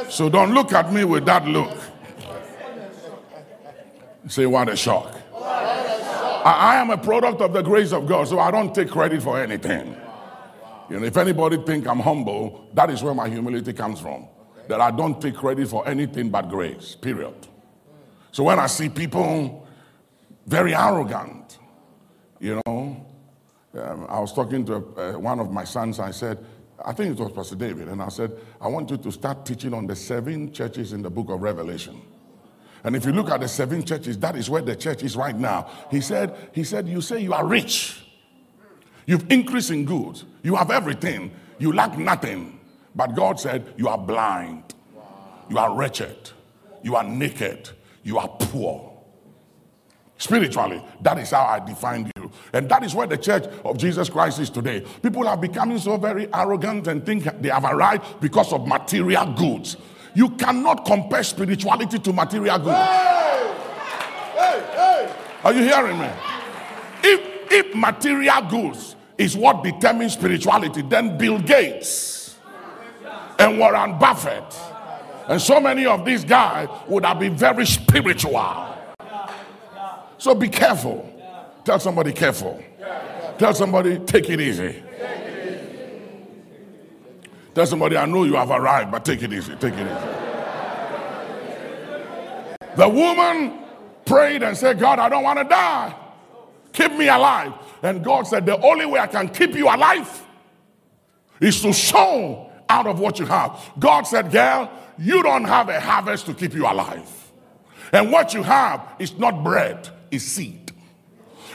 So 0.09 0.29
don't 0.29 0.55
look 0.55 0.73
at 0.73 0.93
me 0.93 1.05
with 1.05 1.25
that 1.27 1.47
look. 1.47 1.77
Say, 4.29 4.47
what 4.47 4.69
a 4.69 4.77
shock. 4.77 5.15
I, 5.35 6.75
I 6.75 6.77
am 6.77 6.91
a 6.91 6.99
product 6.99 7.41
of 7.41 7.53
the 7.53 7.63
grace 7.63 7.93
of 7.93 8.07
God, 8.07 8.29
so 8.29 8.39
I 8.39 8.51
don't 8.51 8.75
take 8.75 8.91
credit 8.91 9.23
for 9.23 9.41
anything. 9.41 9.97
You 10.91 11.01
know, 11.01 11.07
if 11.07 11.17
anybody 11.17 11.57
think 11.59 11.87
I'm 11.87 12.01
humble, 12.01 12.69
that 12.75 12.91
is 12.91 13.03
where 13.03 13.15
my 13.15 13.29
humility 13.29 13.73
comes 13.73 14.01
from. 14.01 14.29
That 14.69 14.81
I 14.81 14.91
don't 14.91 15.21
take 15.21 15.35
credit 15.35 15.69
for 15.69 15.87
anything 15.89 16.31
but 16.31 16.49
grace, 16.49 16.95
period. 16.95 17.35
So 18.33 18.45
when 18.45 18.59
I 18.59 18.67
see 18.67 18.89
people 18.89 19.67
very 20.47 20.75
arrogant, 20.75 21.59
you 22.41 22.61
know, 22.67 23.07
um, 23.75 24.07
I 24.09 24.21
was 24.21 24.33
talking 24.33 24.65
to 24.67 24.77
uh, 24.77 25.13
one 25.19 25.41
of 25.41 25.51
my 25.51 25.65
sons, 25.65 25.99
I 25.99 26.11
said, 26.11 26.39
I 26.83 26.93
think 26.93 27.18
it 27.18 27.22
was 27.22 27.33
Pastor 27.33 27.57
David, 27.57 27.89
and 27.89 28.01
I 28.03 28.09
said, 28.09 28.33
I 28.61 28.68
want 28.68 28.91
you 28.91 28.97
to 28.97 29.12
start 29.12 29.45
teaching 29.45 29.75
on 29.75 29.87
the 29.87 29.95
seven 29.95 30.53
churches 30.53 30.93
in 30.93 31.03
the 31.03 31.11
book 31.11 31.29
of 31.31 31.43
Revelation. 31.43 32.01
And 32.83 32.95
if 32.95 33.05
you 33.07 33.12
look 33.12 33.31
at 33.31 33.41
the 33.41 33.49
seven 33.49 33.85
churches, 33.85 34.18
that 34.18 34.37
is 34.37 34.51
where 34.51 34.61
the 34.61 34.77
church 34.77 35.03
is 35.03 35.16
right 35.16 35.37
now. 35.37 35.70
He 35.91 36.01
said, 36.01 36.51
he 36.53 36.64
said, 36.64 36.87
you 36.87 37.01
say 37.01 37.20
you 37.20 37.33
are 37.33 37.47
rich. 37.47 38.05
You've 39.07 39.31
increased 39.31 39.70
in 39.70 39.85
goods. 39.85 40.25
You 40.43 40.55
have 40.57 40.70
everything. 40.70 41.31
You 41.59 41.72
lack 41.72 41.97
nothing. 41.97 42.61
But 42.95 43.14
God 43.14 43.41
said, 43.41 43.72
you 43.77 43.89
are 43.89 43.99
blind. 43.99 44.75
You 45.49 45.59
are 45.59 45.75
wretched. 45.75 46.31
You 46.83 46.97
are 46.97 47.05
naked. 47.05 47.70
You 48.03 48.18
are 48.18 48.29
poor. 48.29 48.93
Spiritually, 50.18 50.83
that 51.01 51.18
is 51.18 51.31
how 51.31 51.45
I 51.45 51.61
defined 51.61 52.07
you. 52.07 52.14
And 52.53 52.68
that 52.68 52.82
is 52.82 52.95
where 52.95 53.07
the 53.07 53.16
church 53.16 53.45
of 53.64 53.76
Jesus 53.78 54.09
Christ 54.09 54.41
is 54.41 54.51
today. 54.51 54.85
People 55.03 55.26
are 55.28 55.37
becoming 55.37 55.78
so 55.78 55.97
very 55.97 56.32
arrogant 56.32 56.87
and 56.87 57.05
think 57.05 57.24
they 57.41 57.49
have 57.49 57.64
arrived 57.64 58.20
because 58.20 58.53
of 58.53 58.66
material 58.66 59.32
goods. 59.32 59.76
You 60.14 60.30
cannot 60.30 60.85
compare 60.85 61.22
spirituality 61.22 61.99
to 61.99 62.12
material 62.12 62.59
goods. 62.59 62.76
Hey! 62.76 63.55
Hey, 64.35 64.64
hey. 64.72 65.14
Are 65.43 65.53
you 65.53 65.62
hearing 65.62 65.99
me? 65.99 66.11
If, 67.03 67.53
if 67.53 67.74
material 67.74 68.43
goods 68.49 68.97
is 69.18 69.37
what 69.37 69.62
determines 69.62 70.14
spirituality, 70.14 70.82
then 70.82 71.18
Bill 71.18 71.39
Gates 71.39 72.37
and 73.39 73.59
Warren 73.59 73.99
Buffett 73.99 74.45
and 75.26 75.41
so 75.41 75.59
many 75.59 75.87
of 75.87 76.05
these 76.05 76.24
guys 76.24 76.68
would 76.87 77.05
have 77.05 77.18
been 77.18 77.35
very 77.35 77.66
spiritual. 77.66 78.76
So 80.18 80.35
be 80.35 80.49
careful. 80.49 81.11
Tell 81.65 81.79
somebody 81.79 82.12
careful. 82.12 82.62
Tell 83.39 83.55
somebody 83.55 83.99
take 84.01 84.29
it 84.29 84.41
easy. 84.41 84.83
Tell 87.55 87.67
somebody, 87.67 87.97
I 87.97 88.05
know 88.07 88.25
you 88.25 88.35
have 88.35 88.51
arrived, 88.51 88.91
but 88.91 89.05
take 89.05 89.23
it 89.23 89.33
easy. 89.33 89.55
Take 89.57 89.75
it 89.75 89.87
easy. 89.87 90.25
The 92.77 92.89
woman 92.89 93.61
prayed 94.05 94.43
and 94.43 94.57
said, 94.57 94.79
God, 94.81 94.99
I 94.99 95.09
don't 95.09 95.23
want 95.23 95.39
to 95.39 95.45
die. 95.45 95.95
Keep 96.73 96.93
me 96.93 97.09
alive. 97.09 97.53
And 97.83 98.05
God 98.05 98.27
said, 98.27 98.45
The 98.45 98.61
only 98.61 98.87
way 98.87 98.99
I 98.99 99.07
can 99.07 99.29
keep 99.29 99.55
you 99.55 99.67
alive 99.67 100.27
is 101.41 101.61
to 101.62 101.73
sow 101.73 102.51
out 102.69 102.87
of 102.87 102.99
what 102.99 103.21
you 103.21 103.27
have. 103.27 103.73
God 103.79 104.03
said, 104.03 104.33
Girl, 104.33 104.71
you 104.99 105.23
don't 105.23 105.45
have 105.45 105.69
a 105.69 105.79
harvest 105.79 106.27
to 106.27 106.35
keep 106.35 106.55
you 106.55 106.65
alive. 106.65 107.09
And 107.93 108.11
what 108.11 108.35
you 108.35 108.43
have 108.43 108.97
is 108.99 109.17
not 109.19 109.45
bread, 109.45 109.89
it's 110.11 110.25
seed. 110.25 110.64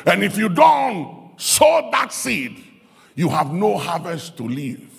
And 0.05 0.23
if 0.23 0.37
you 0.37 0.49
don't 0.49 1.33
sow 1.37 1.89
that 1.91 2.11
seed, 2.13 2.63
you 3.15 3.29
have 3.29 3.51
no 3.51 3.77
harvest 3.77 4.37
to 4.37 4.43
leave 4.43 4.89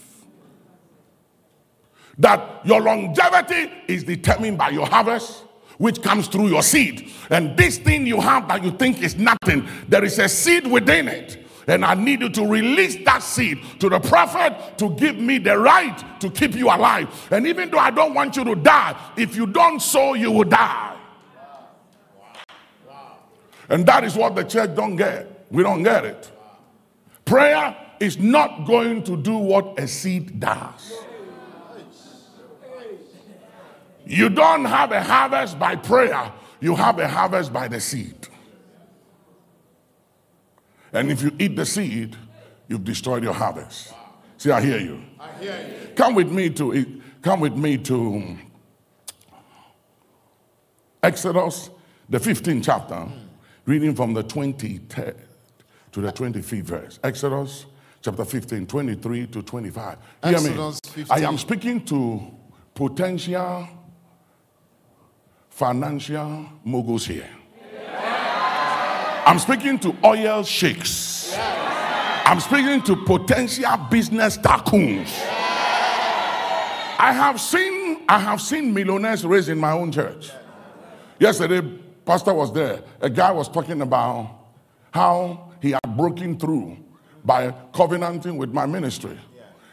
that 2.18 2.60
your 2.64 2.82
longevity 2.82 3.72
is 3.88 4.04
determined 4.04 4.58
by 4.58 4.68
your 4.68 4.86
harvest 4.86 5.44
which 5.78 6.02
comes 6.02 6.28
through 6.28 6.48
your 6.48 6.62
seed 6.62 7.10
and 7.30 7.56
this 7.56 7.78
thing 7.78 8.06
you 8.06 8.20
have 8.20 8.46
that 8.46 8.62
you 8.62 8.70
think 8.72 9.02
is 9.02 9.16
nothing 9.16 9.66
there 9.88 10.04
is 10.04 10.18
a 10.18 10.28
seed 10.28 10.66
within 10.66 11.08
it 11.08 11.38
and 11.66 11.84
I 11.84 11.94
need 11.94 12.20
you 12.20 12.28
to 12.30 12.46
release 12.46 12.96
that 13.04 13.22
seed 13.22 13.58
to 13.78 13.88
the 13.88 14.00
prophet 14.00 14.76
to 14.78 14.90
give 14.96 15.16
me 15.16 15.38
the 15.38 15.56
right 15.56 16.20
to 16.20 16.28
keep 16.30 16.54
you 16.54 16.66
alive. 16.66 17.28
And 17.30 17.46
even 17.46 17.70
though 17.70 17.78
I 17.78 17.90
don't 17.90 18.12
want 18.12 18.34
you 18.36 18.42
to 18.44 18.56
die, 18.56 18.98
if 19.16 19.36
you 19.36 19.46
don't 19.46 19.78
sow, 19.80 20.14
you 20.14 20.32
will 20.32 20.44
die. 20.44 20.89
And 23.70 23.86
that 23.86 24.04
is 24.04 24.16
what 24.16 24.34
the 24.34 24.42
church 24.42 24.74
don't 24.74 24.96
get. 24.96 25.46
We 25.50 25.62
don't 25.62 25.82
get 25.82 26.04
it. 26.04 26.30
Prayer 27.24 27.76
is 28.00 28.18
not 28.18 28.66
going 28.66 29.04
to 29.04 29.16
do 29.16 29.36
what 29.36 29.78
a 29.78 29.86
seed 29.86 30.40
does. 30.40 30.92
You 34.04 34.28
don't 34.28 34.64
have 34.64 34.90
a 34.90 35.00
harvest 35.00 35.56
by 35.56 35.76
prayer, 35.76 36.32
you 36.60 36.74
have 36.74 36.98
a 36.98 37.06
harvest 37.06 37.52
by 37.52 37.68
the 37.68 37.80
seed. 37.80 38.26
And 40.92 41.12
if 41.12 41.22
you 41.22 41.30
eat 41.38 41.54
the 41.54 41.64
seed, 41.64 42.16
you've 42.66 42.84
destroyed 42.84 43.22
your 43.22 43.34
harvest. 43.34 43.94
See, 44.36 44.50
I 44.50 44.60
hear 44.60 44.78
you. 44.78 45.00
I 45.20 45.30
hear 45.38 45.52
you. 45.52 45.94
Come 45.94 46.16
with 46.16 46.32
me 46.32 46.50
to 46.50 47.00
come 47.22 47.38
with 47.38 47.54
me 47.54 47.78
to 47.78 48.36
Exodus, 51.02 51.70
the 52.08 52.18
15th 52.18 52.64
chapter, 52.64 53.06
reading 53.70 53.94
from 53.94 54.12
the 54.12 54.24
23rd 54.24 55.16
to 55.92 56.00
the 56.00 56.12
25th 56.12 56.62
verse. 56.62 56.98
Exodus 57.04 57.66
chapter 58.02 58.24
15, 58.24 58.66
23 58.66 59.26
to 59.28 59.42
25. 59.42 59.98
Hear 60.24 60.34
Exodus 60.34 60.80
me. 60.84 61.04
15. 61.04 61.06
I 61.08 61.28
am 61.28 61.38
speaking 61.38 61.84
to 61.84 62.34
potential 62.74 63.68
financial 65.50 66.46
moguls 66.64 67.06
here. 67.06 67.30
I'm 69.24 69.38
speaking 69.38 69.78
to 69.78 69.96
oil 70.04 70.42
sheiks. 70.42 71.32
I'm 71.36 72.40
speaking 72.40 72.82
to 72.82 72.96
potential 72.96 73.76
business 73.88 74.36
tycoons. 74.36 75.16
I 76.98 77.12
have 77.12 77.40
seen 77.40 78.02
I 78.08 78.18
have 78.18 78.40
seen 78.40 78.74
millionaires 78.74 79.24
raised 79.24 79.48
in 79.48 79.58
my 79.58 79.70
own 79.70 79.92
church. 79.92 80.32
Yesterday, 81.20 81.60
pastor 82.10 82.34
was 82.34 82.52
there. 82.52 82.82
A 83.00 83.08
guy 83.08 83.30
was 83.30 83.48
talking 83.48 83.80
about 83.82 84.36
how 84.92 85.52
he 85.62 85.70
had 85.70 85.96
broken 85.96 86.36
through 86.36 86.76
by 87.24 87.54
covenanting 87.72 88.36
with 88.36 88.52
my 88.52 88.66
ministry. 88.66 89.16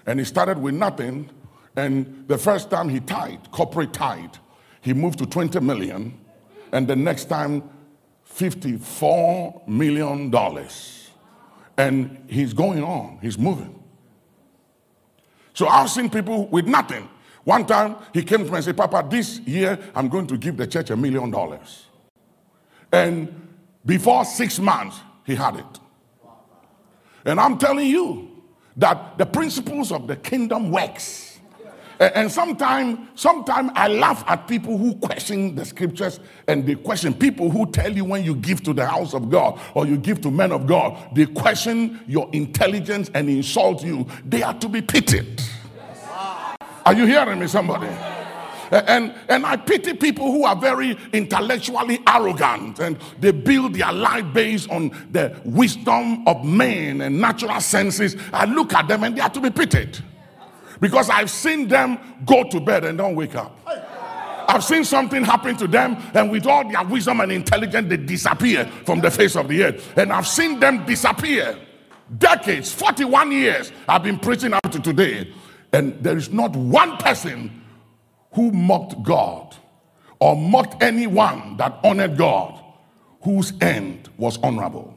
And 0.05 0.19
he 0.19 0.25
started 0.25 0.59
with 0.59 0.75
nothing. 0.75 1.31
And 1.75 2.25
the 2.27 2.37
first 2.37 2.69
time 2.69 2.89
he 2.89 2.99
tied, 2.99 3.49
corporate 3.49 3.91
tied, 3.91 4.37
he 4.81 4.93
moved 4.93 5.17
to 5.17 5.25
20 5.25 5.59
million, 5.61 6.15
and 6.71 6.87
the 6.87 6.95
next 6.95 7.25
time, 7.25 7.63
54 8.25 9.63
million 9.65 10.29
dollars. 10.29 11.09
And 11.75 12.23
he's 12.27 12.53
going 12.53 12.83
on, 12.83 13.17
he's 13.19 13.39
moving. 13.39 13.83
So 15.55 15.67
I've 15.67 15.89
seen 15.89 16.07
people 16.11 16.47
with 16.49 16.67
nothing. 16.67 17.09
One 17.45 17.65
time 17.65 17.95
he 18.13 18.21
came 18.21 18.45
to 18.45 18.51
me 18.51 18.57
and 18.57 18.63
said, 18.63 18.77
Papa, 18.77 19.07
this 19.09 19.39
year 19.39 19.79
I'm 19.95 20.07
going 20.07 20.27
to 20.27 20.37
give 20.37 20.55
the 20.55 20.67
church 20.67 20.91
a 20.91 20.95
million 20.95 21.31
dollars. 21.31 21.86
And 22.91 23.49
before 23.85 24.25
six 24.25 24.59
months, 24.59 24.99
he 25.25 25.35
had 25.35 25.57
it. 25.57 25.79
And 27.25 27.39
I'm 27.39 27.57
telling 27.57 27.87
you 27.87 28.31
that 28.77 29.17
the 29.17 29.25
principles 29.25 29.91
of 29.91 30.07
the 30.07 30.15
kingdom 30.15 30.71
works. 30.71 31.39
And 31.99 32.31
sometimes, 32.31 32.99
sometimes 33.15 33.71
I 33.73 33.87
laugh 33.87 34.23
at 34.27 34.47
people 34.47 34.77
who 34.77 34.93
question 34.95 35.55
the 35.55 35.65
scriptures 35.65 36.19
and 36.47 36.65
they 36.65 36.75
question 36.75 37.13
people 37.13 37.49
who 37.49 37.71
tell 37.71 37.91
you 37.91 38.05
when 38.05 38.23
you 38.23 38.35
give 38.35 38.61
to 38.63 38.73
the 38.73 38.85
house 38.85 39.15
of 39.15 39.31
God 39.31 39.59
or 39.73 39.87
you 39.87 39.97
give 39.97 40.21
to 40.21 40.29
men 40.29 40.51
of 40.51 40.67
God, 40.67 41.15
they 41.15 41.25
question 41.25 41.99
your 42.05 42.29
intelligence 42.33 43.09
and 43.15 43.27
insult 43.29 43.83
you. 43.83 44.05
They 44.23 44.43
are 44.43 44.53
to 44.59 44.69
be 44.69 44.81
pitied. 44.81 45.41
Are 46.85 46.93
you 46.93 47.07
hearing 47.07 47.39
me, 47.39 47.47
somebody? 47.47 47.87
And, 48.71 49.13
and 49.29 49.45
I 49.45 49.55
pity 49.55 49.93
people 49.93 50.31
who 50.31 50.43
are 50.45 50.55
very 50.55 50.97
intellectually 51.13 51.99
arrogant 52.07 52.79
and 52.79 52.97
they 53.19 53.31
build 53.31 53.75
their 53.75 53.91
life 53.91 54.25
based 54.33 54.69
on 54.69 54.89
the 55.11 55.39
wisdom 55.45 56.27
of 56.27 56.43
men 56.43 57.01
and 57.01 57.19
natural 57.19 57.61
senses. 57.61 58.15
I 58.33 58.45
look 58.45 58.73
at 58.73 58.87
them 58.87 59.03
and 59.03 59.17
they 59.17 59.21
are 59.21 59.29
to 59.29 59.41
be 59.41 59.49
pitied 59.49 59.97
because 60.79 61.09
I've 61.09 61.29
seen 61.29 61.67
them 61.67 61.97
go 62.25 62.43
to 62.49 62.59
bed 62.59 62.85
and 62.85 62.97
don't 62.97 63.15
wake 63.15 63.35
up. 63.35 63.59
I've 64.49 64.63
seen 64.63 64.85
something 64.85 65.25
happen 65.25 65.57
to 65.57 65.67
them, 65.67 65.97
and 66.13 66.31
with 66.31 66.47
all 66.47 66.69
their 66.69 66.83
wisdom 66.85 67.19
and 67.19 67.33
intelligence, 67.33 67.89
they 67.89 67.97
disappear 67.97 68.65
from 68.85 69.01
the 69.01 69.11
face 69.11 69.35
of 69.35 69.49
the 69.49 69.61
earth. 69.61 69.97
And 69.97 70.11
I've 70.13 70.27
seen 70.27 70.59
them 70.61 70.85
disappear. 70.85 71.57
Decades, 72.17 72.71
41 72.71 73.33
years, 73.33 73.73
I've 73.89 74.03
been 74.03 74.17
preaching 74.17 74.53
up 74.53 74.71
to 74.71 74.79
today, 74.79 75.33
and 75.73 76.01
there 76.01 76.15
is 76.15 76.31
not 76.31 76.55
one 76.55 76.95
person 76.95 77.56
who 78.33 78.51
mocked 78.51 79.01
God 79.03 79.55
or 80.19 80.35
mocked 80.35 80.81
anyone 80.81 81.57
that 81.57 81.79
honored 81.83 82.17
God 82.17 82.63
whose 83.21 83.53
end 83.61 84.09
was 84.17 84.37
honorable. 84.43 84.93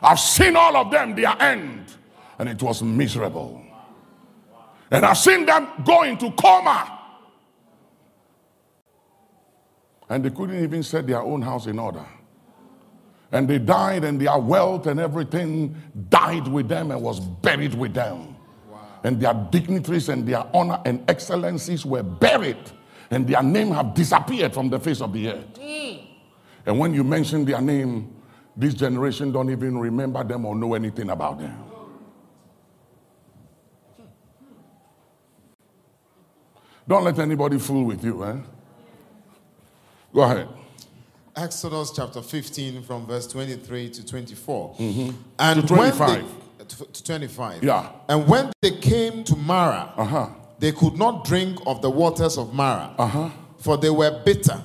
I've 0.00 0.18
seen 0.18 0.56
all 0.56 0.76
of 0.76 0.90
them, 0.90 1.14
their 1.14 1.40
end, 1.40 1.94
and 2.38 2.48
it 2.48 2.60
was 2.60 2.82
miserable. 2.82 3.62
And 4.90 5.06
I've 5.06 5.18
seen 5.18 5.46
them 5.46 5.68
go 5.84 6.02
into 6.02 6.30
coma. 6.32 6.98
And 10.08 10.24
they 10.24 10.30
couldn't 10.30 10.62
even 10.62 10.82
set 10.82 11.06
their 11.06 11.22
own 11.22 11.40
house 11.40 11.66
in 11.66 11.78
order. 11.78 12.04
And 13.30 13.48
they 13.48 13.58
died, 13.58 14.04
and 14.04 14.20
their 14.20 14.38
wealth 14.38 14.86
and 14.86 15.00
everything 15.00 15.74
died 16.10 16.48
with 16.48 16.68
them 16.68 16.90
and 16.90 17.00
was 17.00 17.18
buried 17.20 17.74
with 17.74 17.94
them. 17.94 18.31
Wow. 19.02 19.10
And 19.10 19.20
their 19.20 19.34
dignitaries 19.50 20.08
and 20.08 20.26
their 20.26 20.44
honor 20.54 20.80
and 20.84 21.08
excellencies 21.08 21.84
were 21.84 22.02
buried, 22.02 22.58
and 23.10 23.26
their 23.26 23.42
name 23.42 23.70
have 23.72 23.94
disappeared 23.94 24.54
from 24.54 24.70
the 24.70 24.78
face 24.78 25.00
of 25.00 25.12
the 25.12 25.28
earth. 25.28 25.58
Mm. 25.58 26.06
And 26.66 26.78
when 26.78 26.94
you 26.94 27.04
mention 27.04 27.44
their 27.44 27.60
name, 27.60 28.14
this 28.56 28.74
generation 28.74 29.32
don't 29.32 29.50
even 29.50 29.78
remember 29.78 30.22
them 30.22 30.44
or 30.44 30.54
know 30.54 30.74
anything 30.74 31.10
about 31.10 31.38
them. 31.38 31.64
Don't 36.86 37.04
let 37.04 37.18
anybody 37.18 37.58
fool 37.58 37.84
with 37.84 38.04
you, 38.04 38.24
eh? 38.24 38.36
Go 40.12 40.22
ahead. 40.22 40.48
Exodus 41.34 41.92
chapter 41.92 42.20
15 42.20 42.82
from 42.82 43.06
verse 43.06 43.26
23 43.28 43.88
to 43.88 44.06
24. 44.06 44.74
Mm-hmm. 44.74 45.16
And 45.38 45.60
to 45.62 45.66
25. 45.66 46.08
They, 46.08 46.41
to 46.68 47.02
25. 47.02 47.62
Yeah. 47.62 47.90
And 48.08 48.26
when 48.26 48.52
they 48.60 48.72
came 48.72 49.24
to 49.24 49.36
Marah, 49.36 49.92
uh-huh. 49.96 50.28
they 50.58 50.72
could 50.72 50.96
not 50.96 51.24
drink 51.24 51.58
of 51.66 51.82
the 51.82 51.90
waters 51.90 52.38
of 52.38 52.52
Marah, 52.54 52.94
uh-huh. 52.98 53.30
for 53.58 53.76
they 53.76 53.90
were 53.90 54.22
bitter. 54.24 54.60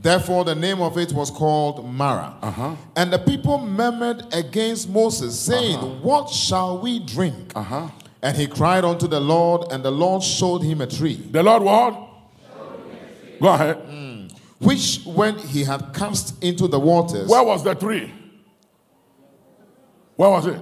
Therefore, 0.00 0.44
the 0.44 0.54
name 0.54 0.80
of 0.80 0.96
it 0.96 1.12
was 1.12 1.30
called 1.30 1.84
Marah. 1.84 2.36
Uh-huh. 2.40 2.76
And 2.96 3.12
the 3.12 3.18
people 3.18 3.58
murmured 3.58 4.22
against 4.32 4.88
Moses, 4.88 5.38
saying, 5.38 5.76
uh-huh. 5.76 5.86
What 6.02 6.30
shall 6.30 6.78
we 6.78 7.00
drink? 7.00 7.52
Uh-huh. 7.54 7.88
And 8.22 8.36
he 8.36 8.46
cried 8.46 8.84
unto 8.84 9.06
the 9.06 9.20
Lord, 9.20 9.72
and 9.72 9.84
the 9.84 9.90
Lord 9.90 10.22
showed 10.22 10.62
him 10.62 10.80
a 10.80 10.86
tree. 10.86 11.14
The 11.14 11.42
Lord 11.42 11.62
what? 11.62 12.08
Go 13.40 13.48
ahead. 13.48 13.76
Mm. 13.86 14.32
Which, 14.58 15.02
when 15.04 15.38
he 15.38 15.62
had 15.62 15.92
cast 15.94 16.42
into 16.42 16.66
the 16.66 16.78
waters. 16.78 17.28
Where 17.28 17.44
was 17.44 17.62
the 17.62 17.74
tree? 17.74 18.12
Where 20.16 20.30
was 20.30 20.46
it? 20.46 20.60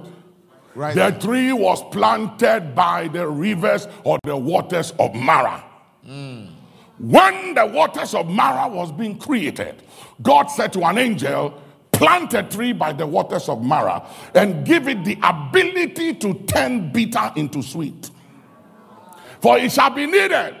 Right. 0.77 0.93
The 0.93 1.09
there. 1.09 1.19
tree 1.19 1.53
was 1.53 1.83
planted 1.85 2.75
by 2.75 3.07
the 3.07 3.27
rivers 3.27 3.87
or 4.03 4.19
the 4.23 4.37
waters 4.37 4.93
of 4.99 5.15
Marah. 5.15 5.63
Mm. 6.07 6.51
When 6.99 7.55
the 7.55 7.65
waters 7.65 8.13
of 8.13 8.29
Marah 8.29 8.67
was 8.67 8.91
being 8.91 9.17
created, 9.17 9.81
God 10.21 10.45
said 10.51 10.71
to 10.73 10.83
an 10.83 10.99
angel, 10.99 11.59
plant 11.91 12.35
a 12.35 12.43
tree 12.43 12.73
by 12.73 12.93
the 12.93 13.07
waters 13.07 13.49
of 13.49 13.63
Marah 13.63 14.07
and 14.35 14.63
give 14.67 14.87
it 14.87 15.03
the 15.03 15.17
ability 15.23 16.13
to 16.13 16.35
turn 16.45 16.91
bitter 16.91 17.31
into 17.35 17.63
sweet. 17.63 18.11
For 19.41 19.57
it 19.57 19.71
shall 19.71 19.89
be 19.89 20.05
needed. 20.05 20.57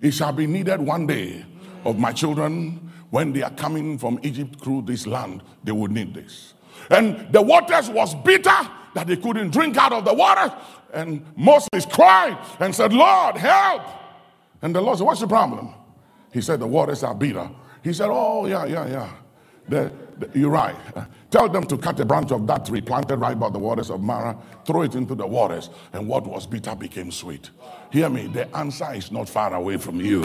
It 0.00 0.14
shall 0.14 0.32
be 0.32 0.48
needed 0.48 0.80
one 0.80 1.06
day 1.06 1.46
of 1.84 1.96
my 1.96 2.10
children 2.10 2.90
when 3.10 3.32
they 3.32 3.42
are 3.42 3.52
coming 3.52 3.98
from 3.98 4.18
Egypt 4.24 4.60
through 4.60 4.82
this 4.82 5.06
land. 5.06 5.44
They 5.62 5.70
will 5.70 5.86
need 5.86 6.12
this. 6.12 6.54
And 6.90 7.32
the 7.32 7.40
waters 7.40 7.88
was 7.88 8.16
bitter 8.16 8.50
that 8.94 9.06
they 9.06 9.16
couldn't 9.16 9.50
drink 9.50 9.76
out 9.76 9.92
of 9.92 10.04
the 10.04 10.14
water. 10.14 10.54
And 10.92 11.24
Moses 11.36 11.86
cried 11.90 12.38
and 12.60 12.74
said, 12.74 12.92
Lord, 12.92 13.36
help. 13.36 13.82
And 14.62 14.74
the 14.74 14.80
Lord 14.80 14.98
said, 14.98 15.04
What's 15.04 15.20
the 15.20 15.26
problem? 15.26 15.74
He 16.32 16.40
said, 16.40 16.60
The 16.60 16.66
waters 16.66 17.02
are 17.02 17.14
bitter. 17.14 17.50
He 17.82 17.92
said, 17.92 18.08
Oh, 18.10 18.46
yeah, 18.46 18.64
yeah, 18.64 18.86
yeah. 18.86 19.10
The, 19.68 19.92
the, 20.18 20.38
you're 20.38 20.50
right. 20.50 20.76
Tell 21.30 21.48
them 21.48 21.64
to 21.64 21.76
cut 21.76 21.98
a 21.98 22.04
branch 22.04 22.30
of 22.30 22.46
that 22.46 22.64
tree 22.66 22.80
planted 22.80 23.16
right 23.16 23.38
by 23.38 23.50
the 23.50 23.58
waters 23.58 23.90
of 23.90 24.00
Marah, 24.00 24.38
throw 24.64 24.82
it 24.82 24.94
into 24.94 25.14
the 25.14 25.26
waters, 25.26 25.70
and 25.92 26.06
what 26.06 26.26
was 26.26 26.46
bitter 26.46 26.74
became 26.74 27.10
sweet. 27.10 27.50
Hear 27.90 28.08
me, 28.08 28.28
the 28.28 28.54
answer 28.56 28.92
is 28.94 29.10
not 29.10 29.28
far 29.28 29.52
away 29.54 29.76
from 29.78 30.00
you. 30.00 30.22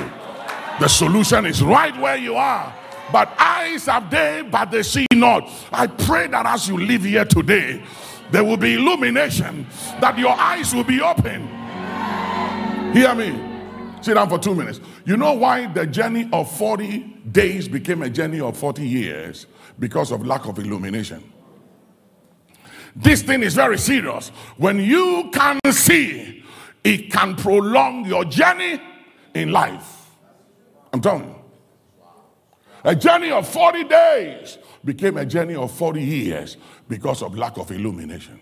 The 0.80 0.88
solution 0.88 1.46
is 1.46 1.62
right 1.64 1.98
where 2.00 2.18
you 2.18 2.36
are. 2.36 2.74
But 3.12 3.34
eyes 3.40 3.88
have 3.88 4.10
they, 4.12 4.48
but 4.50 4.72
they 4.72 4.84
see 4.84 5.08
not. 5.14 5.50
I 5.72 5.88
pray 5.88 6.28
that 6.28 6.46
as 6.46 6.68
you 6.68 6.78
live 6.78 7.04
here 7.04 7.26
today, 7.26 7.84
there 8.32 8.44
will 8.44 8.58
be 8.58 8.76
illumination, 8.76 9.66
that 10.00 10.18
your 10.18 10.32
eyes 10.32 10.74
will 10.74 10.84
be 10.84 11.02
open. 11.02 11.48
Hear 12.94 13.14
me. 13.16 13.46
Sit 14.02 14.14
down 14.14 14.30
for 14.30 14.40
two 14.40 14.56
minutes. 14.56 14.80
You 15.06 15.18
know 15.18 15.34
why 15.34 15.68
the 15.68 15.86
journey 15.86 16.30
of 16.32 16.50
40 16.58 17.00
days 17.32 17.68
became 17.68 18.02
a 18.02 18.10
journey 18.10 18.40
of 18.40 18.58
40 18.58 18.88
years? 18.88 19.46
Because 19.78 20.12
of 20.12 20.26
lack 20.26 20.46
of 20.46 20.58
illumination. 20.60 21.34
This 22.96 23.22
thing 23.22 23.44
is 23.44 23.56
very 23.56 23.78
serious. 23.78 24.30
When 24.58 24.80
you 24.80 25.30
can 25.34 25.60
see, 25.72 26.44
it 26.84 27.12
can 27.12 27.36
prolong 27.36 28.06
your 28.06 28.26
journey 28.26 28.82
in 29.34 29.52
life. 29.52 30.10
I'm 30.92 31.02
telling 31.02 31.26
you. 31.26 31.36
A 32.84 32.96
journey 32.96 33.32
of 33.32 33.48
40 33.48 33.84
days 33.84 34.58
became 34.84 35.18
a 35.18 35.26
journey 35.26 35.56
of 35.56 35.72
40 35.72 36.02
years 36.02 36.58
because 36.88 37.22
of 37.22 37.38
lack 37.38 37.58
of 37.58 37.72
illumination. 37.72 38.40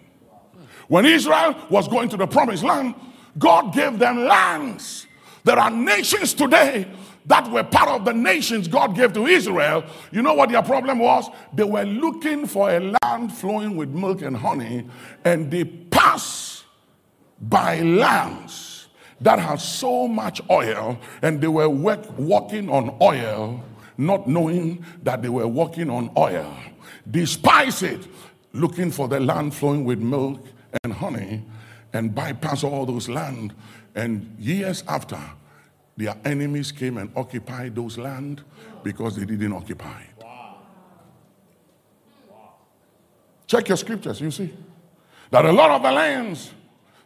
When 0.88 1.05
Israel 1.05 1.55
was 1.69 1.88
going 1.88 2.09
to 2.09 2.17
the 2.17 2.27
promised 2.27 2.63
land, 2.63 2.95
God 3.38 3.73
gave 3.73 3.99
them 3.99 4.25
lands 4.25 5.07
there 5.47 5.57
are 5.57 5.71
nations 5.71 6.33
today 6.33 6.85
that 7.25 7.49
were 7.49 7.63
part 7.63 7.88
of 7.88 8.03
the 8.03 8.11
nations 8.11 8.67
God 8.67 8.93
gave 8.97 9.13
to 9.13 9.27
Israel. 9.27 9.85
You 10.11 10.21
know 10.21 10.33
what 10.33 10.49
their 10.49 10.61
problem 10.61 10.99
was? 10.99 11.29
They 11.53 11.63
were 11.63 11.85
looking 11.85 12.45
for 12.47 12.69
a 12.69 12.81
land 12.81 13.31
flowing 13.31 13.77
with 13.77 13.88
milk 13.88 14.23
and 14.23 14.35
honey, 14.35 14.85
and 15.23 15.49
they 15.49 15.63
passed 15.63 16.65
by 17.39 17.79
lands 17.79 18.89
that 19.21 19.39
had 19.39 19.61
so 19.61 20.05
much 20.09 20.41
oil, 20.49 20.99
and 21.21 21.39
they 21.39 21.47
were 21.47 21.69
work, 21.69 22.05
walking 22.19 22.69
on 22.69 22.97
oil, 23.01 23.63
not 23.97 24.27
knowing 24.27 24.85
that 25.03 25.21
they 25.21 25.29
were 25.29 25.47
walking 25.47 25.89
on 25.89 26.11
oil. 26.17 26.55
Despise 27.09 27.83
it, 27.83 28.07
looking 28.53 28.91
for 28.91 29.07
the 29.07 29.19
land 29.19 29.53
flowing 29.53 29.85
with 29.85 29.99
milk 29.99 30.45
and 30.83 30.93
honey, 30.93 31.43
and 31.93 32.13
bypass 32.13 32.63
all 32.63 32.85
those 32.85 33.09
land 33.09 33.53
and 33.97 34.35
years 34.39 34.83
after, 34.87 35.19
their 35.97 36.15
enemies 36.23 36.71
came 36.71 36.99
and 36.99 37.09
occupied 37.15 37.75
those 37.75 37.97
land 37.97 38.43
because 38.83 39.15
they 39.15 39.25
didn't 39.25 39.53
occupy 39.53 40.01
it. 40.01 40.23
Wow. 40.23 40.57
Wow. 42.29 42.53
Check 43.47 43.67
your 43.67 43.77
scriptures, 43.77 44.21
you 44.21 44.29
see. 44.29 44.53
That 45.31 45.45
a 45.45 45.51
lot 45.51 45.71
of 45.71 45.81
the 45.81 45.91
lands 45.91 46.51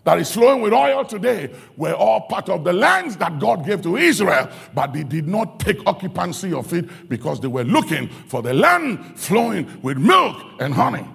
that 0.03 0.17
is 0.19 0.31
flowing 0.31 0.61
with 0.61 0.73
oil 0.73 1.05
today 1.05 1.53
were 1.77 1.93
all 1.93 2.21
part 2.21 2.49
of 2.49 2.63
the 2.63 2.73
lands 2.73 3.17
that 3.17 3.39
God 3.39 3.65
gave 3.65 3.83
to 3.83 3.97
Israel, 3.97 4.49
but 4.73 4.93
they 4.93 5.03
did 5.03 5.27
not 5.27 5.59
take 5.59 5.85
occupancy 5.85 6.53
of 6.53 6.73
it 6.73 7.07
because 7.07 7.39
they 7.39 7.47
were 7.47 7.63
looking 7.63 8.07
for 8.07 8.41
the 8.41 8.53
land 8.53 9.19
flowing 9.19 9.79
with 9.83 9.97
milk 9.97 10.43
and 10.59 10.73
honey. 10.73 11.05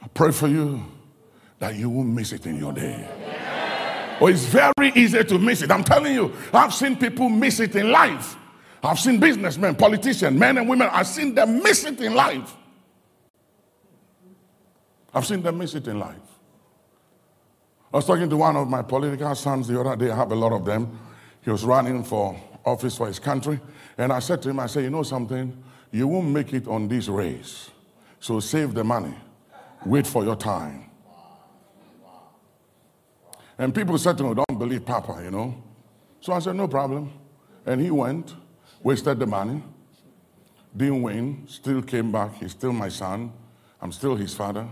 I 0.00 0.08
pray 0.14 0.30
for 0.30 0.46
you 0.46 0.84
that 1.58 1.74
you 1.74 1.90
won't 1.90 2.10
miss 2.10 2.32
it 2.32 2.46
in 2.46 2.58
your 2.58 2.72
day. 2.72 3.08
Oh, 4.20 4.28
it's 4.28 4.44
very 4.44 4.92
easy 4.94 5.24
to 5.24 5.38
miss 5.38 5.62
it. 5.62 5.72
I'm 5.72 5.82
telling 5.82 6.14
you, 6.14 6.32
I've 6.52 6.72
seen 6.72 6.94
people 6.94 7.28
miss 7.28 7.58
it 7.58 7.74
in 7.74 7.90
life. 7.90 8.36
I've 8.82 8.98
seen 8.98 9.20
businessmen, 9.20 9.76
politicians, 9.76 10.38
men 10.38 10.58
and 10.58 10.68
women, 10.68 10.88
I've 10.90 11.06
seen 11.06 11.34
them 11.34 11.62
miss 11.62 11.84
it 11.84 12.00
in 12.00 12.14
life. 12.14 12.56
I've 15.14 15.26
seen 15.26 15.42
them 15.42 15.58
miss 15.58 15.74
it 15.74 15.86
in 15.86 15.98
life. 15.98 16.16
I 17.92 17.98
was 17.98 18.06
talking 18.06 18.28
to 18.28 18.36
one 18.36 18.56
of 18.56 18.68
my 18.68 18.82
political 18.82 19.34
sons 19.34 19.68
the 19.68 19.78
other 19.78 19.94
day, 19.96 20.10
I 20.10 20.16
have 20.16 20.32
a 20.32 20.34
lot 20.34 20.52
of 20.52 20.64
them. 20.64 20.98
He 21.42 21.50
was 21.50 21.64
running 21.64 22.02
for 22.02 22.36
office 22.64 22.96
for 22.96 23.06
his 23.06 23.18
country. 23.18 23.60
And 23.98 24.12
I 24.12 24.18
said 24.18 24.42
to 24.42 24.50
him, 24.50 24.58
I 24.58 24.66
said, 24.66 24.84
you 24.84 24.90
know 24.90 25.02
something? 25.02 25.62
You 25.90 26.08
won't 26.08 26.28
make 26.28 26.54
it 26.54 26.66
on 26.66 26.88
this 26.88 27.08
race. 27.08 27.70
So 28.18 28.40
save 28.40 28.72
the 28.72 28.82
money. 28.82 29.14
Wait 29.84 30.06
for 30.06 30.24
your 30.24 30.36
time. 30.36 30.90
And 33.58 33.74
people 33.74 33.98
said 33.98 34.16
to 34.18 34.24
me, 34.24 34.34
Don't 34.34 34.58
believe 34.58 34.86
Papa, 34.86 35.20
you 35.22 35.30
know. 35.30 35.62
So 36.20 36.32
I 36.32 36.38
said, 36.38 36.56
No 36.56 36.66
problem. 36.66 37.12
And 37.66 37.80
he 37.80 37.90
went, 37.90 38.34
Wasted 38.82 39.18
the 39.18 39.26
money. 39.26 39.62
Didn't 40.76 41.02
win. 41.02 41.44
Still 41.46 41.82
came 41.82 42.10
back. 42.10 42.34
He's 42.34 42.50
still 42.52 42.72
my 42.72 42.88
son. 42.88 43.32
I'm 43.80 43.92
still 43.92 44.16
his 44.16 44.34
father, 44.34 44.66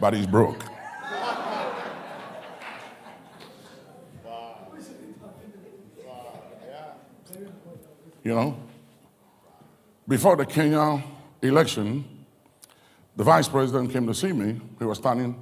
but 0.00 0.14
he's 0.14 0.26
broke. 0.26 0.64
you 8.24 8.34
know. 8.34 8.56
Before 10.06 10.36
the 10.36 10.46
Kenya 10.46 11.02
election, 11.40 12.04
the 13.16 13.24
vice 13.24 13.48
president 13.48 13.92
came 13.92 14.06
to 14.06 14.14
see 14.14 14.32
me. 14.32 14.60
He 14.78 14.84
was 14.84 14.98
standing 14.98 15.36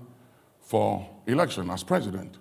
for 0.61 1.09
election 1.27 1.71
as 1.71 1.83
president. 1.83 2.37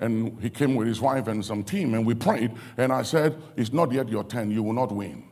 And 0.00 0.40
he 0.40 0.48
came 0.48 0.74
with 0.74 0.88
his 0.88 1.00
wife 1.00 1.28
and 1.28 1.44
some 1.44 1.62
team, 1.62 1.94
and 1.94 2.06
we 2.06 2.14
prayed. 2.14 2.52
And 2.78 2.92
I 2.92 3.02
said, 3.02 3.36
It's 3.56 3.72
not 3.72 3.92
yet 3.92 4.08
your 4.08 4.24
turn, 4.24 4.50
you 4.50 4.62
will 4.62 4.72
not 4.72 4.90
win. 4.90 5.24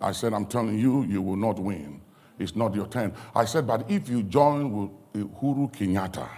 I 0.00 0.12
said, 0.12 0.32
I'm 0.32 0.46
telling 0.46 0.78
you, 0.78 1.04
you 1.04 1.22
will 1.22 1.36
not 1.36 1.58
win. 1.58 2.00
It's 2.38 2.56
not 2.56 2.74
your 2.74 2.86
turn. 2.86 3.12
I 3.34 3.44
said, 3.44 3.66
But 3.66 3.88
if 3.90 4.08
you 4.08 4.22
join 4.24 4.72
with 4.72 4.90
eh, 5.14 5.18
Uhuru 5.18 5.72
Kenyatta 5.72 6.28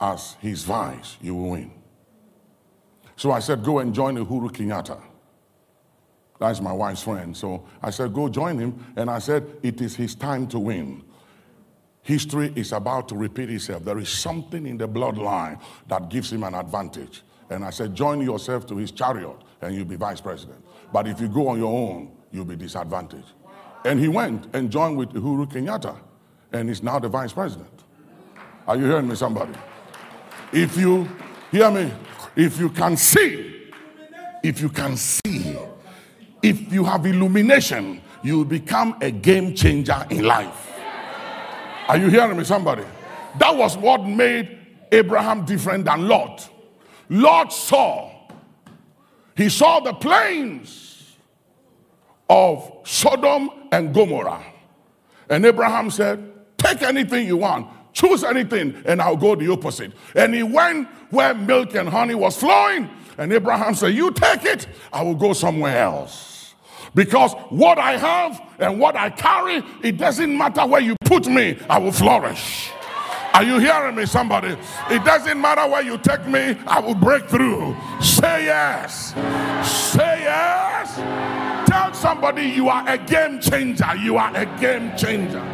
as 0.00 0.34
his 0.40 0.62
vice, 0.62 1.16
you 1.20 1.34
will 1.34 1.50
win. 1.50 1.72
So 3.16 3.32
I 3.32 3.40
said, 3.40 3.64
Go 3.64 3.80
and 3.80 3.94
join 3.94 4.16
Uhuru 4.16 4.50
Kenyatta. 4.52 5.00
That's 6.38 6.60
my 6.60 6.72
wife's 6.72 7.02
friend. 7.02 7.34
So 7.36 7.66
I 7.82 7.90
said, 7.90 8.12
Go 8.12 8.28
join 8.28 8.58
him. 8.58 8.92
And 8.94 9.10
I 9.10 9.18
said, 9.18 9.58
It 9.62 9.80
is 9.80 9.96
his 9.96 10.14
time 10.14 10.46
to 10.48 10.58
win. 10.58 11.02
History 12.06 12.52
is 12.54 12.70
about 12.70 13.08
to 13.08 13.16
repeat 13.16 13.50
itself. 13.50 13.84
There 13.84 13.98
is 13.98 14.08
something 14.08 14.64
in 14.64 14.78
the 14.78 14.88
bloodline 14.88 15.60
that 15.88 16.08
gives 16.08 16.32
him 16.32 16.44
an 16.44 16.54
advantage. 16.54 17.22
And 17.50 17.64
I 17.64 17.70
said, 17.70 17.96
Join 17.96 18.20
yourself 18.20 18.64
to 18.68 18.76
his 18.76 18.92
chariot 18.92 19.36
and 19.60 19.74
you'll 19.74 19.86
be 19.86 19.96
vice 19.96 20.20
president. 20.20 20.64
But 20.92 21.08
if 21.08 21.20
you 21.20 21.26
go 21.26 21.48
on 21.48 21.58
your 21.58 21.72
own, 21.76 22.12
you'll 22.30 22.44
be 22.44 22.54
disadvantaged. 22.54 23.32
And 23.84 23.98
he 23.98 24.06
went 24.06 24.54
and 24.54 24.70
joined 24.70 24.96
with 24.96 25.14
Uhuru 25.14 25.50
Kenyatta 25.50 25.96
and 26.52 26.70
is 26.70 26.80
now 26.80 27.00
the 27.00 27.08
vice 27.08 27.32
president. 27.32 27.82
Are 28.68 28.76
you 28.76 28.84
hearing 28.84 29.08
me, 29.08 29.16
somebody? 29.16 29.54
If 30.52 30.76
you 30.76 31.08
hear 31.50 31.72
me, 31.72 31.92
if 32.36 32.56
you 32.60 32.70
can 32.70 32.96
see, 32.96 33.72
if 34.44 34.60
you 34.60 34.68
can 34.68 34.96
see, 34.96 35.58
if 36.40 36.72
you 36.72 36.84
have 36.84 37.04
illumination, 37.04 38.00
you 38.22 38.38
will 38.38 38.44
become 38.44 38.96
a 39.00 39.10
game 39.10 39.56
changer 39.56 40.06
in 40.08 40.22
life. 40.22 40.65
Are 41.88 41.96
you 41.96 42.08
hearing 42.08 42.36
me, 42.36 42.44
somebody? 42.44 42.84
That 43.38 43.56
was 43.56 43.76
what 43.76 44.04
made 44.04 44.58
Abraham 44.90 45.44
different 45.44 45.84
than 45.84 46.08
Lot. 46.08 46.48
Lot 47.08 47.52
saw, 47.52 48.10
he 49.36 49.48
saw 49.48 49.80
the 49.80 49.92
plains 49.92 51.16
of 52.28 52.72
Sodom 52.84 53.50
and 53.70 53.94
Gomorrah. 53.94 54.44
And 55.28 55.44
Abraham 55.44 55.90
said, 55.90 56.32
Take 56.58 56.82
anything 56.82 57.26
you 57.26 57.36
want, 57.36 57.68
choose 57.92 58.24
anything, 58.24 58.82
and 58.86 59.00
I'll 59.00 59.16
go 59.16 59.36
the 59.36 59.50
opposite. 59.52 59.92
And 60.14 60.34
he 60.34 60.42
went 60.42 60.88
where 61.10 61.34
milk 61.34 61.74
and 61.74 61.88
honey 61.88 62.14
was 62.14 62.36
flowing. 62.36 62.90
And 63.18 63.32
Abraham 63.32 63.74
said, 63.74 63.94
You 63.94 64.10
take 64.10 64.44
it, 64.44 64.66
I 64.92 65.02
will 65.02 65.14
go 65.14 65.32
somewhere 65.32 65.78
else. 65.78 66.35
Because 66.96 67.34
what 67.50 67.78
I 67.78 67.98
have 67.98 68.40
and 68.58 68.80
what 68.80 68.96
I 68.96 69.10
carry, 69.10 69.62
it 69.82 69.98
doesn't 69.98 70.34
matter 70.34 70.66
where 70.66 70.80
you 70.80 70.96
put 71.04 71.26
me, 71.26 71.58
I 71.68 71.76
will 71.78 71.92
flourish. 71.92 72.70
Are 73.34 73.42
you 73.42 73.58
hearing 73.58 73.96
me, 73.96 74.06
somebody? 74.06 74.56
It 74.88 75.04
doesn't 75.04 75.38
matter 75.38 75.70
where 75.70 75.82
you 75.82 75.98
take 75.98 76.26
me, 76.26 76.56
I 76.66 76.80
will 76.80 76.94
break 76.94 77.28
through. 77.28 77.76
Say 78.00 78.46
yes. 78.46 79.08
Say 79.92 80.22
yes. 80.22 80.96
Tell 81.68 81.92
somebody 81.92 82.46
you 82.46 82.70
are 82.70 82.88
a 82.88 82.96
game 82.96 83.42
changer. 83.42 83.94
You 83.96 84.16
are 84.16 84.34
a 84.34 84.46
game 84.58 84.96
changer. 84.96 85.44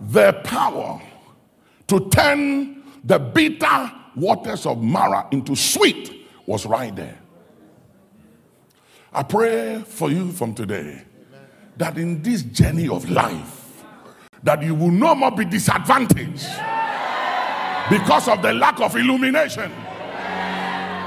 The 0.00 0.32
power 0.44 1.02
to 1.98 2.08
turn 2.10 2.82
the 3.04 3.18
bitter 3.18 3.92
waters 4.16 4.66
of 4.66 4.82
Marah 4.82 5.28
into 5.30 5.54
sweet 5.54 6.26
was 6.46 6.66
right 6.66 6.94
there. 6.94 7.18
I 9.12 9.22
pray 9.22 9.82
for 9.86 10.10
you 10.10 10.32
from 10.32 10.54
today 10.54 11.02
that 11.76 11.96
in 11.96 12.22
this 12.22 12.42
journey 12.42 12.88
of 12.88 13.08
life, 13.08 13.84
that 14.42 14.62
you 14.62 14.74
will 14.74 14.90
no 14.90 15.14
more 15.14 15.30
be 15.30 15.44
disadvantaged 15.44 16.48
because 17.88 18.28
of 18.28 18.42
the 18.42 18.52
lack 18.52 18.80
of 18.80 18.96
illumination. 18.96 19.70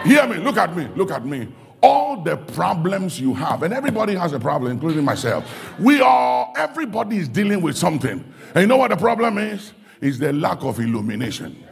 Hear 0.06 0.26
me, 0.28 0.38
look 0.38 0.58
at 0.58 0.76
me, 0.76 0.88
look 0.96 1.12
at 1.12 1.26
me. 1.26 1.50
All 1.82 2.24
the 2.24 2.38
problems 2.38 3.20
you 3.20 3.34
have, 3.34 3.62
and 3.64 3.74
everybody 3.74 4.16
has 4.16 4.34
a 4.34 4.40
problem, 4.40 4.72
including 4.72 5.04
myself. 5.04 5.46
We 5.80 6.02
are, 6.02 6.52
everybody 6.58 7.18
is 7.18 7.28
dealing 7.28 7.62
with 7.62 7.78
something. 7.78 8.24
And 8.56 8.62
you 8.62 8.68
know 8.68 8.78
what 8.78 8.90
the 8.90 8.98
problem 8.98 9.38
is? 9.38 9.74
Is 10.02 10.20
the 10.20 10.32
lack 10.34 10.64
of 10.64 10.80
illumination. 10.80 11.64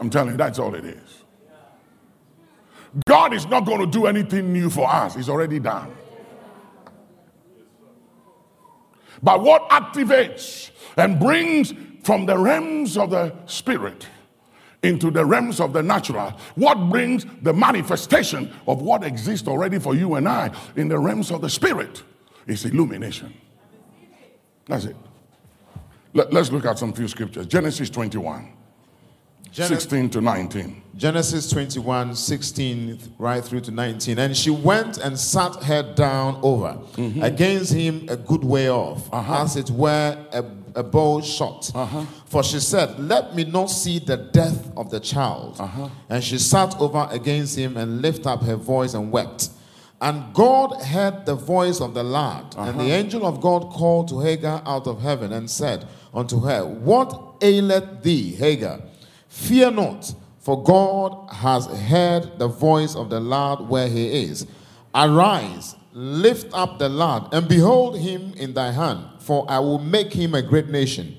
I'm 0.00 0.10
telling 0.10 0.32
you, 0.32 0.36
that's 0.36 0.58
all 0.58 0.74
it 0.74 0.84
is. 0.84 1.24
God 3.06 3.32
is 3.32 3.46
not 3.46 3.66
going 3.66 3.80
to 3.80 3.86
do 3.86 4.06
anything 4.06 4.52
new 4.52 4.70
for 4.70 4.88
us, 4.88 5.14
He's 5.14 5.28
already 5.28 5.60
done. 5.60 5.92
But 9.22 9.42
what 9.42 9.68
activates 9.68 10.70
and 10.96 11.20
brings 11.20 11.74
from 12.02 12.26
the 12.26 12.38
realms 12.38 12.96
of 12.96 13.10
the 13.10 13.34
spirit 13.46 14.06
into 14.82 15.10
the 15.10 15.24
realms 15.24 15.60
of 15.60 15.74
the 15.74 15.82
natural, 15.82 16.30
what 16.54 16.88
brings 16.88 17.26
the 17.42 17.52
manifestation 17.52 18.50
of 18.66 18.80
what 18.80 19.04
exists 19.04 19.46
already 19.46 19.78
for 19.78 19.94
you 19.94 20.14
and 20.14 20.26
I 20.26 20.50
in 20.76 20.88
the 20.88 20.98
realms 20.98 21.30
of 21.30 21.42
the 21.42 21.50
spirit 21.50 22.02
is 22.46 22.64
illumination. 22.64 23.34
That's 24.66 24.86
it. 24.86 24.96
Let, 26.12 26.34
us 26.34 26.50
look 26.50 26.64
at 26.64 26.78
some 26.78 26.92
few 26.92 27.08
scriptures. 27.08 27.46
Genesis 27.46 27.90
21. 27.90 28.52
16 29.52 30.10
to 30.10 30.20
19. 30.20 30.82
Genesis 30.96 31.50
21, 31.50 32.14
16 32.14 32.98
right 33.18 33.44
through 33.44 33.60
to 33.62 33.70
19. 33.70 34.18
And 34.18 34.36
she 34.36 34.50
went 34.50 34.98
and 34.98 35.18
sat 35.18 35.56
her 35.64 35.82
down 35.94 36.38
over 36.42 36.78
mm-hmm. 36.92 37.22
against 37.22 37.72
him 37.72 38.06
a 38.08 38.16
good 38.16 38.44
way 38.44 38.70
off, 38.70 39.08
uh-huh. 39.12 39.42
as 39.42 39.56
it 39.56 39.70
were 39.70 40.26
a, 40.32 40.44
a 40.76 40.82
bow 40.82 41.20
shot. 41.20 41.70
Uh-huh. 41.74 42.04
For 42.26 42.44
she 42.44 42.60
said, 42.60 42.98
Let 43.00 43.34
me 43.34 43.44
not 43.44 43.66
see 43.70 43.98
the 43.98 44.16
death 44.16 44.70
of 44.76 44.90
the 44.90 45.00
child. 45.00 45.56
Uh-huh. 45.58 45.88
And 46.08 46.22
she 46.22 46.38
sat 46.38 46.78
over 46.80 47.08
against 47.10 47.58
him 47.58 47.76
and 47.76 48.02
lifted 48.02 48.26
up 48.26 48.42
her 48.42 48.56
voice 48.56 48.94
and 48.94 49.10
wept. 49.10 49.50
And 50.00 50.32
God 50.32 50.82
heard 50.82 51.26
the 51.26 51.34
voice 51.34 51.80
of 51.80 51.92
the 51.92 52.02
lad. 52.02 52.54
And 52.56 52.80
the 52.80 52.84
uh-huh. 52.84 52.94
angel 52.94 53.26
of 53.26 53.40
God 53.40 53.70
called 53.70 54.08
to 54.08 54.20
Hagar 54.20 54.62
out 54.64 54.86
of 54.86 55.02
heaven 55.02 55.32
and 55.32 55.50
said 55.50 55.86
unto 56.14 56.40
her, 56.40 56.64
What 56.64 57.34
aileth 57.42 58.02
thee, 58.02 58.32
Hagar? 58.32 58.80
Fear 59.28 59.72
not, 59.72 60.14
for 60.38 60.62
God 60.64 61.28
has 61.32 61.66
heard 61.66 62.38
the 62.38 62.48
voice 62.48 62.96
of 62.96 63.10
the 63.10 63.20
lad 63.20 63.60
where 63.68 63.88
he 63.88 64.24
is. 64.24 64.46
Arise, 64.94 65.76
lift 65.92 66.48
up 66.54 66.78
the 66.78 66.88
lad, 66.88 67.28
and 67.32 67.46
behold 67.46 67.98
him 67.98 68.32
in 68.36 68.54
thy 68.54 68.72
hand, 68.72 69.04
for 69.18 69.44
I 69.48 69.58
will 69.58 69.78
make 69.78 70.12
him 70.12 70.34
a 70.34 70.42
great 70.42 70.68
nation. 70.68 71.16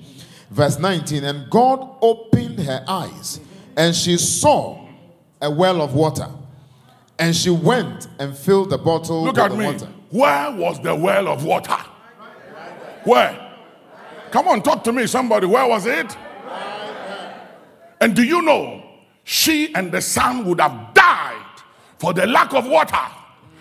Verse 0.50 0.78
19 0.78 1.22
And 1.24 1.48
God 1.50 1.88
opened 2.02 2.58
her 2.58 2.84
eyes, 2.88 3.38
and 3.76 3.94
she 3.94 4.16
saw 4.18 4.86
a 5.40 5.50
well 5.50 5.80
of 5.80 5.94
water. 5.94 6.28
And 7.18 7.36
she 7.36 7.50
went 7.50 8.08
and 8.18 8.36
filled 8.36 8.70
the 8.70 8.78
bottle 8.78 9.24
Look 9.24 9.38
at 9.38 9.52
me. 9.56 9.66
Water. 9.66 9.88
Where 10.10 10.50
was 10.52 10.82
the 10.82 10.94
well 10.94 11.28
of 11.28 11.44
water? 11.44 11.78
Where? 13.04 13.38
Come 14.30 14.48
on, 14.48 14.62
talk 14.62 14.82
to 14.84 14.92
me, 14.92 15.06
somebody. 15.06 15.46
Where 15.46 15.66
was 15.66 15.86
it? 15.86 16.16
And 18.00 18.16
do 18.16 18.22
you 18.24 18.42
know, 18.42 18.82
she 19.24 19.74
and 19.74 19.92
the 19.92 20.00
son 20.00 20.44
would 20.46 20.60
have 20.60 20.94
died 20.94 21.60
for 21.98 22.12
the 22.12 22.26
lack 22.26 22.52
of 22.52 22.66
water. 22.66 22.96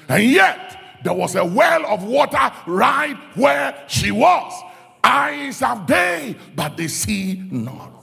And 0.07 0.23
yet, 0.23 0.99
there 1.03 1.13
was 1.13 1.35
a 1.35 1.45
well 1.45 1.85
of 1.85 2.03
water 2.03 2.51
right 2.65 3.17
where 3.35 3.85
she 3.87 4.11
was. 4.11 4.53
Eyes 5.03 5.59
have 5.59 5.85
they, 5.87 6.35
but 6.55 6.77
they 6.77 6.87
see 6.87 7.43
not. 7.51 8.00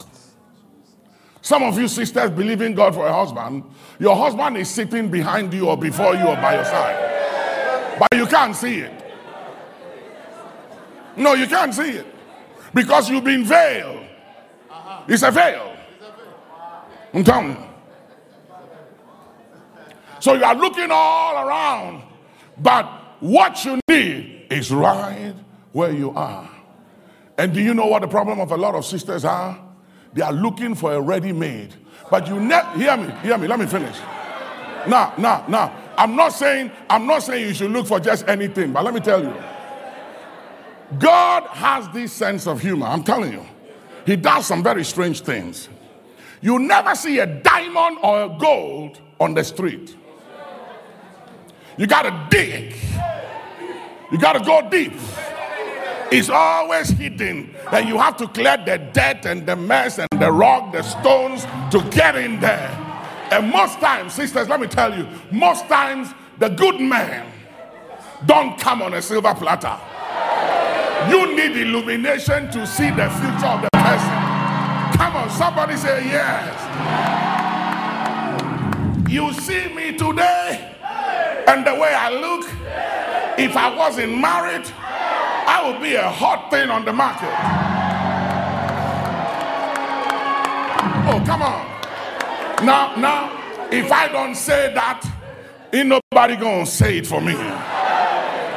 Some 1.48 1.62
of 1.62 1.78
you 1.78 1.88
sisters 1.88 2.30
believe 2.30 2.60
in 2.60 2.74
God 2.74 2.92
for 2.94 3.06
a 3.06 3.10
husband. 3.10 3.64
Your 3.98 4.14
husband 4.14 4.58
is 4.58 4.68
sitting 4.68 5.10
behind 5.10 5.54
you 5.54 5.70
or 5.70 5.78
before 5.78 6.14
you 6.14 6.26
or 6.26 6.36
by 6.36 6.56
your 6.56 6.64
side. 6.66 7.96
But 7.98 8.18
you 8.18 8.26
can't 8.26 8.54
see 8.54 8.80
it. 8.80 8.92
No, 11.16 11.32
you 11.32 11.46
can't 11.46 11.72
see 11.72 11.88
it. 11.88 12.06
Because 12.74 13.08
you've 13.08 13.24
been 13.24 13.44
veiled. 13.44 14.04
It's 15.08 15.22
a 15.22 15.30
veil. 15.30 15.74
I'm 17.14 17.24
telling 17.24 17.52
you. 17.52 17.64
So 20.20 20.34
you 20.34 20.44
are 20.44 20.54
looking 20.54 20.90
all 20.90 21.48
around, 21.48 22.02
but 22.58 22.84
what 23.20 23.64
you 23.64 23.80
need 23.88 24.48
is 24.50 24.70
right 24.70 25.32
where 25.72 25.92
you 25.92 26.10
are. 26.10 26.50
And 27.38 27.54
do 27.54 27.62
you 27.62 27.72
know 27.72 27.86
what 27.86 28.02
the 28.02 28.08
problem 28.08 28.38
of 28.38 28.52
a 28.52 28.56
lot 28.58 28.74
of 28.74 28.84
sisters 28.84 29.24
are? 29.24 29.67
They 30.14 30.22
are 30.22 30.32
looking 30.32 30.74
for 30.74 30.92
a 30.92 31.00
ready 31.00 31.32
made. 31.32 31.74
But 32.10 32.26
you 32.26 32.40
never 32.40 32.78
hear 32.78 32.96
me, 32.96 33.12
hear 33.22 33.38
me, 33.38 33.46
let 33.46 33.58
me 33.58 33.66
finish. 33.66 33.96
Now, 34.86 35.14
now, 35.18 35.44
now. 35.48 35.74
I'm 35.96 36.14
not 36.14 36.32
saying, 36.32 36.70
I'm 36.88 37.06
not 37.06 37.24
saying 37.24 37.48
you 37.48 37.54
should 37.54 37.72
look 37.72 37.86
for 37.86 37.98
just 37.98 38.26
anything, 38.28 38.72
but 38.72 38.84
let 38.84 38.94
me 38.94 39.00
tell 39.00 39.22
you. 39.22 39.34
God 40.98 41.42
has 41.48 41.88
this 41.90 42.12
sense 42.12 42.46
of 42.46 42.60
humor. 42.60 42.86
I'm 42.86 43.02
telling 43.02 43.32
you. 43.32 43.44
he 44.06 44.16
does 44.16 44.46
some 44.46 44.62
very 44.62 44.84
strange 44.84 45.20
things. 45.20 45.68
You 46.40 46.58
never 46.60 46.94
see 46.94 47.18
a 47.18 47.26
diamond 47.26 47.98
or 48.02 48.22
a 48.22 48.38
gold 48.38 49.00
on 49.20 49.34
the 49.34 49.42
street. 49.42 49.96
You 51.76 51.86
got 51.86 52.02
to 52.02 52.26
dig. 52.30 52.74
You 54.10 54.18
got 54.18 54.32
to 54.34 54.40
go 54.40 54.68
deep. 54.70 54.94
It's 56.10 56.30
always 56.30 56.88
hidden. 56.90 57.54
And 57.70 57.88
you 57.88 57.98
have 57.98 58.16
to 58.18 58.28
clear 58.28 58.56
the 58.56 58.78
dirt 58.78 59.26
and 59.26 59.46
the 59.46 59.56
mess 59.56 59.98
and 59.98 60.08
the 60.20 60.32
rock, 60.32 60.72
the 60.72 60.82
stones 60.82 61.44
to 61.70 61.82
get 61.90 62.16
in 62.16 62.40
there. 62.40 62.70
And 63.30 63.50
most 63.50 63.78
times, 63.78 64.14
sisters, 64.14 64.48
let 64.48 64.60
me 64.60 64.66
tell 64.66 64.96
you, 64.96 65.06
most 65.30 65.66
times 65.68 66.08
the 66.38 66.48
good 66.48 66.80
man 66.80 67.30
don't 68.26 68.58
come 68.58 68.82
on 68.82 68.94
a 68.94 69.02
silver 69.02 69.34
platter. 69.34 69.78
You 71.10 71.36
need 71.36 71.56
illumination 71.56 72.50
to 72.52 72.66
see 72.66 72.90
the 72.90 73.08
future 73.10 73.46
of 73.46 73.62
the 73.62 73.70
person. 73.72 74.18
Come 74.96 75.16
on, 75.16 75.30
somebody 75.30 75.76
say 75.76 76.04
yes. 76.06 76.54
You 79.08 79.32
see 79.34 79.72
me 79.74 79.96
today 79.96 80.74
and 81.46 81.66
the 81.66 81.74
way 81.74 81.94
I 81.94 82.10
look. 82.10 82.48
If 83.38 83.56
I 83.56 83.74
wasn't 83.74 84.18
married, 84.18 84.66
I 85.48 85.62
will 85.64 85.80
be 85.80 85.94
a 85.94 86.06
hot 86.06 86.50
thing 86.50 86.68
on 86.68 86.84
the 86.84 86.92
market. 86.92 87.32
Oh, 91.08 91.24
come 91.24 91.40
on. 91.40 92.66
Now, 92.66 92.94
now, 92.96 93.68
if 93.72 93.90
I 93.90 94.08
don't 94.08 94.34
say 94.34 94.74
that, 94.74 95.02
ain't 95.72 95.88
nobody 95.88 96.36
gonna 96.36 96.66
say 96.66 96.98
it 96.98 97.06
for 97.06 97.22
me. 97.22 97.32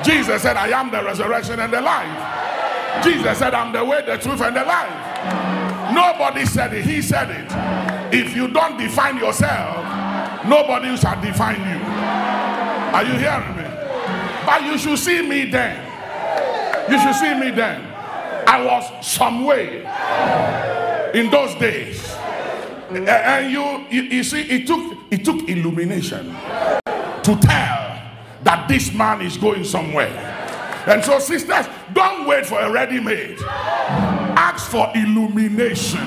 Jesus 0.04 0.42
said, 0.42 0.58
I 0.58 0.68
am 0.78 0.92
the 0.92 1.02
resurrection 1.02 1.62
and 1.62 1.72
the 1.72 1.80
life. 1.80 3.04
Jesus 3.06 3.38
said, 3.38 3.54
I'm 3.54 3.72
the 3.72 3.86
way, 3.86 4.04
the 4.06 4.18
truth, 4.18 4.42
and 4.42 4.54
the 4.54 4.66
life. 4.66 5.94
Nobody 5.96 6.46
said 6.46 6.74
it, 6.74 6.84
he 6.84 7.02
said 7.02 7.30
it. 7.32 8.14
If 8.14 8.36
you 8.36 8.50
don't 8.50 8.78
define 8.78 9.18
yourself, 9.18 9.78
nobody 10.46 10.98
shall 10.98 11.22
define 11.22 11.62
you. 11.62 11.80
Are 12.92 13.04
you 13.06 13.14
hearing 13.14 13.56
me? 13.56 13.64
But 14.46 14.64
you 14.64 14.78
should 14.78 15.00
see 15.00 15.22
me 15.22 15.46
then. 15.46 15.91
You 16.90 17.00
should 17.00 17.16
see 17.16 17.34
me 17.36 17.52
then. 17.52 17.82
I 18.48 18.64
was 18.64 19.06
some 19.06 19.46
way 19.46 19.80
in 21.14 21.30
those 21.30 21.56
days. 21.56 22.02
Mm. 22.90 23.08
And 23.08 23.52
you, 23.52 23.86
you, 23.90 24.10
you 24.10 24.24
see, 24.24 24.42
it 24.42 24.68
took 24.68 24.98
it 25.12 25.24
took 25.24 25.48
illumination 25.48 26.26
to 26.26 27.38
tell 27.42 28.02
that 28.44 28.66
this 28.68 28.94
man 28.94 29.22
is 29.22 29.38
going 29.38 29.64
somewhere. 29.64 30.28
And 30.88 31.04
so, 31.04 31.20
sisters, 31.20 31.68
don't 31.94 32.26
wait 32.26 32.46
for 32.46 32.60
a 32.60 32.72
ready 32.72 33.00
made. 33.00 33.38
Ask 33.42 34.72
for 34.72 34.92
illumination. 34.96 36.00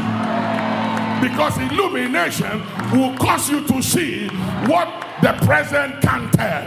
Because 1.21 1.57
illumination 1.59 2.61
will 2.93 3.17
cause 3.17 3.49
you 3.49 3.67
to 3.69 3.83
see 3.83 4.27
what 4.67 4.89
the 5.25 5.33
present 5.47 6.03
can't 6.03 6.31
tell. 6.35 6.67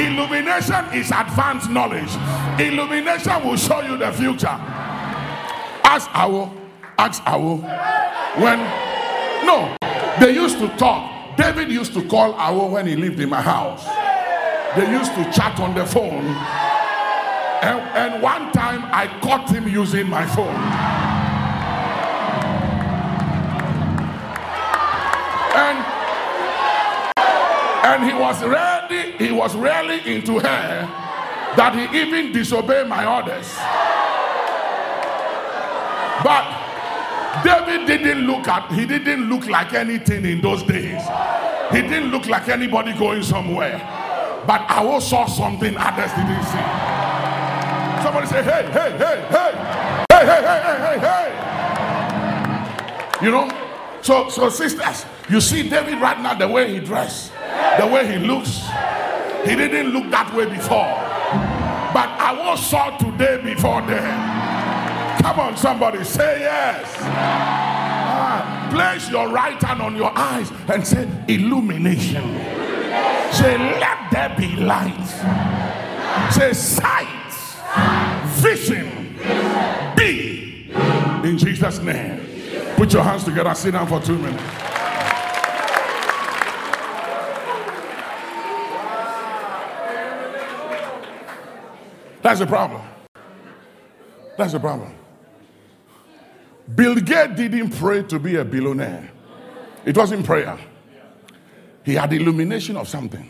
Illumination 0.00 0.82
is 0.94 1.10
advanced 1.10 1.68
knowledge. 1.68 2.08
Illumination 2.58 3.46
will 3.46 3.56
show 3.56 3.82
you 3.82 3.98
the 3.98 4.10
future. 4.12 4.46
Ask 5.84 6.08
Awo. 6.12 6.50
Ask 6.96 7.22
Awo. 7.24 7.60
When, 8.40 8.58
no, 9.44 9.76
they 10.20 10.32
used 10.32 10.58
to 10.58 10.68
talk. 10.78 11.36
David 11.36 11.70
used 11.70 11.92
to 11.92 12.08
call 12.08 12.32
Awo 12.32 12.70
when 12.70 12.86
he 12.86 12.96
lived 12.96 13.20
in 13.20 13.28
my 13.28 13.42
house. 13.42 13.84
They 14.74 14.90
used 14.90 15.12
to 15.12 15.24
chat 15.30 15.60
on 15.60 15.74
the 15.74 15.84
phone. 15.84 16.24
And, 17.60 17.80
and 17.94 18.22
one 18.22 18.52
time 18.52 18.84
I 18.86 19.06
caught 19.20 19.50
him 19.50 19.68
using 19.68 20.08
my 20.08 20.24
phone. 20.28 20.97
And 27.98 28.10
he 28.10 28.16
was 28.16 28.42
ready, 28.44 29.12
he 29.12 29.30
was 29.32 29.56
really 29.56 30.14
into 30.14 30.38
her 30.38 30.88
that 31.56 31.74
he 31.74 31.88
even 32.00 32.30
disobeyed 32.32 32.86
my 32.86 33.04
orders. 33.04 33.56
But 36.22 36.44
David 37.42 37.86
didn't 37.86 38.26
look 38.26 38.46
at, 38.46 38.70
he 38.72 38.84
didn't 38.86 39.28
look 39.28 39.46
like 39.46 39.72
anything 39.72 40.24
in 40.24 40.40
those 40.40 40.62
days. 40.62 41.02
He 41.72 41.82
didn't 41.82 42.10
look 42.10 42.26
like 42.26 42.48
anybody 42.48 42.92
going 42.92 43.22
somewhere. 43.22 43.78
But 44.46 44.60
I 44.70 44.84
also 44.84 45.06
saw 45.06 45.26
something 45.26 45.76
others 45.76 46.12
didn't 46.12 46.44
see. 46.44 46.62
Somebody 48.02 48.26
say, 48.28 48.42
hey, 48.42 48.70
hey, 48.70 48.92
hey, 48.96 49.26
hey, 49.28 49.52
hey, 50.10 50.24
hey, 50.24 50.42
hey, 50.42 50.60
hey, 50.62 50.86
hey, 50.86 50.98
hey. 53.20 53.24
You 53.24 53.30
know? 53.32 53.50
So, 54.02 54.28
so 54.30 54.48
sisters, 54.48 55.04
you 55.28 55.40
see 55.40 55.68
David 55.68 56.00
right 56.00 56.20
now, 56.20 56.34
the 56.34 56.46
way 56.46 56.72
he 56.72 56.78
dressed, 56.78 57.32
the 57.78 57.86
way 57.86 58.06
he 58.06 58.18
looks. 58.18 58.66
He 59.44 59.54
didn't 59.54 59.90
look 59.90 60.10
that 60.10 60.34
way 60.34 60.46
before. 60.46 60.94
But 61.94 62.08
I 62.20 62.36
was 62.38 62.64
saw 62.66 62.96
today 62.96 63.40
before 63.42 63.82
then. 63.82 65.22
Come 65.22 65.40
on, 65.40 65.56
somebody, 65.56 66.04
say 66.04 66.40
yes. 66.40 66.96
Ah, 67.00 68.68
place 68.70 69.10
your 69.10 69.28
right 69.28 69.60
hand 69.62 69.82
on 69.82 69.96
your 69.96 70.12
eyes 70.16 70.50
and 70.68 70.86
say 70.86 71.08
illumination. 71.28 72.22
Say, 73.32 73.58
let 73.58 74.10
there 74.10 74.34
be 74.36 74.56
light. 74.56 75.06
Say, 76.32 76.52
sight, 76.52 77.06
vision, 78.36 79.16
be 79.96 80.70
in 81.24 81.38
Jesus' 81.38 81.78
name. 81.80 82.20
Put 82.76 82.92
your 82.92 83.02
hands 83.02 83.24
together, 83.24 83.54
sit 83.54 83.72
down 83.72 83.86
for 83.86 84.00
two 84.00 84.18
minutes. 84.18 84.42
That's 92.22 92.40
the 92.40 92.46
problem. 92.46 92.82
That's 94.36 94.52
the 94.52 94.60
problem. 94.60 94.94
Bill 96.74 96.96
Gates 96.96 97.34
didn't 97.36 97.70
pray 97.70 98.02
to 98.04 98.18
be 98.18 98.36
a 98.36 98.44
billionaire. 98.44 99.10
It 99.84 99.96
wasn't 99.96 100.26
prayer. 100.26 100.58
He 101.84 101.94
had 101.94 102.12
illumination 102.12 102.76
of 102.76 102.88
something. 102.88 103.28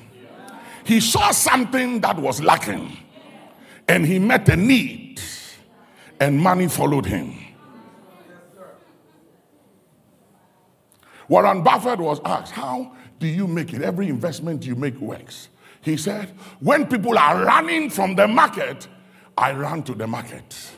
He 0.85 1.01
saw 1.01 1.31
something 1.31 2.01
that 2.01 2.19
was 2.19 2.43
lacking 2.43 2.97
and 3.87 4.05
he 4.05 4.19
met 4.19 4.49
a 4.49 4.57
need 4.57 5.21
and 6.21 6.39
money 6.39 6.69
followed 6.69 7.07
him. 7.07 7.35
Warren 11.29 11.63
Buffett 11.63 12.01
was 12.01 12.21
asked, 12.25 12.53
How 12.53 12.97
do 13.19 13.27
you 13.27 13.47
make 13.47 13.73
it? 13.75 13.83
Every 13.83 14.09
investment 14.09 14.65
you 14.65 14.75
make 14.75 14.99
works. 14.99 15.49
He 15.83 15.97
said, 15.97 16.35
When 16.61 16.87
people 16.87 17.19
are 17.19 17.45
running 17.45 17.91
from 17.91 18.15
the 18.15 18.29
market, 18.29 18.89
I 19.37 19.53
run 19.53 19.83
to 19.85 19.95
the 19.95 20.07
market. 20.07 20.73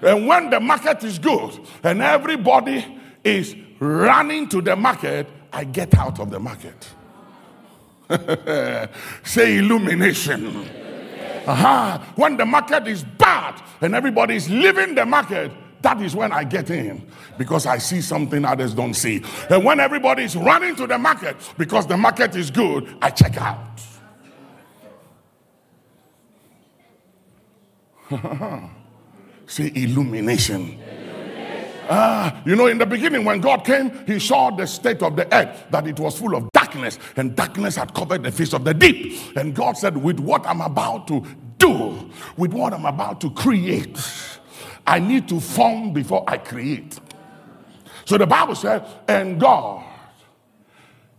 And 0.00 0.26
when 0.26 0.50
the 0.50 0.60
market 0.60 1.04
is 1.04 1.18
good 1.18 1.60
and 1.84 2.02
everybody 2.02 2.84
is 3.22 3.54
running 3.78 4.48
to 4.48 4.60
the 4.60 4.74
market, 4.74 5.28
I 5.52 5.64
get 5.64 5.94
out 5.94 6.18
of 6.18 6.30
the 6.30 6.40
market. 6.40 6.88
Say 9.24 9.58
illumination. 9.58 10.66
Aha. 11.46 12.12
When 12.16 12.36
the 12.36 12.46
market 12.46 12.86
is 12.86 13.04
bad 13.04 13.62
and 13.80 13.94
everybody 13.94 14.36
is 14.36 14.48
leaving 14.48 14.94
the 14.94 15.04
market, 15.04 15.52
that 15.82 16.00
is 16.00 16.14
when 16.14 16.32
I 16.32 16.44
get 16.44 16.70
in 16.70 17.06
because 17.36 17.66
I 17.66 17.78
see 17.78 18.00
something 18.00 18.44
others 18.44 18.72
don't 18.74 18.94
see. 18.94 19.22
And 19.50 19.64
when 19.64 19.80
everybody 19.80 20.22
is 20.22 20.36
running 20.36 20.76
to 20.76 20.86
the 20.86 20.98
market 20.98 21.36
because 21.58 21.86
the 21.86 21.96
market 21.96 22.36
is 22.36 22.50
good, 22.50 22.96
I 23.02 23.10
check 23.10 23.36
out. 23.36 23.58
Say 29.46 29.72
illumination. 29.74 30.78
Ah, 31.88 32.42
you 32.46 32.54
know, 32.54 32.68
in 32.68 32.78
the 32.78 32.86
beginning, 32.86 33.24
when 33.24 33.40
God 33.40 33.64
came, 33.64 33.90
He 34.06 34.18
saw 34.18 34.50
the 34.50 34.66
state 34.66 35.02
of 35.02 35.16
the 35.16 35.32
earth, 35.34 35.66
that 35.70 35.86
it 35.86 35.98
was 35.98 36.18
full 36.18 36.34
of 36.36 36.50
darkness, 36.52 36.98
and 37.16 37.34
darkness 37.34 37.76
had 37.76 37.92
covered 37.92 38.22
the 38.22 38.30
face 38.30 38.52
of 38.54 38.64
the 38.64 38.72
deep. 38.72 39.36
And 39.36 39.54
God 39.54 39.76
said, 39.76 39.96
With 39.96 40.20
what 40.20 40.46
I'm 40.46 40.60
about 40.60 41.08
to 41.08 41.26
do, 41.58 42.10
with 42.36 42.52
what 42.52 42.72
I'm 42.72 42.86
about 42.86 43.20
to 43.22 43.30
create, 43.30 43.98
I 44.86 45.00
need 45.00 45.28
to 45.28 45.40
form 45.40 45.92
before 45.92 46.24
I 46.28 46.38
create. 46.38 46.98
So 48.04 48.16
the 48.16 48.26
Bible 48.26 48.54
said, 48.54 48.84
And 49.08 49.40
God, 49.40 49.84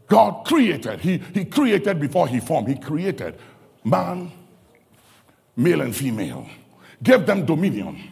God 0.08 0.46
created, 0.46 1.02
He, 1.02 1.18
he 1.34 1.46
created 1.46 2.00
before 2.00 2.28
He 2.28 2.39
formed, 2.39 2.70
He 2.70 2.76
created 2.76 3.38
man, 3.84 4.32
male, 5.56 5.82
and 5.82 5.96
female, 5.96 6.48
gave 7.04 7.26
them 7.26 7.45
dominion. 7.45 8.10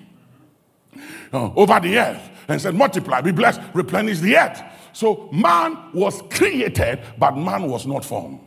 Uh, 1.34 1.50
over 1.56 1.80
the 1.80 1.98
earth 1.98 2.30
and 2.50 2.62
said, 2.62 2.76
Multiply, 2.76 3.22
be 3.22 3.32
blessed, 3.32 3.62
replenish 3.74 4.20
the 4.20 4.38
earth. 4.38 4.62
So 4.94 5.30
man 5.32 5.78
was 5.94 6.22
created, 6.30 7.00
but 7.18 7.38
man 7.38 7.70
was 7.70 7.88
not 7.88 8.04
formed. 8.04 8.42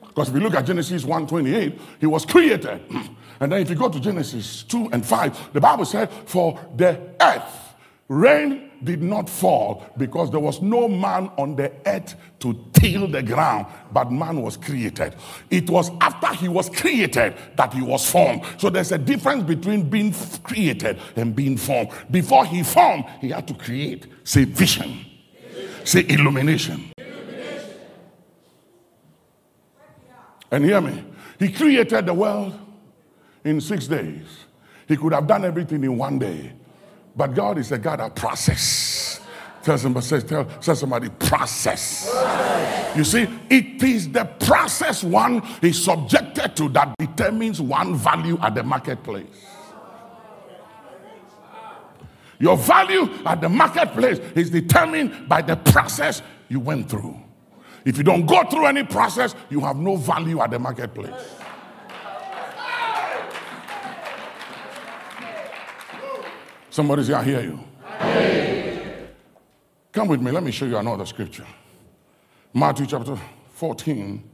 Because 0.00 0.28
if 0.28 0.34
you 0.34 0.40
look 0.40 0.54
at 0.54 0.66
Genesis 0.66 1.04
1:28, 1.04 1.78
he 2.00 2.06
was 2.06 2.24
created. 2.24 2.82
And 3.40 3.50
then 3.50 3.60
if 3.60 3.68
you 3.68 3.74
go 3.74 3.88
to 3.88 3.98
Genesis 3.98 4.62
2 4.62 4.90
and 4.92 5.04
5, 5.04 5.52
the 5.52 5.60
Bible 5.60 5.84
said, 5.84 6.08
For 6.24 6.58
the 6.76 7.00
earth 7.20 7.74
reigned 8.08 8.70
did 8.84 9.02
not 9.02 9.28
fall 9.28 9.84
because 9.96 10.30
there 10.30 10.40
was 10.40 10.60
no 10.60 10.88
man 10.88 11.30
on 11.36 11.56
the 11.56 11.72
earth 11.86 12.14
to 12.40 12.58
till 12.74 13.08
the 13.08 13.22
ground, 13.22 13.66
but 13.92 14.12
man 14.12 14.42
was 14.42 14.56
created. 14.56 15.14
It 15.50 15.70
was 15.70 15.90
after 16.00 16.34
he 16.34 16.48
was 16.48 16.68
created 16.68 17.34
that 17.56 17.72
he 17.72 17.82
was 17.82 18.08
formed. 18.08 18.42
So 18.58 18.70
there's 18.70 18.92
a 18.92 18.98
difference 18.98 19.44
between 19.44 19.88
being 19.88 20.14
created 20.42 20.98
and 21.16 21.34
being 21.34 21.56
formed. 21.56 21.90
Before 22.10 22.44
he 22.44 22.62
formed, 22.62 23.04
he 23.20 23.30
had 23.30 23.48
to 23.48 23.54
create, 23.54 24.06
say, 24.24 24.44
vision, 24.44 25.04
say, 25.84 26.04
illumination. 26.08 26.92
And 30.50 30.64
hear 30.64 30.80
me, 30.80 31.04
he 31.38 31.50
created 31.50 32.06
the 32.06 32.14
world 32.14 32.58
in 33.44 33.60
six 33.60 33.86
days. 33.86 34.44
He 34.86 34.96
could 34.96 35.12
have 35.12 35.26
done 35.26 35.44
everything 35.44 35.82
in 35.82 35.96
one 35.96 36.18
day. 36.18 36.52
But 37.16 37.34
God 37.34 37.58
is 37.58 37.70
a 37.72 37.78
God 37.78 38.00
of 38.00 38.14
process. 38.14 39.20
Tell 39.62 39.78
somebody, 39.78 40.04
say, 40.04 40.20
tell, 40.20 40.44
tell 40.44 40.76
somebody 40.76 41.08
process. 41.08 42.10
You 42.94 43.04
see, 43.04 43.26
it 43.48 43.82
is 43.82 44.10
the 44.10 44.24
process 44.24 45.02
one 45.02 45.42
is 45.62 45.82
subjected 45.82 46.54
to 46.56 46.68
that 46.70 46.94
determines 46.98 47.60
one 47.60 47.96
value 47.96 48.38
at 48.42 48.54
the 48.54 48.62
marketplace. 48.62 49.46
Your 52.38 52.56
value 52.56 53.08
at 53.24 53.40
the 53.40 53.48
marketplace 53.48 54.18
is 54.36 54.50
determined 54.50 55.28
by 55.28 55.40
the 55.40 55.56
process 55.56 56.20
you 56.48 56.60
went 56.60 56.90
through. 56.90 57.18
If 57.84 57.96
you 57.96 58.02
don't 58.02 58.26
go 58.26 58.44
through 58.50 58.66
any 58.66 58.82
process, 58.82 59.34
you 59.50 59.60
have 59.60 59.76
no 59.76 59.96
value 59.96 60.40
at 60.40 60.50
the 60.50 60.58
marketplace. 60.58 61.14
Somebody 66.74 67.04
say, 67.04 67.12
I 67.12 67.22
hear 67.22 67.40
you. 67.40 67.60
Come 69.92 70.08
with 70.08 70.20
me. 70.20 70.32
Let 70.32 70.42
me 70.42 70.50
show 70.50 70.64
you 70.66 70.76
another 70.76 71.06
scripture. 71.06 71.46
Matthew 72.52 72.86
chapter 72.86 73.16
14, 73.52 74.28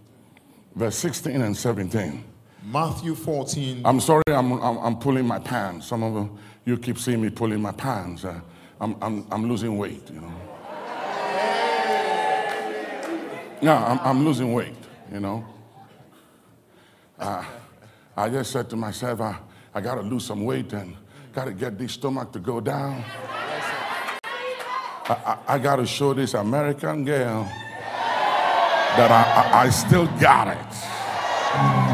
verse 0.74 0.97
16 0.97 1.43
and 1.43 1.55
17. 1.55 2.24
Matthew 2.64 3.14
14. 3.14 3.82
I'm 3.84 4.01
sorry, 4.01 4.22
I'm, 4.28 4.53
I'm, 4.53 4.78
I'm 4.78 4.97
pulling 4.99 5.26
my 5.26 5.38
pants. 5.38 5.88
Some 5.88 6.03
of 6.03 6.14
you, 6.14 6.38
you 6.64 6.78
keep 6.78 6.97
seeing 6.97 7.20
me 7.20 7.28
pulling 7.28 7.61
my 7.61 7.72
pants. 7.72 8.24
Uh, 8.24 8.41
I'm, 8.80 8.97
I'm, 9.03 9.26
I'm 9.30 9.47
losing 9.47 9.76
weight, 9.76 10.09
you 10.09 10.22
know. 10.22 10.32
Yeah, 13.61 13.84
I'm, 13.84 13.99
I'm 13.99 14.24
losing 14.24 14.55
weight, 14.55 14.82
you 15.12 15.20
know. 15.20 15.45
Uh, 17.18 17.45
I 18.16 18.30
just 18.30 18.51
said 18.51 18.70
to 18.70 18.76
myself, 18.76 19.20
I, 19.20 19.36
I 19.74 19.82
got 19.82 19.97
to 19.97 20.01
lose 20.01 20.24
some 20.24 20.47
weight 20.47 20.72
and 20.72 20.97
got 21.32 21.44
to 21.44 21.52
get 21.52 21.78
this 21.78 21.92
stomach 21.92 22.32
to 22.32 22.38
go 22.38 22.60
down. 22.60 23.04
I, 24.22 25.14
I, 25.14 25.38
I 25.54 25.58
got 25.58 25.76
to 25.76 25.86
show 25.86 26.12
this 26.12 26.34
American 26.34 27.04
girl 27.04 27.44
that 27.44 29.10
I, 29.10 29.22
I, 29.22 29.62
I 29.62 29.70
still 29.70 30.06
got 30.18 30.48
it. 30.48 30.74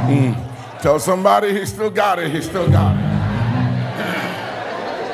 Mm. 0.08 0.80
Tell 0.80 0.98
somebody 0.98 1.52
he 1.52 1.66
still 1.66 1.90
got 1.90 2.18
it, 2.18 2.30
he 2.30 2.40
still 2.40 2.70
got 2.70 2.96
it. 2.96 3.06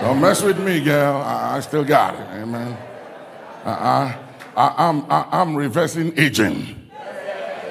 Don't 0.03 0.21
mess 0.21 0.43
with 0.43 0.59
me, 0.59 0.81
girl. 0.81 1.17
I, 1.17 1.57
I 1.57 1.61
still 1.61 1.85
got 1.85 2.15
it. 2.15 2.27
Amen. 2.43 2.77
I, 3.65 4.17
I, 4.57 4.75
I'm, 4.89 5.05
I, 5.11 5.27
I'm 5.31 5.57
reversing 5.57 6.19
aging. 6.19 6.91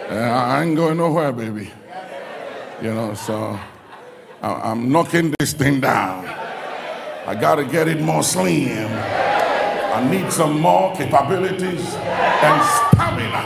I 0.10 0.64
ain't 0.64 0.76
going 0.76 0.98
nowhere, 0.98 1.32
baby. 1.32 1.72
You 2.82 2.94
know, 2.94 3.14
so 3.14 3.60
I'm 4.42 4.90
knocking 4.92 5.34
this 5.40 5.54
thing 5.54 5.80
down. 5.80 6.41
I 7.32 7.36
got 7.36 7.56
to 7.56 7.64
get 7.64 7.88
it 7.88 8.02
more 8.02 8.24
slim. 8.24 8.90
I 8.92 10.06
need 10.12 10.30
some 10.34 10.60
more 10.60 10.94
capabilities 10.94 11.96
and 11.96 12.62
stamina. 12.92 13.38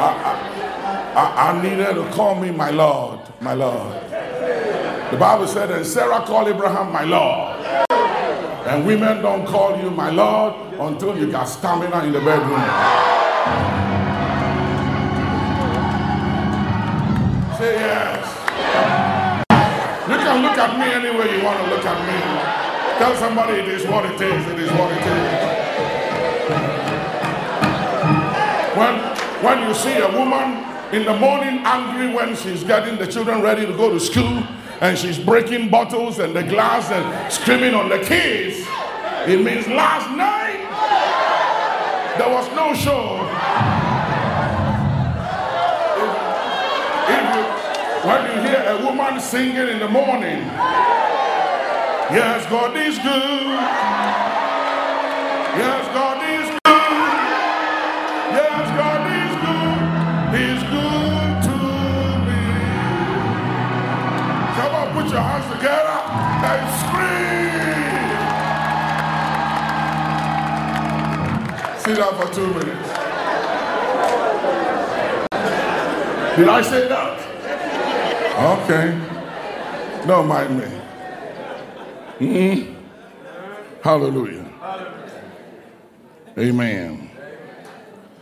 I, 0.00 0.12
I, 1.14 1.50
I 1.52 1.62
need 1.62 1.78
her 1.78 1.94
to 1.94 2.10
call 2.10 2.34
me 2.34 2.50
my 2.50 2.70
Lord, 2.70 3.20
my 3.40 3.54
Lord. 3.54 3.94
The 5.12 5.16
Bible 5.16 5.46
said, 5.46 5.70
and 5.70 5.86
Sarah 5.86 6.22
called 6.26 6.48
Abraham 6.48 6.92
my 6.92 7.04
Lord. 7.04 7.64
And 8.66 8.84
women 8.84 9.22
don't 9.22 9.46
call 9.46 9.80
you 9.80 9.92
my 9.92 10.10
Lord 10.10 10.54
until 10.80 11.16
you 11.16 11.30
got 11.30 11.44
stamina 11.44 12.02
in 12.02 12.12
the 12.14 12.20
bedroom. 12.20 13.87
Say 17.58 17.74
yes. 17.74 18.24
You 20.08 20.14
can 20.14 20.42
look 20.44 20.56
at 20.56 20.78
me 20.78 20.86
any 20.94 21.10
way 21.18 21.36
you 21.36 21.44
want 21.44 21.58
to 21.58 21.68
look 21.74 21.84
at 21.84 21.98
me. 22.06 22.98
Tell 23.00 23.16
somebody 23.16 23.54
it 23.54 23.66
is 23.66 23.84
what 23.84 24.04
it 24.04 24.20
is. 24.20 24.46
It 24.46 24.60
is 24.60 24.70
what 24.78 24.92
it 24.92 25.02
is. 25.02 25.58
When, 28.78 28.94
when 29.42 29.66
you 29.66 29.74
see 29.74 29.98
a 29.98 30.06
woman 30.16 30.64
in 30.94 31.04
the 31.04 31.18
morning 31.18 31.58
angry 31.64 32.14
when 32.14 32.36
she's 32.36 32.62
getting 32.62 32.96
the 32.96 33.08
children 33.08 33.42
ready 33.42 33.66
to 33.66 33.72
go 33.72 33.90
to 33.90 33.98
school 33.98 34.44
and 34.80 34.96
she's 34.96 35.18
breaking 35.18 35.68
bottles 35.68 36.20
and 36.20 36.36
the 36.36 36.44
glass 36.44 36.92
and 36.92 37.32
screaming 37.32 37.74
on 37.74 37.88
the 37.88 37.98
kids, 37.98 38.64
it 39.26 39.42
means 39.44 39.66
last 39.66 40.08
night 40.16 40.62
there 42.18 42.32
was 42.32 42.48
no 42.54 42.72
show. 42.72 43.77
Woman 48.88 49.20
singing 49.20 49.68
in 49.68 49.78
the 49.80 49.88
morning, 49.88 50.38
yes, 52.10 52.48
God 52.48 52.74
is 52.74 52.96
good. 52.98 53.58
Yes, 55.60 55.88
God 55.92 56.22
is 56.24 56.48
good. 56.64 56.92
Yes, 58.38 58.70
God 58.80 59.02
is 59.20 59.32
good. 59.44 59.80
He's 60.38 60.62
good 60.72 61.42
to 61.48 61.56
me. 62.24 62.44
Come 64.56 64.72
on, 64.74 64.86
put 64.96 65.06
your 65.12 65.20
hands 65.20 65.48
together 65.52 65.98
and 66.48 66.64
scream. 66.80 67.68
Sit 71.84 71.96
down 71.98 72.14
for 72.18 72.28
two 72.34 72.48
minutes. 72.54 72.88
Did 76.36 76.48
I 76.48 76.62
say 76.62 76.88
that? 76.88 77.07
Okay. 78.38 78.96
Don't 80.06 80.28
mind 80.28 80.58
me. 80.58 80.66
Mhm. 82.20 82.74
Hallelujah. 83.82 84.44
Amen. 86.38 87.10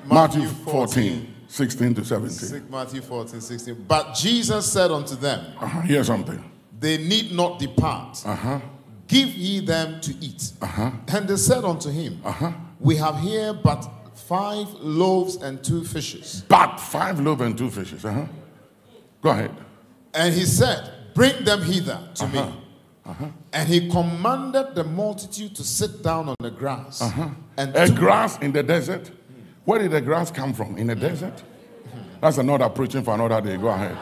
Matthew 0.07 0.47
14, 0.49 1.35
16 1.49 1.95
to 1.97 2.05
17. 2.05 2.67
Matthew 2.71 3.03
14, 3.03 3.41
16. 3.41 3.85
But 3.87 4.15
Jesus 4.15 4.71
said 4.73 4.91
unto 4.91 5.17
them, 5.17 5.45
Uh-huh. 5.61 5.81
Here's 5.83 6.07
something. 6.07 6.43
They 6.79 6.97
need 6.99 7.33
not 7.33 7.59
depart. 7.59 8.23
Uh-huh. 8.25 8.61
Give 9.09 9.29
ye 9.29 9.61
them 9.61 10.01
to 10.01 10.15
eat. 10.21 10.53
Uh-huh. 10.63 10.93
And 11.09 11.29
they 11.29 11.37
said 11.37 11.65
unto 11.65 11.91
him, 11.91 12.21
Uh-huh. 12.25 12.53
We 12.81 12.97
have 12.97 13.19
here 13.21 13.53
but 13.53 13.87
five 14.15 14.69
loaves 14.81 15.37
and 15.37 15.63
two 15.63 15.85
fishes. 15.85 16.43
But 16.49 16.79
five 16.81 17.21
loaves 17.21 17.43
and 17.43 17.57
two 17.59 17.71
fishes. 17.71 18.05
Uh-huh. 18.05 18.25
Go 19.21 19.31
ahead. 19.31 19.51
And 20.17 20.35
he 20.35 20.45
said, 20.47 20.93
Bring 21.15 21.45
them 21.45 21.63
hither 21.63 21.99
to 22.15 22.25
Uh-huh. 22.25 22.47
me. 22.47 23.33
And 23.53 23.69
he 23.69 23.89
commanded 23.89 24.75
the 24.75 24.83
multitude 24.85 25.55
to 25.57 25.63
sit 25.65 26.03
down 26.03 26.29
on 26.29 26.35
the 26.41 26.51
grass. 26.51 27.01
And 27.57 27.75
A 27.77 27.89
grass 27.91 28.39
in 28.41 28.53
the 28.53 28.63
desert. 28.63 29.11
Where 29.65 29.79
did 29.81 29.93
the 29.93 30.01
grass 30.01 30.31
come 30.31 30.53
from? 30.53 30.77
In 30.79 30.89
the 30.89 30.95
desert? 30.95 31.43
That's 32.21 32.39
another 32.39 32.69
preaching 32.69 33.03
for 33.05 33.15
another 33.15 33.41
day. 33.41 33.57
Go 33.57 33.69
ahead. 33.69 33.97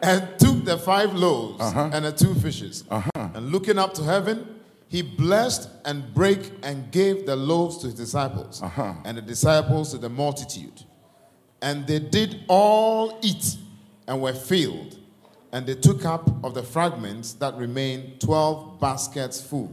and 0.00 0.22
took 0.38 0.64
the 0.64 0.78
five 0.78 1.12
loaves 1.14 1.60
Uh-huh. 1.60 1.90
and 1.92 2.04
the 2.04 2.12
two 2.12 2.34
fishes. 2.34 2.84
And 3.14 3.50
looking 3.52 3.78
up 3.78 3.94
to 3.94 4.02
heaven, 4.04 4.46
he 4.88 5.02
blessed 5.02 5.68
and 5.84 6.14
brake 6.14 6.52
and 6.62 6.90
gave 6.92 7.26
the 7.26 7.34
loaves 7.36 7.78
to 7.78 7.86
his 7.86 7.94
disciples, 7.94 8.62
Uh-huh. 8.62 8.94
and 9.04 9.16
the 9.18 9.22
disciples 9.22 9.90
to 9.92 9.98
the 9.98 10.08
multitude. 10.08 10.84
And 11.60 11.86
they 11.86 11.98
did 11.98 12.44
all 12.48 13.18
eat 13.22 13.56
and 14.06 14.22
were 14.22 14.32
filled. 14.34 14.96
And 15.52 15.66
they 15.66 15.74
took 15.74 16.04
up 16.04 16.44
of 16.44 16.54
the 16.54 16.62
fragments 16.62 17.32
that 17.34 17.54
remained 17.54 18.20
12 18.20 18.80
baskets 18.80 19.40
full. 19.40 19.72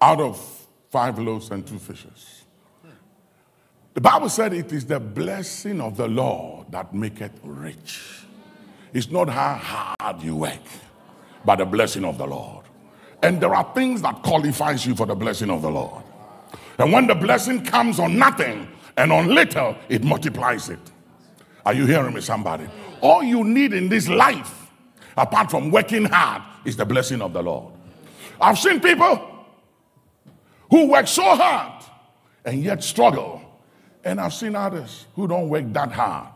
Out 0.00 0.20
of 0.20 0.66
five 0.90 1.18
loaves 1.18 1.50
and 1.50 1.66
two 1.66 1.78
fishes. 1.78 2.42
The 3.94 4.00
Bible 4.00 4.28
said 4.28 4.52
it 4.52 4.72
is 4.72 4.84
the 4.84 5.00
blessing 5.00 5.80
of 5.80 5.96
the 5.96 6.06
Lord 6.06 6.70
that 6.70 6.92
maketh 6.92 7.32
rich. 7.42 8.02
It's 8.92 9.10
not 9.10 9.28
how 9.28 9.54
hard 9.54 10.22
you 10.22 10.36
work, 10.36 10.60
but 11.44 11.56
the 11.56 11.64
blessing 11.64 12.04
of 12.04 12.18
the 12.18 12.26
Lord. 12.26 12.64
And 13.22 13.40
there 13.40 13.54
are 13.54 13.72
things 13.74 14.02
that 14.02 14.22
qualifies 14.22 14.86
you 14.86 14.94
for 14.94 15.06
the 15.06 15.14
blessing 15.14 15.48
of 15.48 15.62
the 15.62 15.70
Lord. 15.70 16.02
And 16.78 16.92
when 16.92 17.06
the 17.06 17.14
blessing 17.14 17.64
comes 17.64 17.98
on 17.98 18.18
nothing 18.18 18.68
and 18.96 19.12
on 19.12 19.34
little, 19.34 19.76
it 19.88 20.04
multiplies 20.04 20.68
it. 20.68 20.78
Are 21.64 21.72
you 21.72 21.86
hearing 21.86 22.14
me, 22.14 22.20
somebody? 22.20 22.66
All 23.00 23.22
you 23.22 23.44
need 23.44 23.72
in 23.72 23.88
this 23.88 24.08
life 24.08 24.66
apart 25.16 25.50
from 25.50 25.70
working 25.70 26.04
hard, 26.04 26.42
is 26.64 26.76
the 26.76 26.84
blessing 26.84 27.22
of 27.22 27.32
the 27.32 27.42
Lord. 27.42 27.72
I've 28.40 28.58
seen 28.58 28.80
people 28.80 29.46
who 30.70 30.90
work 30.90 31.06
so 31.06 31.22
hard 31.22 31.82
and 32.44 32.62
yet 32.62 32.82
struggle. 32.82 33.42
And 34.04 34.20
I've 34.20 34.34
seen 34.34 34.54
others 34.54 35.06
who 35.14 35.26
don't 35.26 35.48
work 35.48 35.72
that 35.72 35.90
hard 35.90 36.32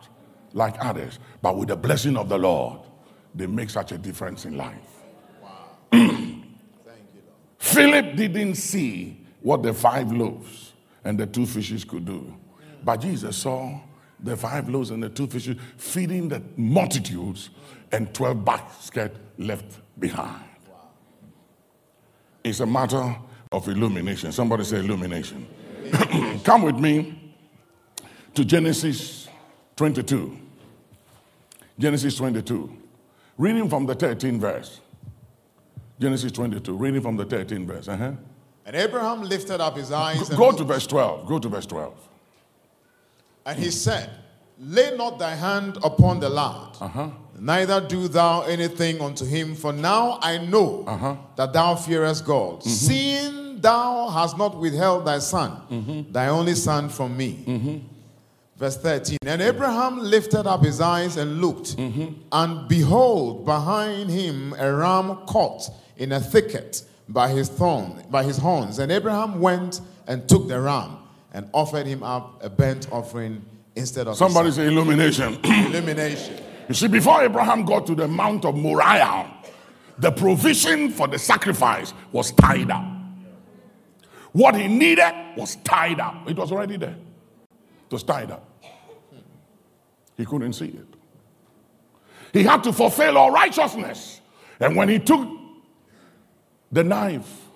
like 0.53 0.75
others, 0.85 1.19
but 1.43 1.57
with 1.57 1.69
the 1.69 1.77
blessing 1.77 2.17
of 2.17 2.29
the 2.29 2.39
Lord, 2.39 2.81
they 3.35 3.47
make 3.47 3.71
such 3.71 3.93
a 3.93 3.99
difference 3.99 4.45
in 4.45 4.57
life. 4.57 4.75
Wow. 5.41 5.77
Philip 7.59 8.17
didn't 8.17 8.57
see 8.57 9.25
what 9.41 9.63
the 9.63 9.73
five 9.73 10.11
loaves 10.11 10.73
and 11.05 11.19
the 11.19 11.27
two 11.27 11.47
fishes 11.47 11.85
could 11.85 12.05
do, 12.05 12.35
but 12.83 12.97
Jesus 12.97 13.37
saw 13.37 13.79
the 14.23 14.37
five 14.37 14.69
loaves 14.69 14.91
and 14.91 15.03
the 15.03 15.09
two 15.09 15.27
fishes 15.27 15.57
feeding 15.77 16.29
the 16.29 16.43
multitudes 16.57 17.51
and 17.93 18.13
12 18.15 18.45
baskets 18.45 19.19
left 19.39 19.79
behind. 19.99 20.45
It's 22.45 22.61
a 22.61 22.67
matter 22.67 23.17
of 23.53 23.69
illumination. 23.69 24.33
Somebody 24.33 24.65
say 24.65 24.79
illumination. 24.79 25.47
Come 26.45 26.63
with 26.63 26.77
me 26.77 27.35
to 28.35 28.45
Genesis 28.45 29.29
22. 29.77 30.37
Genesis 31.79 32.17
22. 32.17 32.77
Reading 33.39 33.69
from 33.69 33.87
the 33.87 33.97
13th 33.97 34.39
verse. 34.39 34.81
Genesis 35.99 36.33
22. 36.33 36.75
Reading 36.75 37.01
from 37.01 37.17
the 37.17 37.27
13th 37.27 37.67
verse. 37.67 37.89
Uh-huh. 37.89 38.13
And 38.67 38.77
Abraham 38.77 39.23
lifted 39.23 39.61
up 39.61 39.77
his 39.77 39.91
eyes. 39.91 40.29
Go, 40.29 40.37
go 40.37 40.53
to 40.53 40.65
verse 40.65 40.87
12. 40.87 41.27
Go 41.27 41.39
to 41.39 41.49
verse 41.49 41.67
12. 41.67 42.10
And 43.47 43.59
he 43.59 43.71
said, 43.71 44.11
Lay 44.63 44.95
not 44.95 45.19
thy 45.19 45.35
hand 45.35 45.79
upon 45.83 46.21
the 46.21 46.29
lad, 46.29 46.77
uh-huh. 46.81 47.09
neither 47.39 47.81
do 47.81 48.09
thou 48.09 48.43
anything 48.43 49.01
unto 49.01 49.25
him, 49.25 49.55
for 49.55 49.73
now 49.73 50.19
I 50.21 50.37
know 50.37 50.85
uh-huh. 50.87 51.17
that 51.37 51.55
thou 51.55 51.77
fearest 51.77 52.27
God, 52.27 52.61
mm-hmm. 52.61 52.69
seeing 52.69 53.61
thou 53.63 54.11
hast 54.11 54.37
not 54.37 54.59
withheld 54.59 55.07
thy 55.07 55.19
son, 55.19 55.53
mm-hmm. 55.71 56.13
thy 56.13 56.29
only 56.29 56.55
son, 56.55 56.91
from 56.91 57.17
me. 57.17 57.43
Mm-hmm. 57.47 57.79
Verse 58.59 58.77
13 58.77 59.17
And 59.25 59.41
Abraham 59.41 59.99
lifted 59.99 60.47
up 60.47 60.63
his 60.63 60.83
eyes 60.83 61.17
and 61.17 61.41
looked, 61.41 61.79
mm-hmm. 61.79 62.13
and 62.31 62.69
behold, 62.69 63.47
behind 63.47 64.11
him 64.11 64.55
a 64.59 64.71
ram 64.71 65.17
caught 65.25 65.71
in 65.97 66.13
a 66.13 66.21
thicket 66.21 66.83
by 67.09 67.29
his 67.29 67.49
thorn, 67.49 68.05
by 68.11 68.23
his 68.23 68.37
horns. 68.37 68.79
And 68.79 68.93
Abraham 68.93 69.41
went 69.41 69.81
and 70.07 70.29
took 70.29 70.49
the 70.49 70.61
ram 70.61 70.99
and 71.33 71.49
offered 71.53 71.87
him 71.87 72.03
up 72.03 72.43
a 72.45 72.51
burnt 72.51 72.91
offering 72.93 73.45
instead 73.75 74.09
of 74.09 74.17
somebody 74.17 74.51
say 74.51 74.67
illumination. 74.67 75.39
illumination. 75.45 76.43
You 76.69 76.75
see, 76.75 76.89
before 76.89 77.23
Abraham 77.23 77.65
got 77.65 77.87
to 77.87 77.95
the 77.95 78.07
Mount 78.07 78.45
of 78.45 78.55
Moriah, 78.55 79.31
the 79.99 80.11
provision 80.11 80.91
for 80.91 81.09
the 81.09 81.19
sacrifice 81.19 81.93
was 82.13 82.33
tied 82.33 82.71
up. 82.71 82.85
What 84.33 84.55
he 84.55 84.69
needed 84.69 85.13
was 85.37 85.57
tied 85.57 86.01
up. 86.01 86.29
It 86.31 86.37
was 86.37 86.53
already 86.53 86.77
there. 86.77 86.97
It 87.51 87.93
was 87.93 88.03
tied 88.03 88.31
up. 88.31 88.47
He 90.17 90.25
couldn't 90.25 90.53
see 90.53 90.67
it. 90.67 90.87
He 92.33 92.45
had 92.45 92.63
to 92.65 92.73
fulfill 92.73 93.19
all 93.19 93.31
righteousness. 93.31 94.21
And 94.61 94.77
when 94.77 94.89
he 94.89 94.99
took 94.99 95.29
the 96.71 96.85
knife 96.85 97.49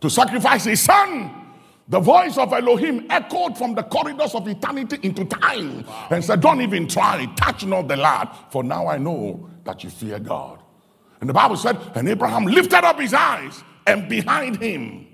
to 0.00 0.08
sacrifice 0.08 0.64
his 0.64 0.80
son, 0.80 1.39
the 1.90 1.98
voice 1.98 2.38
of 2.38 2.52
Elohim 2.52 3.04
echoed 3.10 3.58
from 3.58 3.74
the 3.74 3.82
corridors 3.82 4.32
of 4.36 4.46
eternity 4.46 5.00
into 5.02 5.24
time 5.24 5.84
and 6.10 6.24
said, 6.24 6.40
Don't 6.40 6.62
even 6.62 6.86
try, 6.86 7.26
touch 7.34 7.66
not 7.66 7.88
the 7.88 7.96
lad, 7.96 8.28
for 8.50 8.62
now 8.62 8.86
I 8.86 8.96
know 8.96 9.50
that 9.64 9.82
you 9.82 9.90
fear 9.90 10.20
God. 10.20 10.62
And 11.20 11.28
the 11.28 11.34
Bible 11.34 11.56
said, 11.56 11.76
And 11.96 12.08
Abraham 12.08 12.44
lifted 12.44 12.84
up 12.84 13.00
his 13.00 13.12
eyes, 13.12 13.64
and 13.88 14.08
behind 14.08 14.62
him, 14.62 15.08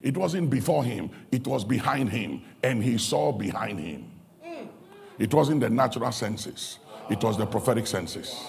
it 0.00 0.16
wasn't 0.16 0.50
before 0.50 0.84
him, 0.84 1.10
it 1.32 1.44
was 1.44 1.64
behind 1.64 2.10
him, 2.10 2.42
and 2.62 2.82
he 2.82 2.96
saw 2.96 3.32
behind 3.32 3.80
him. 3.80 4.08
It 5.18 5.34
wasn't 5.34 5.62
the 5.62 5.68
natural 5.68 6.12
senses, 6.12 6.78
it 7.10 7.20
was 7.24 7.36
the 7.36 7.46
prophetic 7.46 7.88
senses. 7.88 8.40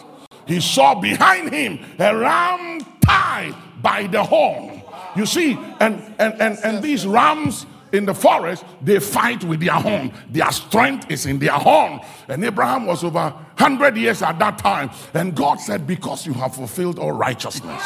He 0.46 0.62
saw 0.62 0.94
behind 1.02 1.52
him 1.52 1.80
a 1.98 2.16
ram 2.16 2.82
tied 3.04 3.56
by 3.82 4.06
the 4.06 4.24
horn 4.24 4.79
you 5.15 5.26
see, 5.26 5.53
and, 5.80 6.02
and, 6.19 6.34
and, 6.41 6.57
and 6.64 6.84
these 6.84 7.06
rams 7.06 7.65
in 7.91 8.06
the 8.06 8.14
forest, 8.14 8.64
they 8.81 8.99
fight 8.99 9.44
with 9.44 9.60
their 9.60 9.73
horn. 9.73 10.11
Their 10.30 10.52
strength 10.52 11.10
is 11.10 11.26
in 11.26 11.40
their 11.40 11.53
horn. 11.53 12.02
And 12.27 12.44
Abraham 12.44 12.86
was 12.86 13.03
over 13.03 13.30
100 13.30 13.98
years 13.98 14.22
at 14.22 14.40
that 14.40 14.57
time. 14.57 14.91
And 15.14 15.36
God 15.36 15.60
said, 15.60 15.88
Because 15.88 16.26
you 16.26 16.34
have 16.34 16.56
fulfilled 16.56 16.99
all 16.99 17.11
righteousness, 17.11 17.81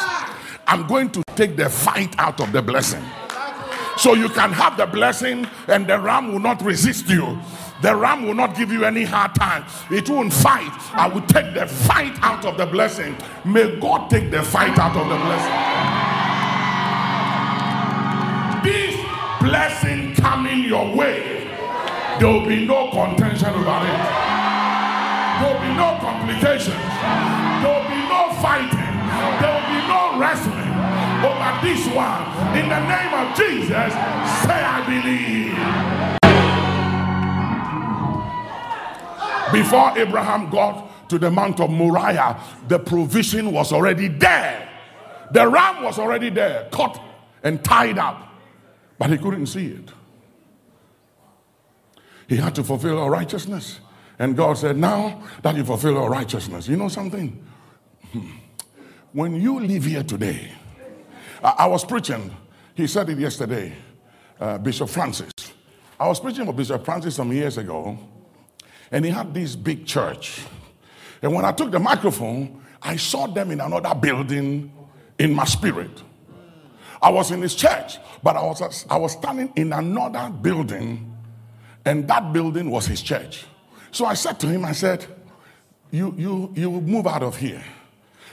I'm 0.66 0.86
going 0.86 1.10
to 1.12 1.22
take 1.36 1.56
the 1.56 1.68
fight 1.68 2.14
out 2.18 2.40
of 2.40 2.52
the 2.52 2.62
blessing. 2.62 3.02
So 3.96 4.14
you 4.14 4.28
can 4.28 4.52
have 4.52 4.76
the 4.76 4.86
blessing, 4.86 5.46
and 5.68 5.86
the 5.86 5.98
ram 5.98 6.32
will 6.32 6.40
not 6.40 6.60
resist 6.62 7.08
you. 7.08 7.38
The 7.80 7.94
ram 7.94 8.26
will 8.26 8.34
not 8.34 8.56
give 8.56 8.72
you 8.72 8.84
any 8.84 9.04
hard 9.04 9.34
time. 9.34 9.64
It 9.90 10.08
won't 10.08 10.32
fight. 10.32 10.72
I 10.94 11.06
will 11.06 11.20
take 11.22 11.54
the 11.54 11.66
fight 11.66 12.16
out 12.22 12.44
of 12.44 12.56
the 12.56 12.66
blessing. 12.66 13.16
May 13.44 13.78
God 13.78 14.10
take 14.10 14.30
the 14.30 14.42
fight 14.42 14.78
out 14.78 14.96
of 14.96 15.08
the 15.08 15.16
blessing 15.16 16.13
blessing 19.54 20.12
coming 20.16 20.64
your 20.64 20.92
way, 20.96 21.46
there 22.18 22.26
will 22.26 22.44
be 22.44 22.66
no 22.66 22.90
contention 22.90 23.50
about 23.50 23.86
it. 23.86 23.94
There 25.38 25.48
will 25.54 25.62
be 25.62 25.72
no 25.78 25.96
complications. 26.02 26.82
There 27.62 27.70
will 27.70 27.88
be 27.88 28.02
no 28.10 28.34
fighting. 28.42 28.90
There 29.38 29.52
will 29.54 29.68
be 29.70 29.80
no 29.86 30.18
wrestling 30.18 30.74
over 31.22 31.50
this 31.62 31.86
one. 31.94 32.22
In 32.58 32.66
the 32.68 32.82
name 32.94 33.14
of 33.14 33.26
Jesus, 33.36 33.92
say, 34.42 34.60
I 34.76 34.82
believe. 34.90 35.54
Before 39.52 39.96
Abraham 39.96 40.50
got 40.50 41.08
to 41.10 41.16
the 41.16 41.30
Mount 41.30 41.60
of 41.60 41.70
Moriah, 41.70 42.40
the 42.66 42.80
provision 42.80 43.52
was 43.52 43.72
already 43.72 44.08
there. 44.08 44.68
The 45.30 45.46
ram 45.46 45.84
was 45.84 46.00
already 46.00 46.30
there, 46.30 46.68
caught 46.72 47.00
and 47.44 47.62
tied 47.62 47.98
up. 47.98 48.33
But 48.98 49.10
he 49.10 49.18
couldn't 49.18 49.46
see 49.46 49.66
it. 49.66 49.90
He 52.28 52.36
had 52.36 52.54
to 52.54 52.64
fulfill 52.64 52.98
all 52.98 53.10
righteousness. 53.10 53.80
And 54.18 54.36
God 54.36 54.56
said, 54.58 54.76
Now 54.76 55.22
that 55.42 55.56
you 55.56 55.64
fulfill 55.64 55.98
all 55.98 56.08
righteousness, 56.08 56.68
you 56.68 56.76
know 56.76 56.88
something? 56.88 57.44
Hmm. 58.12 58.30
When 59.12 59.40
you 59.40 59.60
live 59.60 59.84
here 59.84 60.02
today, 60.02 60.52
I, 61.42 61.54
I 61.58 61.66
was 61.66 61.84
preaching, 61.84 62.34
he 62.74 62.86
said 62.86 63.08
it 63.10 63.18
yesterday, 63.18 63.74
uh, 64.40 64.58
Bishop 64.58 64.88
Francis. 64.88 65.32
I 65.98 66.08
was 66.08 66.18
preaching 66.20 66.46
for 66.46 66.52
Bishop 66.52 66.84
Francis 66.84 67.14
some 67.14 67.32
years 67.32 67.58
ago, 67.58 67.98
and 68.90 69.04
he 69.04 69.10
had 69.10 69.32
this 69.32 69.54
big 69.56 69.86
church. 69.86 70.42
And 71.22 71.32
when 71.32 71.44
I 71.44 71.52
took 71.52 71.70
the 71.70 71.78
microphone, 71.78 72.62
I 72.82 72.96
saw 72.96 73.26
them 73.26 73.50
in 73.50 73.60
another 73.60 73.94
building 73.94 74.72
in 75.18 75.32
my 75.32 75.44
spirit. 75.44 76.02
I 77.04 77.10
was 77.10 77.30
in 77.30 77.42
his 77.42 77.54
church, 77.54 77.98
but 78.22 78.34
I 78.34 78.42
was, 78.42 78.86
I 78.88 78.96
was 78.96 79.12
standing 79.12 79.52
in 79.56 79.74
another 79.74 80.30
building, 80.30 81.14
and 81.84 82.08
that 82.08 82.32
building 82.32 82.70
was 82.70 82.86
his 82.86 83.02
church. 83.02 83.44
So 83.90 84.06
I 84.06 84.14
said 84.14 84.40
to 84.40 84.46
him, 84.46 84.64
I 84.64 84.72
said, 84.72 85.04
you, 85.90 86.14
you, 86.16 86.50
you 86.56 86.70
move 86.80 87.06
out 87.06 87.22
of 87.22 87.36
here. 87.36 87.62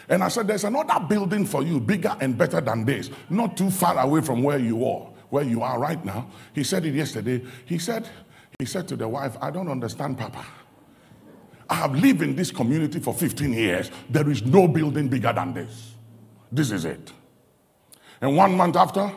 And 0.08 0.24
I 0.24 0.30
said, 0.30 0.48
There's 0.48 0.64
another 0.64 1.06
building 1.06 1.46
for 1.46 1.64
you, 1.64 1.82
bigger 1.82 2.16
and 2.22 2.38
better 2.38 2.62
than 2.62 2.86
this, 2.86 3.10
not 3.30 3.58
too 3.58 3.70
far 3.70 4.00
away 4.00 4.22
from 4.22 4.42
where 4.42 4.58
you 4.58 4.86
are, 4.88 5.10
where 5.30 5.44
you 5.44 5.62
are 5.64 5.78
right 5.78 6.04
now. 6.06 6.28
He 6.56 6.64
said 6.64 6.86
it 6.86 6.96
yesterday. 6.96 7.44
He 7.66 7.78
said, 7.78 8.08
he 8.58 8.66
said 8.66 8.88
to 8.88 8.96
the 8.96 9.08
wife, 9.08 9.36
I 9.42 9.52
don't 9.52 9.68
understand, 9.68 10.18
Papa. 10.18 10.46
I 11.70 11.76
have 11.76 11.94
lived 11.94 12.22
in 12.22 12.38
this 12.38 12.52
community 12.52 13.00
for 13.00 13.14
15 13.14 13.52
years. 13.52 13.92
There 14.10 14.30
is 14.30 14.46
no 14.46 14.70
building 14.70 15.10
bigger 15.10 15.34
than 15.34 15.54
this. 15.54 15.96
This 16.54 16.72
is 16.72 16.86
it. 16.86 17.12
And 18.22 18.38
one 18.38 18.56
month 18.56 18.76
after, 18.76 19.12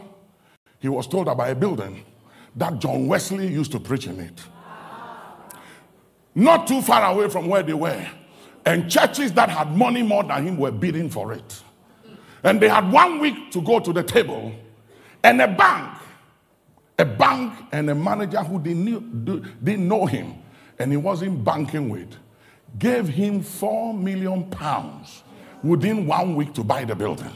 he 0.81 0.89
was 0.89 1.07
told 1.07 1.29
about 1.29 1.51
a 1.51 1.55
building 1.55 2.05
that 2.57 2.79
John 2.79 3.07
Wesley 3.07 3.49
used 3.49 3.73
to 3.73 3.81
preach 3.81 4.07
in 4.07 4.19
it. 4.21 4.41
Not 6.35 6.67
too 6.67 6.83
far 6.83 7.13
away 7.13 7.29
from 7.29 7.47
where 7.49 7.63
they 7.63 7.75
were. 7.75 8.07
And 8.67 8.91
churches 8.91 9.33
that 9.35 9.51
had 9.51 9.77
money 9.77 10.03
more 10.03 10.25
than 10.25 10.47
him 10.47 10.57
were 10.57 10.73
bidding 10.73 11.11
for 11.11 11.33
it. 11.33 11.63
And 12.43 12.61
they 12.61 12.69
had 12.69 12.91
one 12.91 13.21
week 13.21 13.51
to 13.53 13.61
go 13.61 13.79
to 13.79 13.93
the 13.93 14.03
table. 14.03 14.53
And 15.23 15.41
a 15.41 15.49
bank, 15.49 15.99
a 16.99 17.05
bank 17.05 17.53
and 17.73 17.91
a 17.91 17.95
manager 17.95 18.43
who 18.43 18.59
didn't, 18.59 19.25
didn't 19.65 19.89
know 19.89 20.07
him 20.07 20.35
and 20.79 20.91
he 20.91 20.97
wasn't 20.97 21.45
banking 21.45 21.89
with, 21.89 22.17
gave 22.79 23.09
him 23.09 23.43
four 23.43 23.95
million 23.95 24.45
pounds 24.51 25.23
within 25.63 26.07
one 26.07 26.35
week 26.35 26.53
to 26.55 26.65
buy 26.65 26.85
the 26.85 26.95
building. 26.95 27.31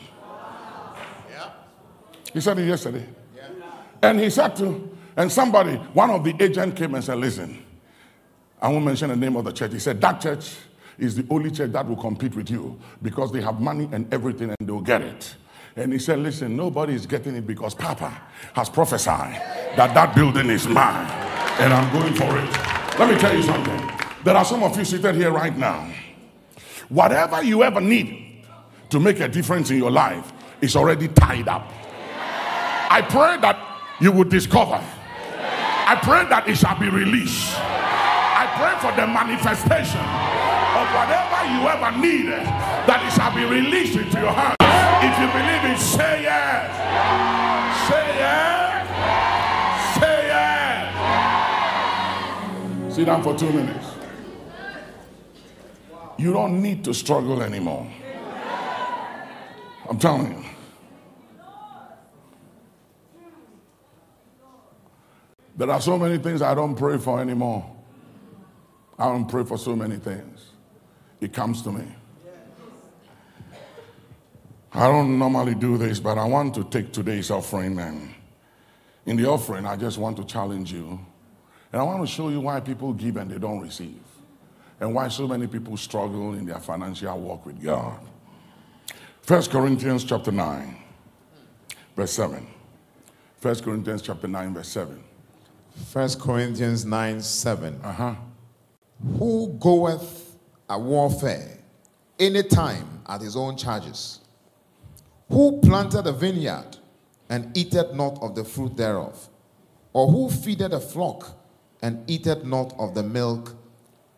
He 2.39 2.43
said 2.43 2.57
it 2.61 2.69
yesterday. 2.69 3.05
Yeah. 3.35 3.49
And 4.01 4.21
he 4.21 4.31
said 4.31 4.55
to, 4.59 4.97
and 5.17 5.33
somebody, 5.33 5.75
one 5.75 6.09
of 6.11 6.23
the 6.23 6.37
agents 6.39 6.79
came 6.79 6.95
and 6.95 7.03
said, 7.03 7.19
Listen, 7.19 7.65
I 8.63 8.69
won't 8.69 8.85
mention 8.85 9.09
the 9.09 9.17
name 9.17 9.35
of 9.35 9.45
the 9.45 9.51
church. 9.51 9.73
He 9.73 9.81
said, 9.81 10.01
That 10.01 10.21
church 10.21 10.55
is 10.99 11.17
the 11.17 11.27
only 11.31 11.51
church 11.51 11.73
that 11.73 11.89
will 11.89 11.97
compete 11.97 12.37
with 12.37 12.49
you 12.49 12.79
because 13.03 13.33
they 13.33 13.41
have 13.41 13.61
money 13.61 13.89
and 13.91 14.15
everything 14.15 14.51
and 14.51 14.69
they'll 14.69 14.81
get 14.81 15.03
it. 15.03 15.35
And 15.75 15.93
he 15.93 15.99
said, 15.99 16.21
Listen, 16.21 16.57
nobody 16.57 16.95
is 16.95 17.07
getting 17.07 17.35
it 17.35 17.45
because 17.45 17.75
Papa 17.75 18.17
has 18.53 18.71
prophesied 18.71 19.35
that 19.77 19.93
that 19.95 20.15
building 20.15 20.49
is 20.49 20.69
mine 20.69 21.11
and 21.59 21.75
I'm 21.75 21.93
going 21.93 22.15
for 22.15 22.39
it. 22.39 22.99
Let 23.01 23.13
me 23.13 23.19
tell 23.19 23.37
you 23.37 23.43
something. 23.43 23.91
There 24.23 24.37
are 24.37 24.45
some 24.45 24.63
of 24.63 24.79
you 24.79 24.85
seated 24.85 25.17
here 25.17 25.33
right 25.33 25.59
now. 25.59 25.93
Whatever 26.89 27.43
you 27.43 27.65
ever 27.65 27.81
need 27.81 28.45
to 28.91 29.01
make 29.01 29.19
a 29.19 29.27
difference 29.27 29.73
in 29.73 29.79
your 29.79 29.91
life 29.91 30.33
is 30.61 30.77
already 30.77 31.09
tied 31.09 31.49
up. 31.49 31.69
I 32.91 33.03
pray 33.03 33.37
that 33.41 33.59
you 34.01 34.11
would 34.13 34.29
discover. 34.31 34.81
I 34.81 35.95
pray 36.03 36.25
that 36.29 36.49
it 36.49 36.57
shall 36.57 36.79
be 36.79 36.89
released. 36.89 37.55
I 37.57 38.47
pray 38.57 38.75
for 38.81 38.93
the 38.97 39.07
manifestation 39.07 40.01
of 40.01 40.89
whatever 40.97 41.45
you 41.53 41.69
ever 41.69 41.93
need 41.99 42.27
that 42.89 43.03
it 43.05 43.13
shall 43.13 43.33
be 43.35 43.45
released 43.45 43.97
into 43.97 44.21
your 44.21 44.33
hands. 44.33 44.57
If 45.01 45.17
you 45.19 45.27
believe 45.33 45.65
it, 45.73 45.79
say 45.79 46.23
yes. 46.23 46.77
Say 47.89 48.07
yes. 48.19 48.89
Say 49.99 50.27
yes. 50.29 50.95
Sit 52.95 53.07
down 53.07 53.23
for 53.23 53.35
two 53.37 53.51
minutes. 53.53 53.87
You 56.19 56.33
don't 56.33 56.61
need 56.63 56.85
to 56.85 56.93
struggle 56.95 57.43
anymore. 57.43 57.87
I'm 59.89 59.99
telling 59.99 60.33
you. 60.33 60.45
There 65.59 65.69
are 65.69 65.81
so 65.81 65.99
many 65.99 66.19
things 66.19 66.41
I 66.41 66.55
don't 66.55 66.77
pray 66.77 66.99
for 66.99 67.21
anymore. 67.21 67.69
I 68.97 69.07
don't 69.07 69.29
pray 69.29 69.43
for 69.43 69.59
so 69.59 69.75
many 69.75 69.97
things. 69.97 70.53
It 71.21 71.33
comes 71.33 71.63
to 71.63 71.73
me. 71.73 71.85
I 74.73 74.87
don't 74.87 75.19
normally 75.19 75.57
do 75.57 75.77
this, 75.77 75.99
but 75.99 76.17
I 76.17 76.25
want 76.27 76.55
to 76.55 76.65
take 76.65 76.93
today's 76.93 77.33
offering 77.33 77.77
and 77.81 78.15
in 79.05 79.17
the 79.17 79.27
offering, 79.27 79.67
I 79.67 79.75
just 79.75 79.99
want 79.99 80.17
to 80.19 80.25
challenge 80.25 80.73
you. 80.73 81.01
And 81.73 81.81
I 81.81 81.83
want 81.83 82.03
to 82.03 82.07
show 82.07 82.29
you 82.29 82.41
why 82.41 82.61
people 82.61 82.93
give 82.93 83.17
and 83.17 83.29
they 83.29 83.39
don't 83.39 83.61
receive. 83.61 84.01
And 84.79 84.95
why 84.95 85.09
so 85.09 85.27
many 85.27 85.49
people 85.49 85.77
struggle 85.77 86.35
in 86.35 86.47
their 86.47 86.61
financial 86.61 87.19
walk 87.19 87.47
with 87.47 87.61
God. 87.61 87.99
First 89.23 89.51
Corinthians 89.51 90.05
chapter 90.05 90.31
9, 90.31 90.77
verse 91.97 92.13
7. 92.13 92.47
First 93.41 93.65
Corinthians 93.65 94.03
chapter 94.03 94.29
9, 94.29 94.55
verse 94.55 94.69
7. 94.69 95.03
First 95.87 96.21
Corinthians 96.21 96.85
9, 96.85 97.21
7. 97.21 97.81
Uh-huh. 97.83 98.15
Who 99.19 99.57
goeth 99.59 100.37
a 100.69 100.79
warfare 100.79 101.59
any 102.19 102.43
time 102.43 103.03
at 103.07 103.21
his 103.21 103.37
own 103.37 103.57
charges? 103.57 104.21
Who 105.31 105.61
planted 105.61 106.07
a 106.07 106.13
vineyard 106.13 106.77
and 107.29 107.57
eateth 107.57 107.95
not 107.95 108.19
of 108.23 108.35
the 108.35 108.45
fruit 108.45 108.77
thereof? 108.77 109.29
Or 109.93 110.11
who 110.11 110.31
feedeth 110.31 110.73
a 110.73 110.81
flock 110.81 111.37
and 111.83 112.09
eateth 112.11 112.45
not 112.45 112.75
of 112.79 112.95
the 112.95 113.03
milk 113.03 113.55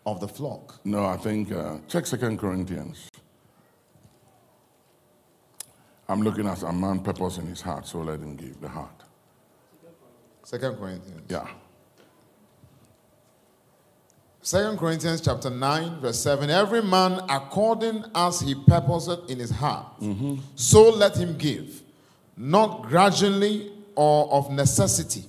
of 0.06 0.20
the 0.20 0.28
flock? 0.28 0.80
No, 0.84 1.04
I 1.04 1.16
think, 1.16 1.52
uh, 1.52 1.78
check 1.88 2.06
Second 2.06 2.38
Corinthians. 2.38 3.08
I'm 6.08 6.22
looking 6.22 6.46
at 6.46 6.62
a 6.62 6.72
man 6.72 7.00
purpose 7.00 7.38
in 7.38 7.46
his 7.46 7.60
heart, 7.60 7.86
so 7.86 7.98
let 8.00 8.18
him 8.18 8.34
give 8.34 8.60
the 8.60 8.68
heart. 8.68 9.04
Second 10.50 10.78
Corinthians. 10.78 11.22
Yeah. 11.28 11.46
Second 14.42 14.78
Corinthians 14.78 15.20
chapter 15.20 15.48
9, 15.48 16.00
verse 16.00 16.18
7. 16.18 16.50
Every 16.50 16.82
man 16.82 17.20
according 17.28 18.04
as 18.16 18.40
he 18.40 18.56
purposeth 18.56 19.30
in 19.30 19.38
his 19.38 19.50
heart, 19.50 19.86
so 20.56 20.90
let 20.90 21.16
him 21.16 21.38
give, 21.38 21.82
not 22.36 22.82
grudgingly 22.82 23.70
or 23.94 24.28
of 24.32 24.50
necessity, 24.50 25.22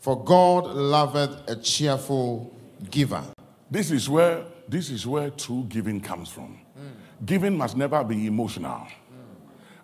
for 0.00 0.24
God 0.24 0.64
loveth 0.66 1.48
a 1.48 1.54
cheerful 1.54 2.52
giver. 2.90 3.22
This 3.70 3.92
is 3.92 4.08
where 4.08 4.46
this 4.68 4.90
is 4.90 5.06
where 5.06 5.30
true 5.30 5.64
giving 5.68 6.00
comes 6.00 6.28
from. 6.28 6.58
Giving 7.24 7.56
must 7.56 7.76
never 7.76 8.02
be 8.02 8.26
emotional. 8.26 8.84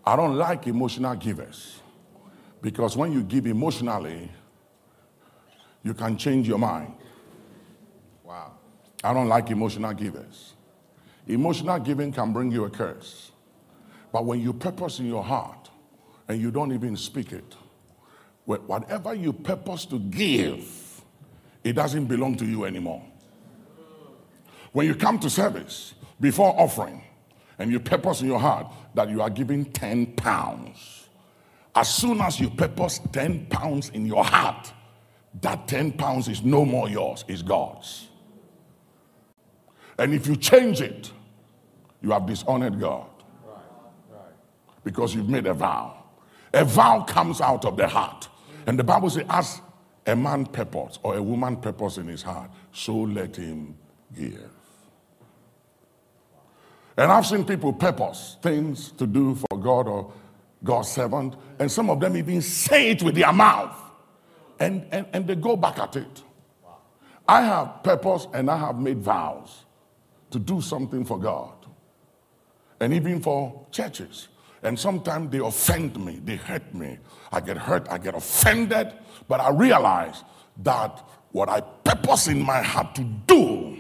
I 0.05 0.17
don't 0.17 0.35
like 0.37 0.67
emotional 0.67 1.15
givers 1.15 1.79
because 2.61 2.97
when 2.97 3.13
you 3.13 3.23
give 3.23 3.47
emotionally, 3.47 4.29
you 5.83 5.95
can 5.95 6.17
change 6.17 6.47
your 6.49 6.59
mind. 6.59 6.95
Wow. 8.25 8.53
I 9.03 9.13
don't 9.13 9.29
like 9.29 9.51
emotional 9.51 9.93
givers. 9.93 10.55
Emotional 11.27 11.79
giving 11.79 12.13
can 12.13 12.33
bring 12.33 12.51
you 12.51 12.65
a 12.65 12.71
curse. 12.71 13.33
But 14.13 14.25
when 14.25 14.41
you 14.41 14.53
purpose 14.53 14.99
in 14.99 15.07
your 15.07 15.25
heart 15.25 15.71
and 16.29 16.41
you 16.41 16.51
don't 16.51 16.73
even 16.73 16.97
speak 16.97 17.33
it, 17.33 17.55
whatever 18.45 19.15
you 19.15 19.33
purpose 19.33 19.85
to 19.87 19.99
give, 19.99 21.03
it 21.65 21.75
doesn't 21.75 22.07
belong 22.07 22.37
to 22.37 22.45
you 22.45 22.65
anymore. 22.65 23.03
When 24.73 24.87
you 24.87 24.95
come 24.95 25.19
to 25.21 25.31
service 25.31 25.95
before 26.21 26.59
offering 26.59 27.03
and 27.59 27.71
you 27.71 27.79
purpose 27.79 28.21
in 28.21 28.27
your 28.27 28.41
heart 28.41 28.73
that 28.95 29.11
you 29.11 29.23
are 29.23 29.31
giving 29.31 29.65
10 29.67 30.15
pounds, 30.15 31.09
as 31.75 31.89
soon 31.95 32.21
as 32.21 32.41
you 32.41 32.51
purpose 32.51 33.01
10 33.13 33.47
pounds 33.47 33.91
in 33.91 34.07
your 34.07 34.25
heart, 34.25 34.73
that 35.41 35.67
10 35.67 35.93
pounds 35.93 36.29
is 36.29 36.43
no 36.43 36.65
more 36.65 36.89
yours, 36.89 37.25
it's 37.27 37.43
God's. 37.43 38.09
And 39.99 40.15
if 40.15 40.27
you 40.27 40.37
change 40.37 40.81
it, 40.81 41.11
you 42.01 42.11
have 42.11 42.27
dishonored 42.27 42.79
God. 42.79 43.09
Because 44.85 45.15
you've 45.15 45.29
made 45.29 45.47
a 45.47 45.55
vow. 45.55 46.03
A 46.53 46.65
vow 46.65 47.03
comes 47.03 47.41
out 47.41 47.65
of 47.65 47.77
the 47.77 47.87
heart. 47.87 48.29
And 48.67 48.79
the 48.79 48.85
Bible 48.85 49.09
says, 49.11 49.25
as 49.29 49.61
a 50.07 50.17
man 50.17 50.47
purpose 50.47 50.99
or 51.03 51.17
a 51.17 51.23
woman 51.23 51.57
purpose 51.57 51.99
in 51.99 52.09
his 52.09 52.23
heart, 52.23 52.51
so 52.73 52.97
let 52.97 53.37
him 53.37 53.77
give. 54.15 54.51
And 56.97 57.11
I've 57.11 57.27
seen 57.27 57.45
people 57.45 57.73
purpose 57.73 58.37
things 58.43 58.93
to 58.93 59.07
do 59.07 59.35
for 59.37 59.59
God 59.59 59.89
or 59.89 60.13
God's 60.63 60.89
servant, 60.89 61.35
and 61.59 61.71
some 61.71 61.91
of 61.91 62.01
them 62.01 62.17
even 62.17 62.43
say 62.43 62.91
it 62.91 63.03
with 63.03 63.15
their 63.15 63.33
mouth, 63.33 63.77
and, 64.59 64.87
and, 64.93 65.07
and 65.13 65.27
they 65.27 65.35
go 65.35 65.57
back 65.57 65.79
at 65.79 65.97
it. 65.97 66.23
I 67.29 67.43
have 67.43 67.83
purpose 67.83 68.27
and 68.35 68.51
I 68.51 68.57
have 68.57 68.79
made 68.79 68.99
vows 68.99 69.65
to 70.31 70.39
do 70.39 70.61
something 70.61 71.05
for 71.05 71.19
God 71.19 71.55
and 72.81 72.93
even 72.93 73.21
for 73.21 73.67
churches. 73.71 74.29
And 74.63 74.79
sometimes 74.79 75.31
they 75.31 75.39
offend 75.39 76.05
me, 76.05 76.21
they 76.25 76.37
hurt 76.37 76.75
me. 76.75 76.99
I 77.33 77.41
get 77.41 77.57
hurt, 77.57 77.87
I 77.91 77.99
get 77.99 78.15
offended, 78.15 78.93
but 79.29 79.41
I 79.41 79.51
realize 79.51 80.25
that 80.63 81.03
what 81.33 81.49
I 81.49 81.61
purpose 81.61 82.29
in 82.29 82.43
my 82.43 82.63
heart 82.63 82.95
to 82.97 83.03
do 83.03 83.79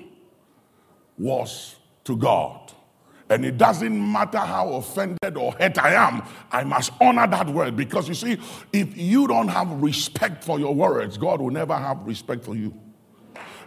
was 1.18 1.76
to 2.04 2.16
God. 2.16 2.72
And 3.32 3.46
it 3.46 3.56
doesn't 3.56 4.12
matter 4.12 4.36
how 4.36 4.74
offended 4.74 5.38
or 5.38 5.52
hurt 5.52 5.78
I 5.78 5.94
am, 5.94 6.22
I 6.50 6.64
must 6.64 6.92
honor 7.00 7.26
that 7.26 7.48
word 7.48 7.74
because 7.76 8.06
you 8.06 8.12
see, 8.12 8.36
if 8.74 8.94
you 8.94 9.26
don't 9.26 9.48
have 9.48 9.70
respect 9.82 10.44
for 10.44 10.60
your 10.60 10.74
words, 10.74 11.16
God 11.16 11.40
will 11.40 11.50
never 11.50 11.74
have 11.74 12.06
respect 12.06 12.44
for 12.44 12.54
you. 12.54 12.78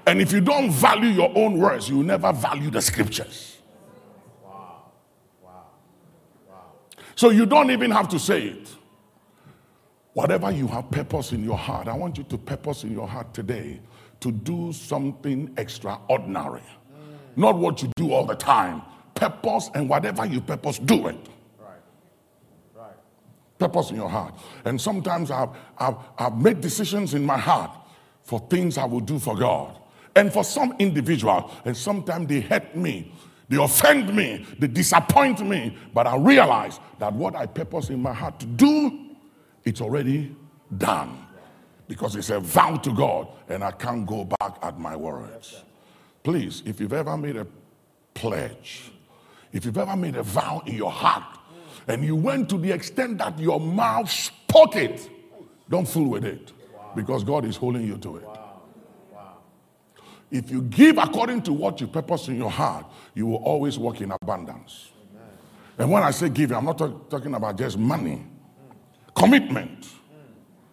And 0.06 0.22
if 0.22 0.32
you 0.32 0.40
don't 0.40 0.70
value 0.70 1.10
your 1.10 1.36
own 1.36 1.58
words, 1.58 1.90
you 1.90 1.98
will 1.98 2.04
never 2.04 2.32
value 2.32 2.70
the 2.70 2.80
scriptures. 2.80 3.58
Wow. 4.44 4.84
Wow. 5.42 5.66
Wow. 6.48 6.74
So 7.16 7.32
you 7.32 7.48
don't 7.48 7.72
even 7.72 7.90
have 7.90 8.08
to 8.10 8.20
say 8.20 8.44
it. 8.44 8.70
Whatever 10.14 10.52
you 10.52 10.68
have 10.68 10.92
purpose 10.92 11.32
in 11.32 11.44
your 11.44 11.58
heart, 11.58 11.88
I 11.88 11.96
want 11.96 12.20
you 12.20 12.24
to 12.26 12.38
purpose 12.38 12.84
in 12.84 12.92
your 12.92 13.08
heart 13.08 13.34
today 13.34 13.82
to 14.20 14.32
do 14.32 14.72
something 14.72 15.56
extraordinary. 15.58 16.62
Not 17.36 17.58
what 17.58 17.82
you 17.82 17.92
do 17.96 18.14
all 18.14 18.28
the 18.28 18.36
time. 18.36 18.84
Purpose 19.16 19.72
and 19.74 19.90
whatever 19.90 20.26
you 20.26 20.42
purpose, 20.42 20.78
do 20.78 21.08
it. 21.08 21.30
Purpose 23.58 23.90
in 23.90 23.96
your 23.96 24.10
heart. 24.10 24.38
And 24.66 24.80
sometimes 24.80 25.32
I've, 25.32 25.50
I've, 25.78 25.96
I've 26.18 26.38
made 26.38 26.60
decisions 26.60 27.14
in 27.14 27.26
my 27.26 27.38
heart 27.38 27.72
for 28.24 28.40
things 28.50 28.78
I 28.78 28.86
will 28.86 29.00
do 29.00 29.18
for 29.18 29.36
God. 29.36 29.80
And 30.16 30.32
for 30.32 30.44
some 30.44 30.76
individual, 30.80 31.52
and 31.64 31.76
sometimes 31.76 32.28
they 32.28 32.42
hurt 32.42 32.76
me, 32.76 33.14
they 33.48 33.58
offend 33.58 34.14
me, 34.14 34.46
they 34.60 34.68
disappoint 34.68 35.46
me, 35.46 35.78
but 35.94 36.08
I 36.08 36.18
realize 36.18 36.80
that 37.00 37.14
what 37.14 37.36
I 37.36 37.46
purpose 37.46 37.90
in 37.90 38.02
my 38.02 38.14
heart 38.14 38.40
to 38.42 38.46
do, 38.46 39.16
it's 39.64 39.82
already 39.82 40.36
done. 40.78 41.26
Because 41.88 42.16
it's 42.16 42.32
a 42.32 42.40
vow 42.40 42.78
to 42.78 42.92
God, 42.92 43.28
and 43.48 43.64
I 43.64 43.72
can't 43.72 44.06
go 44.08 44.26
back 44.26 44.58
at 44.62 44.80
my 44.80 44.96
words. 44.96 45.64
Please, 46.24 46.64
if 46.66 46.80
you've 46.80 46.94
ever 46.94 47.16
made 47.16 47.36
a 47.38 47.46
pledge, 48.16 48.92
if 49.56 49.64
you've 49.64 49.78
ever 49.78 49.96
made 49.96 50.18
a 50.18 50.24
vow 50.24 50.62
in 50.66 50.76
your 50.76 50.92
heart, 50.92 51.24
and 51.88 52.04
you 52.04 52.14
went 52.14 52.50
to 52.50 52.58
the 52.58 52.72
extent 52.72 53.20
that 53.20 53.40
your 53.40 53.58
mouth 53.60 54.10
spoke 54.12 54.76
it, 54.76 55.10
don't 55.70 55.88
fool 55.88 56.10
with 56.10 56.26
it, 56.26 56.52
because 56.94 57.24
God 57.24 57.46
is 57.46 57.56
holding 57.56 57.88
you 57.88 57.98
to 58.00 58.18
it. 58.18 58.28
if 60.30 60.52
you 60.52 60.62
give 60.64 60.98
according 60.98 61.42
to 61.44 61.54
what 61.54 61.80
you 61.80 61.88
purpose 61.88 62.28
in 62.28 62.36
your 62.36 62.52
heart, 62.52 62.86
you 63.14 63.26
will 63.28 63.38
always 63.38 63.78
walk 63.80 64.02
in 64.02 64.12
abundance. 64.12 64.90
And 65.78 65.90
when 65.90 66.04
I 66.04 66.12
say 66.12 66.28
giving, 66.28 66.58
I'm 66.58 66.66
not 66.66 66.78
talk- 66.78 67.10
talking 67.10 67.34
about 67.34 67.58
just 67.58 67.78
money. 67.78 68.26
Commitment. 69.16 69.88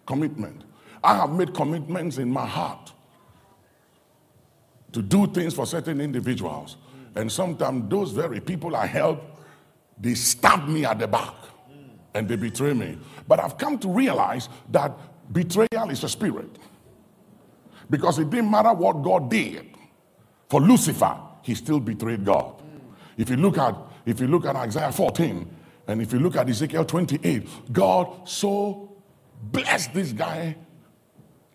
Commitment. 0.05 0.65
I 1.01 1.15
have 1.15 1.31
made 1.31 1.53
commitments 1.53 2.17
in 2.17 2.29
my 2.29 2.45
heart 2.45 2.91
to 4.91 5.01
do 5.01 5.27
things 5.27 5.53
for 5.53 5.65
certain 5.65 6.01
individuals. 6.01 6.75
And 7.15 7.31
sometimes 7.31 7.89
those 7.89 8.11
very 8.11 8.39
people 8.39 8.75
I 8.75 8.85
help, 8.85 9.21
they 9.99 10.15
stab 10.15 10.67
me 10.67 10.85
at 10.85 10.99
the 10.99 11.07
back 11.07 11.35
and 12.13 12.27
they 12.27 12.35
betray 12.35 12.73
me. 12.73 12.97
But 13.27 13.39
I've 13.39 13.57
come 13.57 13.77
to 13.79 13.87
realize 13.87 14.49
that 14.71 14.97
betrayal 15.31 15.89
is 15.89 16.03
a 16.03 16.09
spirit. 16.09 16.57
Because 17.89 18.19
it 18.19 18.29
didn't 18.29 18.49
matter 18.49 18.73
what 18.73 19.03
God 19.03 19.29
did. 19.29 19.65
For 20.49 20.61
Lucifer, 20.61 21.17
he 21.41 21.55
still 21.55 21.79
betrayed 21.79 22.25
God. 22.25 22.61
If 23.17 23.29
you 23.29 23.37
look 23.37 23.57
at 23.57 23.75
if 24.05 24.19
you 24.19 24.27
look 24.27 24.45
at 24.45 24.55
Isaiah 24.55 24.91
14 24.91 25.49
and 25.87 26.01
if 26.01 26.11
you 26.11 26.19
look 26.19 26.35
at 26.35 26.49
Ezekiel 26.49 26.85
28, 26.85 27.71
God 27.71 28.27
so 28.27 28.97
blessed 29.41 29.93
this 29.93 30.11
guy, 30.11 30.55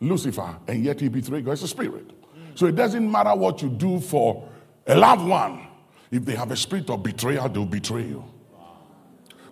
Lucifer, 0.01 0.56
and 0.66 0.82
yet 0.85 1.01
he 1.01 1.09
betrayed 1.09 1.44
God. 1.44 1.52
It's 1.52 1.62
a 1.62 1.68
spirit. 1.68 2.10
So 2.55 2.66
it 2.66 2.74
doesn't 2.74 3.10
matter 3.10 3.35
what 3.35 3.62
you 3.62 3.68
do 3.68 4.01
for 4.01 4.48
a 4.89 4.97
loved 4.97 5.27
one. 5.28 5.66
If 6.10 6.24
they 6.24 6.35
have 6.35 6.51
a 6.51 6.56
spirit 6.56 6.89
of 6.90 7.02
betrayal, 7.02 7.48
they'll 7.48 7.66
betray 7.66 8.02
you. 8.02 8.24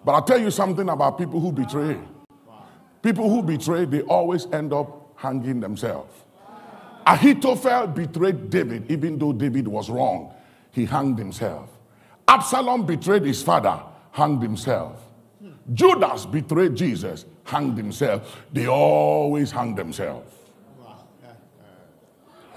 But 0.05 0.13
I'll 0.13 0.23
tell 0.23 0.41
you 0.41 0.51
something 0.51 0.89
about 0.89 1.19
people 1.19 1.39
who 1.39 1.53
betray. 1.53 1.99
People 3.03 3.29
who 3.29 3.43
betray, 3.43 3.85
they 3.85 4.03
always 4.03 4.47
end 4.53 4.73
up 4.73 5.13
hanging 5.17 5.61
themselves. 5.61 6.13
Ahithophel 7.07 7.89
betrayed 7.89 8.51
David, 8.51 8.91
even 8.91 9.19
though 9.19 9.33
David 9.33 9.69
was 9.69 9.91
wrong. 9.91 10.33
He 10.73 10.87
hanged 10.87 11.19
himself. 11.19 11.71
Absalom 12.27 12.87
betrayed 12.87 13.23
his 13.23 13.43
father, 13.43 13.81
hanged 14.13 14.43
himself. 14.43 15.01
Judas 15.73 16.27
betrayed 16.27 16.75
Jesus, 16.75 17.25
hanged 17.45 17.77
himself. 17.77 18.45
They 18.53 18.67
always 18.67 19.51
hang 19.51 19.75
themselves. 19.75 20.33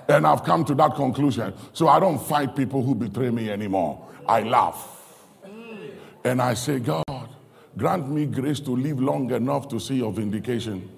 And 0.09 0.25
I've 0.25 0.43
come 0.43 0.65
to 0.65 0.73
that 0.75 0.95
conclusion. 0.95 1.53
So 1.71 1.87
I 1.87 1.99
don't 1.99 2.19
fight 2.19 2.55
people 2.55 2.81
who 2.81 2.95
betray 2.95 3.29
me 3.29 3.51
anymore. 3.51 4.07
I 4.27 4.41
laugh. 4.41 4.97
And 6.23 6.41
I 6.41 6.55
say, 6.55 6.79
God, 6.79 7.29
grant 7.77 8.09
me 8.09 8.25
grace 8.25 8.59
to 8.61 8.71
live 8.71 8.99
long 8.99 9.31
enough 9.31 9.67
to 9.69 9.79
see 9.79 9.95
your 9.95 10.11
vindication. 10.11 10.89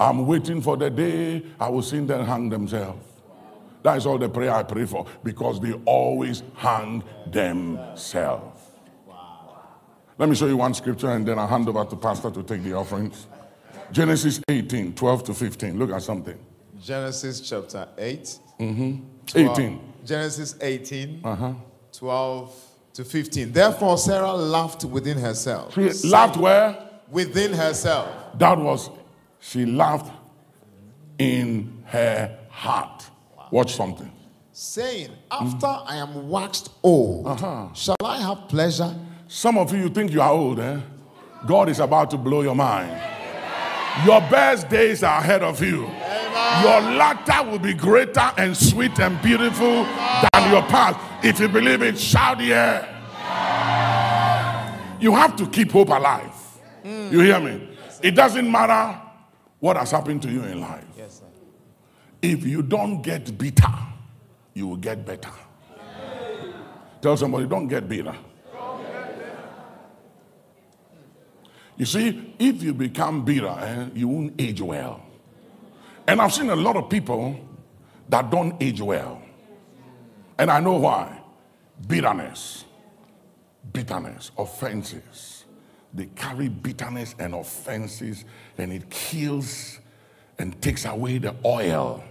I'm 0.00 0.26
waiting 0.26 0.62
for 0.62 0.76
the 0.76 0.90
day 0.90 1.42
I 1.58 1.68
will 1.68 1.82
see 1.82 1.98
them 1.98 2.24
hang 2.24 2.48
themselves. 2.48 3.04
That 3.82 3.96
is 3.96 4.06
all 4.06 4.18
the 4.18 4.28
prayer 4.28 4.52
I 4.52 4.62
pray 4.62 4.86
for 4.86 5.06
because 5.24 5.60
they 5.60 5.72
always 5.84 6.42
hang 6.54 7.02
themselves. 7.26 8.60
Let 10.16 10.28
me 10.28 10.34
show 10.34 10.46
you 10.46 10.56
one 10.56 10.74
scripture 10.74 11.10
and 11.10 11.26
then 11.26 11.38
I'll 11.38 11.46
hand 11.46 11.68
over 11.68 11.84
to 11.84 11.96
Pastor 11.96 12.30
to 12.30 12.42
take 12.42 12.62
the 12.62 12.74
offerings. 12.74 13.26
Genesis 13.90 14.40
18, 14.48 14.94
12 14.94 15.24
to 15.24 15.34
15. 15.34 15.78
Look 15.78 15.90
at 15.90 16.02
something. 16.02 16.38
Genesis 16.80 17.40
chapter 17.40 17.88
8. 17.98 18.38
18. 18.60 19.80
Genesis 20.04 20.54
18, 20.60 21.20
Uh-huh. 21.24 21.52
12 21.92 22.54
to 22.94 23.04
15. 23.04 23.52
Therefore, 23.52 23.98
Sarah 23.98 24.32
laughed 24.32 24.84
within 24.84 25.18
herself. 25.18 25.74
She 25.74 25.90
laughed 26.08 26.36
where? 26.36 26.76
Within 27.10 27.52
herself. 27.52 28.08
That 28.38 28.58
was, 28.58 28.90
she 29.40 29.66
laughed 29.66 30.10
in 31.18 31.82
her 31.86 32.38
heart. 32.50 33.04
Watch 33.50 33.74
something. 33.74 34.10
Saying, 34.52 35.10
After 35.30 35.66
I 35.66 35.96
am 35.96 36.28
waxed 36.28 36.70
old, 36.82 37.26
Uh-huh. 37.26 37.72
shall 37.74 37.96
I 38.04 38.18
have 38.20 38.48
pleasure? 38.48 38.94
Some 39.28 39.58
of 39.58 39.72
you, 39.72 39.82
you 39.84 39.88
think 39.90 40.12
you 40.12 40.20
are 40.22 40.30
old, 40.30 40.58
eh? 40.58 40.78
God 41.46 41.68
is 41.68 41.80
about 41.80 42.10
to 42.10 42.16
blow 42.16 42.42
your 42.42 42.54
mind. 42.56 42.90
Your 44.06 44.20
best 44.22 44.68
days 44.68 45.02
are 45.02 45.18
ahead 45.20 45.42
of 45.42 45.60
you. 45.62 45.86
Your 46.62 46.80
latter 46.96 47.50
will 47.50 47.58
be 47.58 47.74
greater 47.74 48.32
and 48.36 48.56
sweet 48.56 48.98
and 48.98 49.20
beautiful 49.22 49.84
than 49.84 50.50
your 50.52 50.62
past. 50.62 50.98
If 51.24 51.40
you 51.40 51.48
believe 51.48 51.82
it, 51.82 51.98
shout 51.98 52.40
yeah. 52.40 52.94
You 55.00 55.14
have 55.14 55.36
to 55.36 55.46
keep 55.48 55.70
hope 55.70 55.88
alive. 55.88 56.32
You 56.84 57.20
hear 57.20 57.40
me? 57.40 57.68
It 58.02 58.12
doesn't 58.12 58.50
matter 58.50 59.00
what 59.60 59.76
has 59.76 59.90
happened 59.90 60.22
to 60.22 60.30
you 60.30 60.42
in 60.44 60.60
life. 60.60 60.84
Yes. 60.96 61.22
If 62.22 62.44
you 62.44 62.62
don't 62.62 63.02
get 63.02 63.36
bitter, 63.36 63.72
you 64.54 64.66
will 64.68 64.76
get 64.76 65.04
better. 65.04 65.30
Tell 67.00 67.16
somebody, 67.16 67.46
don't 67.46 67.68
get 67.68 67.88
bitter. 67.88 68.16
You 71.76 71.86
see, 71.86 72.34
if 72.40 72.60
you 72.60 72.74
become 72.74 73.24
bitter, 73.24 73.46
eh, 73.60 73.86
you 73.94 74.08
won't 74.08 74.34
age 74.40 74.60
well. 74.60 75.00
And 76.08 76.22
I've 76.22 76.32
seen 76.32 76.48
a 76.48 76.56
lot 76.56 76.74
of 76.76 76.88
people 76.88 77.38
that 78.08 78.30
don't 78.30 78.56
age 78.62 78.80
well. 78.80 79.20
And 80.38 80.50
I 80.50 80.58
know 80.58 80.78
why. 80.78 81.20
Bitterness, 81.86 82.64
bitterness, 83.74 84.30
offenses. 84.38 85.44
They 85.92 86.06
carry 86.06 86.48
bitterness 86.48 87.14
and 87.18 87.34
offenses, 87.34 88.24
and 88.56 88.72
it 88.72 88.88
kills 88.88 89.80
and 90.38 90.60
takes 90.62 90.86
away 90.86 91.18
the 91.18 91.34
oil 91.44 92.02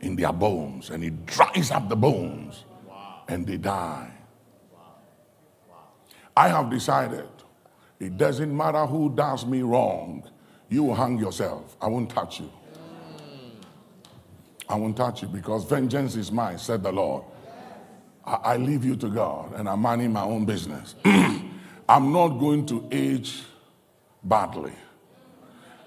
in 0.00 0.16
their 0.16 0.32
bones, 0.32 0.88
and 0.88 1.04
it 1.04 1.26
dries 1.26 1.70
up 1.70 1.90
the 1.90 1.96
bones, 1.96 2.64
and 3.28 3.46
they 3.46 3.58
die. 3.58 4.10
I 6.34 6.48
have 6.48 6.70
decided 6.70 7.28
it 8.00 8.16
doesn't 8.16 8.54
matter 8.54 8.86
who 8.86 9.14
does 9.14 9.44
me 9.44 9.60
wrong, 9.62 10.28
you 10.70 10.84
will 10.84 10.94
hang 10.94 11.18
yourself. 11.18 11.76
I 11.80 11.88
won't 11.88 12.10
touch 12.10 12.40
you. 12.40 12.50
I 14.68 14.74
won't 14.76 14.96
touch 14.96 15.22
you 15.22 15.28
because 15.28 15.64
vengeance 15.64 16.16
is 16.16 16.32
mine, 16.32 16.58
said 16.58 16.82
the 16.82 16.92
Lord. 16.92 17.24
I, 18.24 18.34
I 18.34 18.56
leave 18.56 18.84
you 18.84 18.96
to 18.96 19.08
God 19.08 19.54
and 19.54 19.68
I'm 19.68 19.80
minding 19.80 20.12
my 20.12 20.24
own 20.24 20.44
business. 20.44 20.94
I'm 21.04 22.12
not 22.12 22.28
going 22.28 22.66
to 22.66 22.88
age 22.90 23.42
badly. 24.24 24.72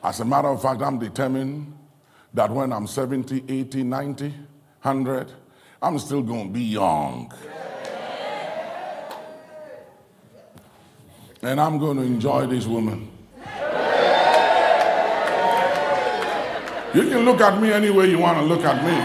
As 0.03 0.21
a 0.21 0.25
matter 0.25 0.47
of 0.47 0.61
fact, 0.61 0.81
I'm 0.81 0.97
determined 0.97 1.77
that 2.33 2.49
when 2.49 2.71
I'm 2.71 2.87
70, 2.87 3.43
80, 3.49 3.83
90, 3.83 4.29
100, 4.29 5.31
I'm 5.81 5.99
still 5.99 6.21
going 6.21 6.47
to 6.47 6.53
be 6.53 6.63
young. 6.63 7.33
And 11.41 11.59
I'm 11.59 11.77
going 11.79 11.97
to 11.97 12.03
enjoy 12.03 12.47
this 12.47 12.65
woman. 12.65 13.09
You 16.93 17.03
can 17.09 17.23
look 17.25 17.39
at 17.41 17.61
me 17.61 17.71
any 17.71 17.89
way 17.91 18.09
you 18.09 18.17
want 18.19 18.37
to 18.39 18.43
look 18.45 18.61
at 18.63 18.83
me. 18.83 18.95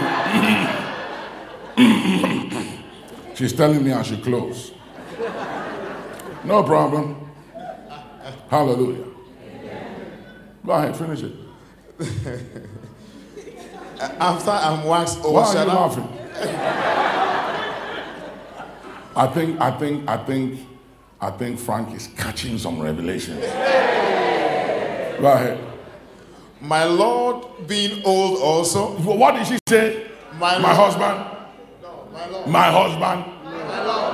She's 3.35 3.53
telling 3.53 3.83
me 3.83 3.91
I 3.91 4.01
should 4.01 4.23
close. 4.23 4.71
No 6.43 6.63
problem. 6.63 7.15
Hallelujah. 8.49 9.05
Go 10.65 10.71
ahead, 10.71 10.95
finish 10.97 11.21
it. 11.23 11.33
After 14.19 14.51
I'm 14.51 14.83
waxed 14.85 15.23
old, 15.23 15.35
Why 15.35 15.43
are 15.43 15.53
you 15.53 15.59
I- 15.59 15.73
laughing? 15.73 16.09
I 19.17 19.27
think, 19.27 19.61
I 19.61 19.71
think, 19.77 20.09
I 20.09 20.17
think, 20.17 20.59
I 21.21 21.29
think 21.31 21.57
Frank 21.59 21.93
is 21.95 22.07
catching 22.17 22.57
some 22.57 22.81
revelations. 22.81 23.39
Go 23.39 25.31
ahead. 25.31 25.57
My 26.61 26.83
Lord 26.85 27.67
being 27.67 28.01
old 28.05 28.39
also. 28.39 28.91
What 28.97 29.35
did 29.35 29.47
she 29.47 29.57
say? 29.67 30.07
My 30.39 30.57
My 30.57 30.73
Lord. 30.75 30.93
husband? 30.93 31.25
My 32.13 32.27
Lord. 32.27 32.47
My 32.47 32.71
husband? 32.71 33.31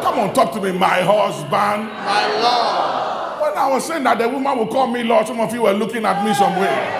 Come 0.03 0.19
on, 0.19 0.33
talk 0.33 0.51
to 0.53 0.61
me. 0.61 0.71
My 0.71 1.01
husband. 1.01 1.51
My 1.51 2.27
Lord. 2.41 3.41
When 3.41 3.57
I 3.57 3.67
was 3.69 3.85
saying 3.85 4.03
that 4.03 4.17
the 4.17 4.27
woman 4.27 4.57
will 4.57 4.67
call 4.67 4.87
me 4.87 5.03
Lord, 5.03 5.27
some 5.27 5.39
of 5.39 5.53
you 5.53 5.61
were 5.63 5.73
looking 5.73 6.05
at 6.05 6.23
me 6.25 6.33
somewhere. 6.33 6.97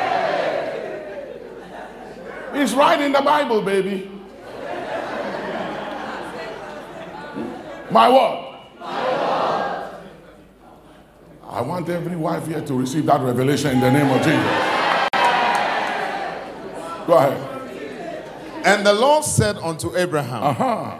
It's 2.53 2.73
right 2.73 2.99
in 3.01 3.11
the 3.11 3.22
Bible, 3.22 3.61
baby. 3.61 4.09
My 7.89 8.07
what? 8.07 8.80
My 8.80 9.03
Lord. 9.07 9.95
I 11.49 11.61
want 11.61 11.89
every 11.89 12.15
wife 12.15 12.47
here 12.47 12.61
to 12.61 12.73
receive 12.73 13.05
that 13.07 13.19
revelation 13.22 13.72
in 13.72 13.80
the 13.81 13.91
name 13.91 14.09
of 14.09 14.22
Jesus. 14.23 14.81
Go 17.12 17.18
ahead. 17.18 18.66
And 18.66 18.86
the 18.86 18.94
Lord 18.94 19.26
said 19.26 19.58
unto 19.58 19.98
Abraham, 19.98 20.44
Uh-huh. 20.44 20.98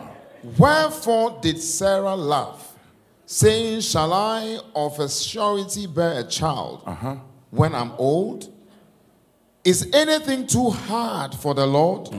Wherefore 0.58 1.40
did 1.42 1.58
Sarah 1.62 2.18
laugh, 2.18 2.74
saying, 3.26 3.80
Shall 3.80 4.12
I 4.12 4.60
of 4.76 5.00
a 5.00 5.08
surety 5.08 5.88
bear 5.88 6.20
a 6.20 6.24
child 6.26 6.84
Uh-huh. 6.86 7.16
when 7.52 7.74
I'm 7.74 7.94
old? 7.98 8.52
Is 9.64 9.88
anything 9.94 10.48
too 10.48 10.70
hard 10.72 11.34
for 11.34 11.54
the 11.54 11.66
Lord? 11.66 12.10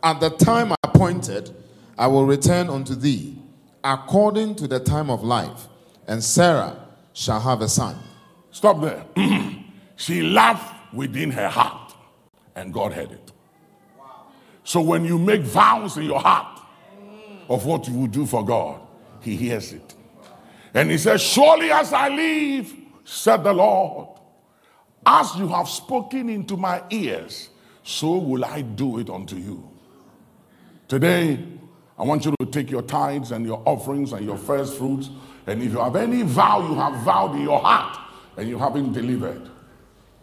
At 0.00 0.20
the 0.20 0.30
time 0.30 0.72
appointed, 0.84 1.50
I 1.98 2.06
will 2.06 2.24
return 2.24 2.68
unto 2.70 2.94
thee, 2.94 3.36
according 3.82 4.54
to 4.56 4.68
the 4.68 4.78
time 4.78 5.10
of 5.10 5.24
life, 5.24 5.66
and 6.06 6.22
Sarah 6.22 6.76
shall 7.14 7.40
have 7.40 7.62
a 7.62 7.68
son. 7.68 7.96
Stop 8.52 8.80
there. 8.80 9.04
she 9.96 10.22
laughed 10.22 10.94
within 10.94 11.32
her 11.32 11.48
heart, 11.48 11.87
and 12.58 12.72
God 12.74 12.92
heard 12.92 13.12
it. 13.12 13.32
So 14.64 14.80
when 14.80 15.04
you 15.04 15.18
make 15.18 15.42
vows 15.42 15.96
in 15.96 16.04
your 16.04 16.20
heart 16.20 16.60
of 17.48 17.64
what 17.64 17.88
you 17.88 17.94
will 17.94 18.06
do 18.06 18.26
for 18.26 18.44
God, 18.44 18.80
He 19.22 19.36
hears 19.36 19.72
it. 19.72 19.94
And 20.74 20.90
He 20.90 20.98
says, 20.98 21.22
Surely 21.22 21.70
as 21.70 21.92
I 21.92 22.08
live, 22.08 22.74
said 23.04 23.44
the 23.44 23.52
Lord, 23.52 24.08
as 25.06 25.34
you 25.36 25.48
have 25.48 25.68
spoken 25.68 26.28
into 26.28 26.56
my 26.56 26.82
ears, 26.90 27.48
so 27.82 28.18
will 28.18 28.44
I 28.44 28.60
do 28.60 28.98
it 28.98 29.08
unto 29.08 29.36
you. 29.36 29.70
Today, 30.88 31.38
I 31.98 32.02
want 32.02 32.24
you 32.24 32.34
to 32.38 32.46
take 32.46 32.70
your 32.70 32.82
tithes 32.82 33.32
and 33.32 33.46
your 33.46 33.62
offerings 33.64 34.12
and 34.12 34.24
your 34.24 34.36
first 34.36 34.76
fruits. 34.76 35.08
And 35.46 35.62
if 35.62 35.72
you 35.72 35.78
have 35.78 35.96
any 35.96 36.22
vow 36.22 36.68
you 36.68 36.74
have 36.74 37.02
vowed 37.02 37.34
in 37.36 37.42
your 37.42 37.60
heart 37.60 37.98
and 38.36 38.48
you 38.48 38.58
haven't 38.58 38.92
delivered, 38.92 39.48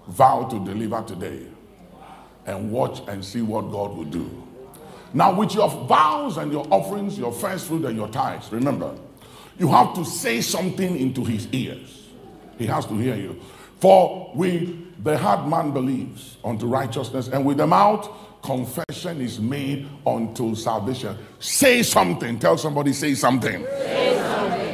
vow 0.08 0.44
to 0.44 0.64
deliver 0.64 1.02
today. 1.02 1.48
And 2.46 2.72
watch 2.72 3.02
and 3.08 3.24
see 3.24 3.42
what 3.42 3.72
God 3.72 3.96
will 3.98 4.06
do. 4.06 4.30
Now, 5.14 5.34
with 5.34 5.56
your 5.56 5.70
vows 5.70 6.38
and 6.38 6.52
your 6.52 6.68
offerings, 6.70 7.18
your 7.18 7.32
first 7.32 7.68
fruit 7.68 7.86
and 7.86 7.96
your 7.96 8.10
tithes, 8.10 8.52
remember, 8.52 8.94
you 9.58 9.68
have 9.70 9.94
to 9.96 10.04
say 10.06 10.42
something 10.42 10.98
into 10.98 11.24
his 11.24 11.48
ears. 11.54 12.10
He 12.58 12.66
has 12.68 12.86
to 12.88 12.98
hear 12.98 13.16
you. 13.16 13.40
For 13.80 14.32
with 14.36 15.04
the 15.04 15.18
heart 15.18 15.48
man 15.48 15.72
believes 15.72 16.38
unto 16.44 16.66
righteousness, 16.68 17.30
and 17.30 17.46
with 17.46 17.58
the 17.58 17.68
mouth 17.68 18.10
confession 18.44 19.22
is 19.22 19.40
made 19.40 19.88
unto 20.06 20.54
salvation. 20.56 21.18
Say 21.40 21.82
something. 21.82 22.38
Tell 22.38 22.58
somebody, 22.58 22.94
say 22.94 23.16
something. 23.16 23.64
Say 23.64 23.72
something. 23.72 24.05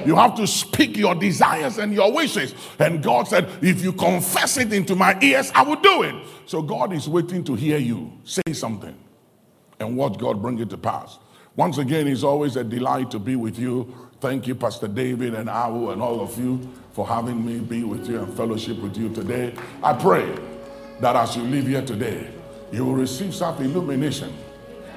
You 0.05 0.15
have 0.15 0.35
to 0.35 0.47
speak 0.47 0.97
your 0.97 1.15
desires 1.15 1.77
and 1.77 1.93
your 1.93 2.11
wishes. 2.11 2.53
And 2.79 3.01
God 3.03 3.27
said, 3.27 3.49
if 3.61 3.81
you 3.81 3.93
confess 3.93 4.57
it 4.57 4.73
into 4.73 4.95
my 4.95 5.17
ears, 5.21 5.51
I 5.53 5.63
will 5.63 5.77
do 5.77 6.03
it. 6.03 6.15
So 6.45 6.61
God 6.61 6.93
is 6.93 7.07
waiting 7.07 7.43
to 7.45 7.55
hear 7.55 7.77
you. 7.77 8.11
Say 8.23 8.53
something. 8.53 8.97
And 9.79 9.97
watch 9.97 10.17
God 10.17 10.41
bring 10.41 10.59
it 10.59 10.69
to 10.69 10.77
pass. 10.77 11.17
Once 11.55 11.77
again, 11.77 12.07
it's 12.07 12.23
always 12.23 12.55
a 12.55 12.63
delight 12.63 13.11
to 13.11 13.19
be 13.19 13.35
with 13.35 13.59
you. 13.59 13.93
Thank 14.19 14.47
you, 14.47 14.55
Pastor 14.55 14.87
David 14.87 15.33
and 15.33 15.49
Awu 15.49 15.91
and 15.91 16.01
all 16.01 16.21
of 16.21 16.37
you 16.37 16.59
for 16.93 17.07
having 17.07 17.45
me 17.45 17.59
be 17.59 17.83
with 17.83 18.07
you 18.07 18.19
and 18.19 18.33
fellowship 18.35 18.77
with 18.77 18.95
you 18.95 19.09
today. 19.09 19.53
I 19.83 19.93
pray 19.93 20.33
that 20.99 21.15
as 21.15 21.35
you 21.35 21.43
leave 21.43 21.67
here 21.67 21.81
today, 21.81 22.29
you 22.71 22.85
will 22.85 22.93
receive 22.93 23.33
some 23.33 23.61
illumination 23.61 24.33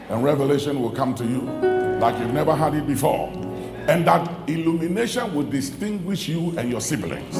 and 0.09 0.23
revelation 0.23 0.81
will 0.81 0.91
come 0.91 1.15
to 1.15 1.25
you 1.25 1.41
like 1.99 2.19
you've 2.19 2.35
never 2.35 2.55
had 2.55 2.75
it 2.75 2.87
before. 2.87 3.33
And 3.87 4.07
that 4.07 4.49
illumination 4.49 5.35
will 5.35 5.45
distinguish 5.45 6.29
you 6.29 6.57
and 6.59 6.71
your 6.71 6.81
siblings. 6.81 7.37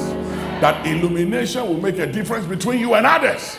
That 0.61 0.85
illumination 0.85 1.67
will 1.67 1.81
make 1.81 1.97
a 1.97 2.05
difference 2.05 2.45
between 2.45 2.79
you 2.79 2.93
and 2.93 3.05
others. 3.05 3.57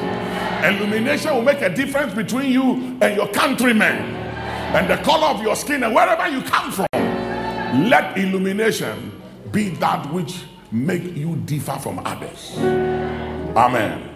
Illumination 0.64 1.34
will 1.34 1.42
make 1.42 1.60
a 1.60 1.68
difference 1.68 2.14
between 2.14 2.52
you 2.52 2.96
and 3.00 3.16
your 3.16 3.28
countrymen 3.28 4.26
and 4.74 4.88
the 4.88 4.96
color 5.04 5.26
of 5.26 5.42
your 5.42 5.56
skin 5.56 5.82
and 5.82 5.94
wherever 5.94 6.28
you 6.28 6.42
come 6.42 6.72
from. 6.72 6.86
Let 7.88 8.16
illumination 8.16 9.12
be 9.50 9.70
that 9.70 10.12
which 10.12 10.44
make 10.70 11.16
you 11.16 11.36
differ 11.44 11.78
from 11.78 12.00
others. 12.04 12.56
Amen. 13.56 14.10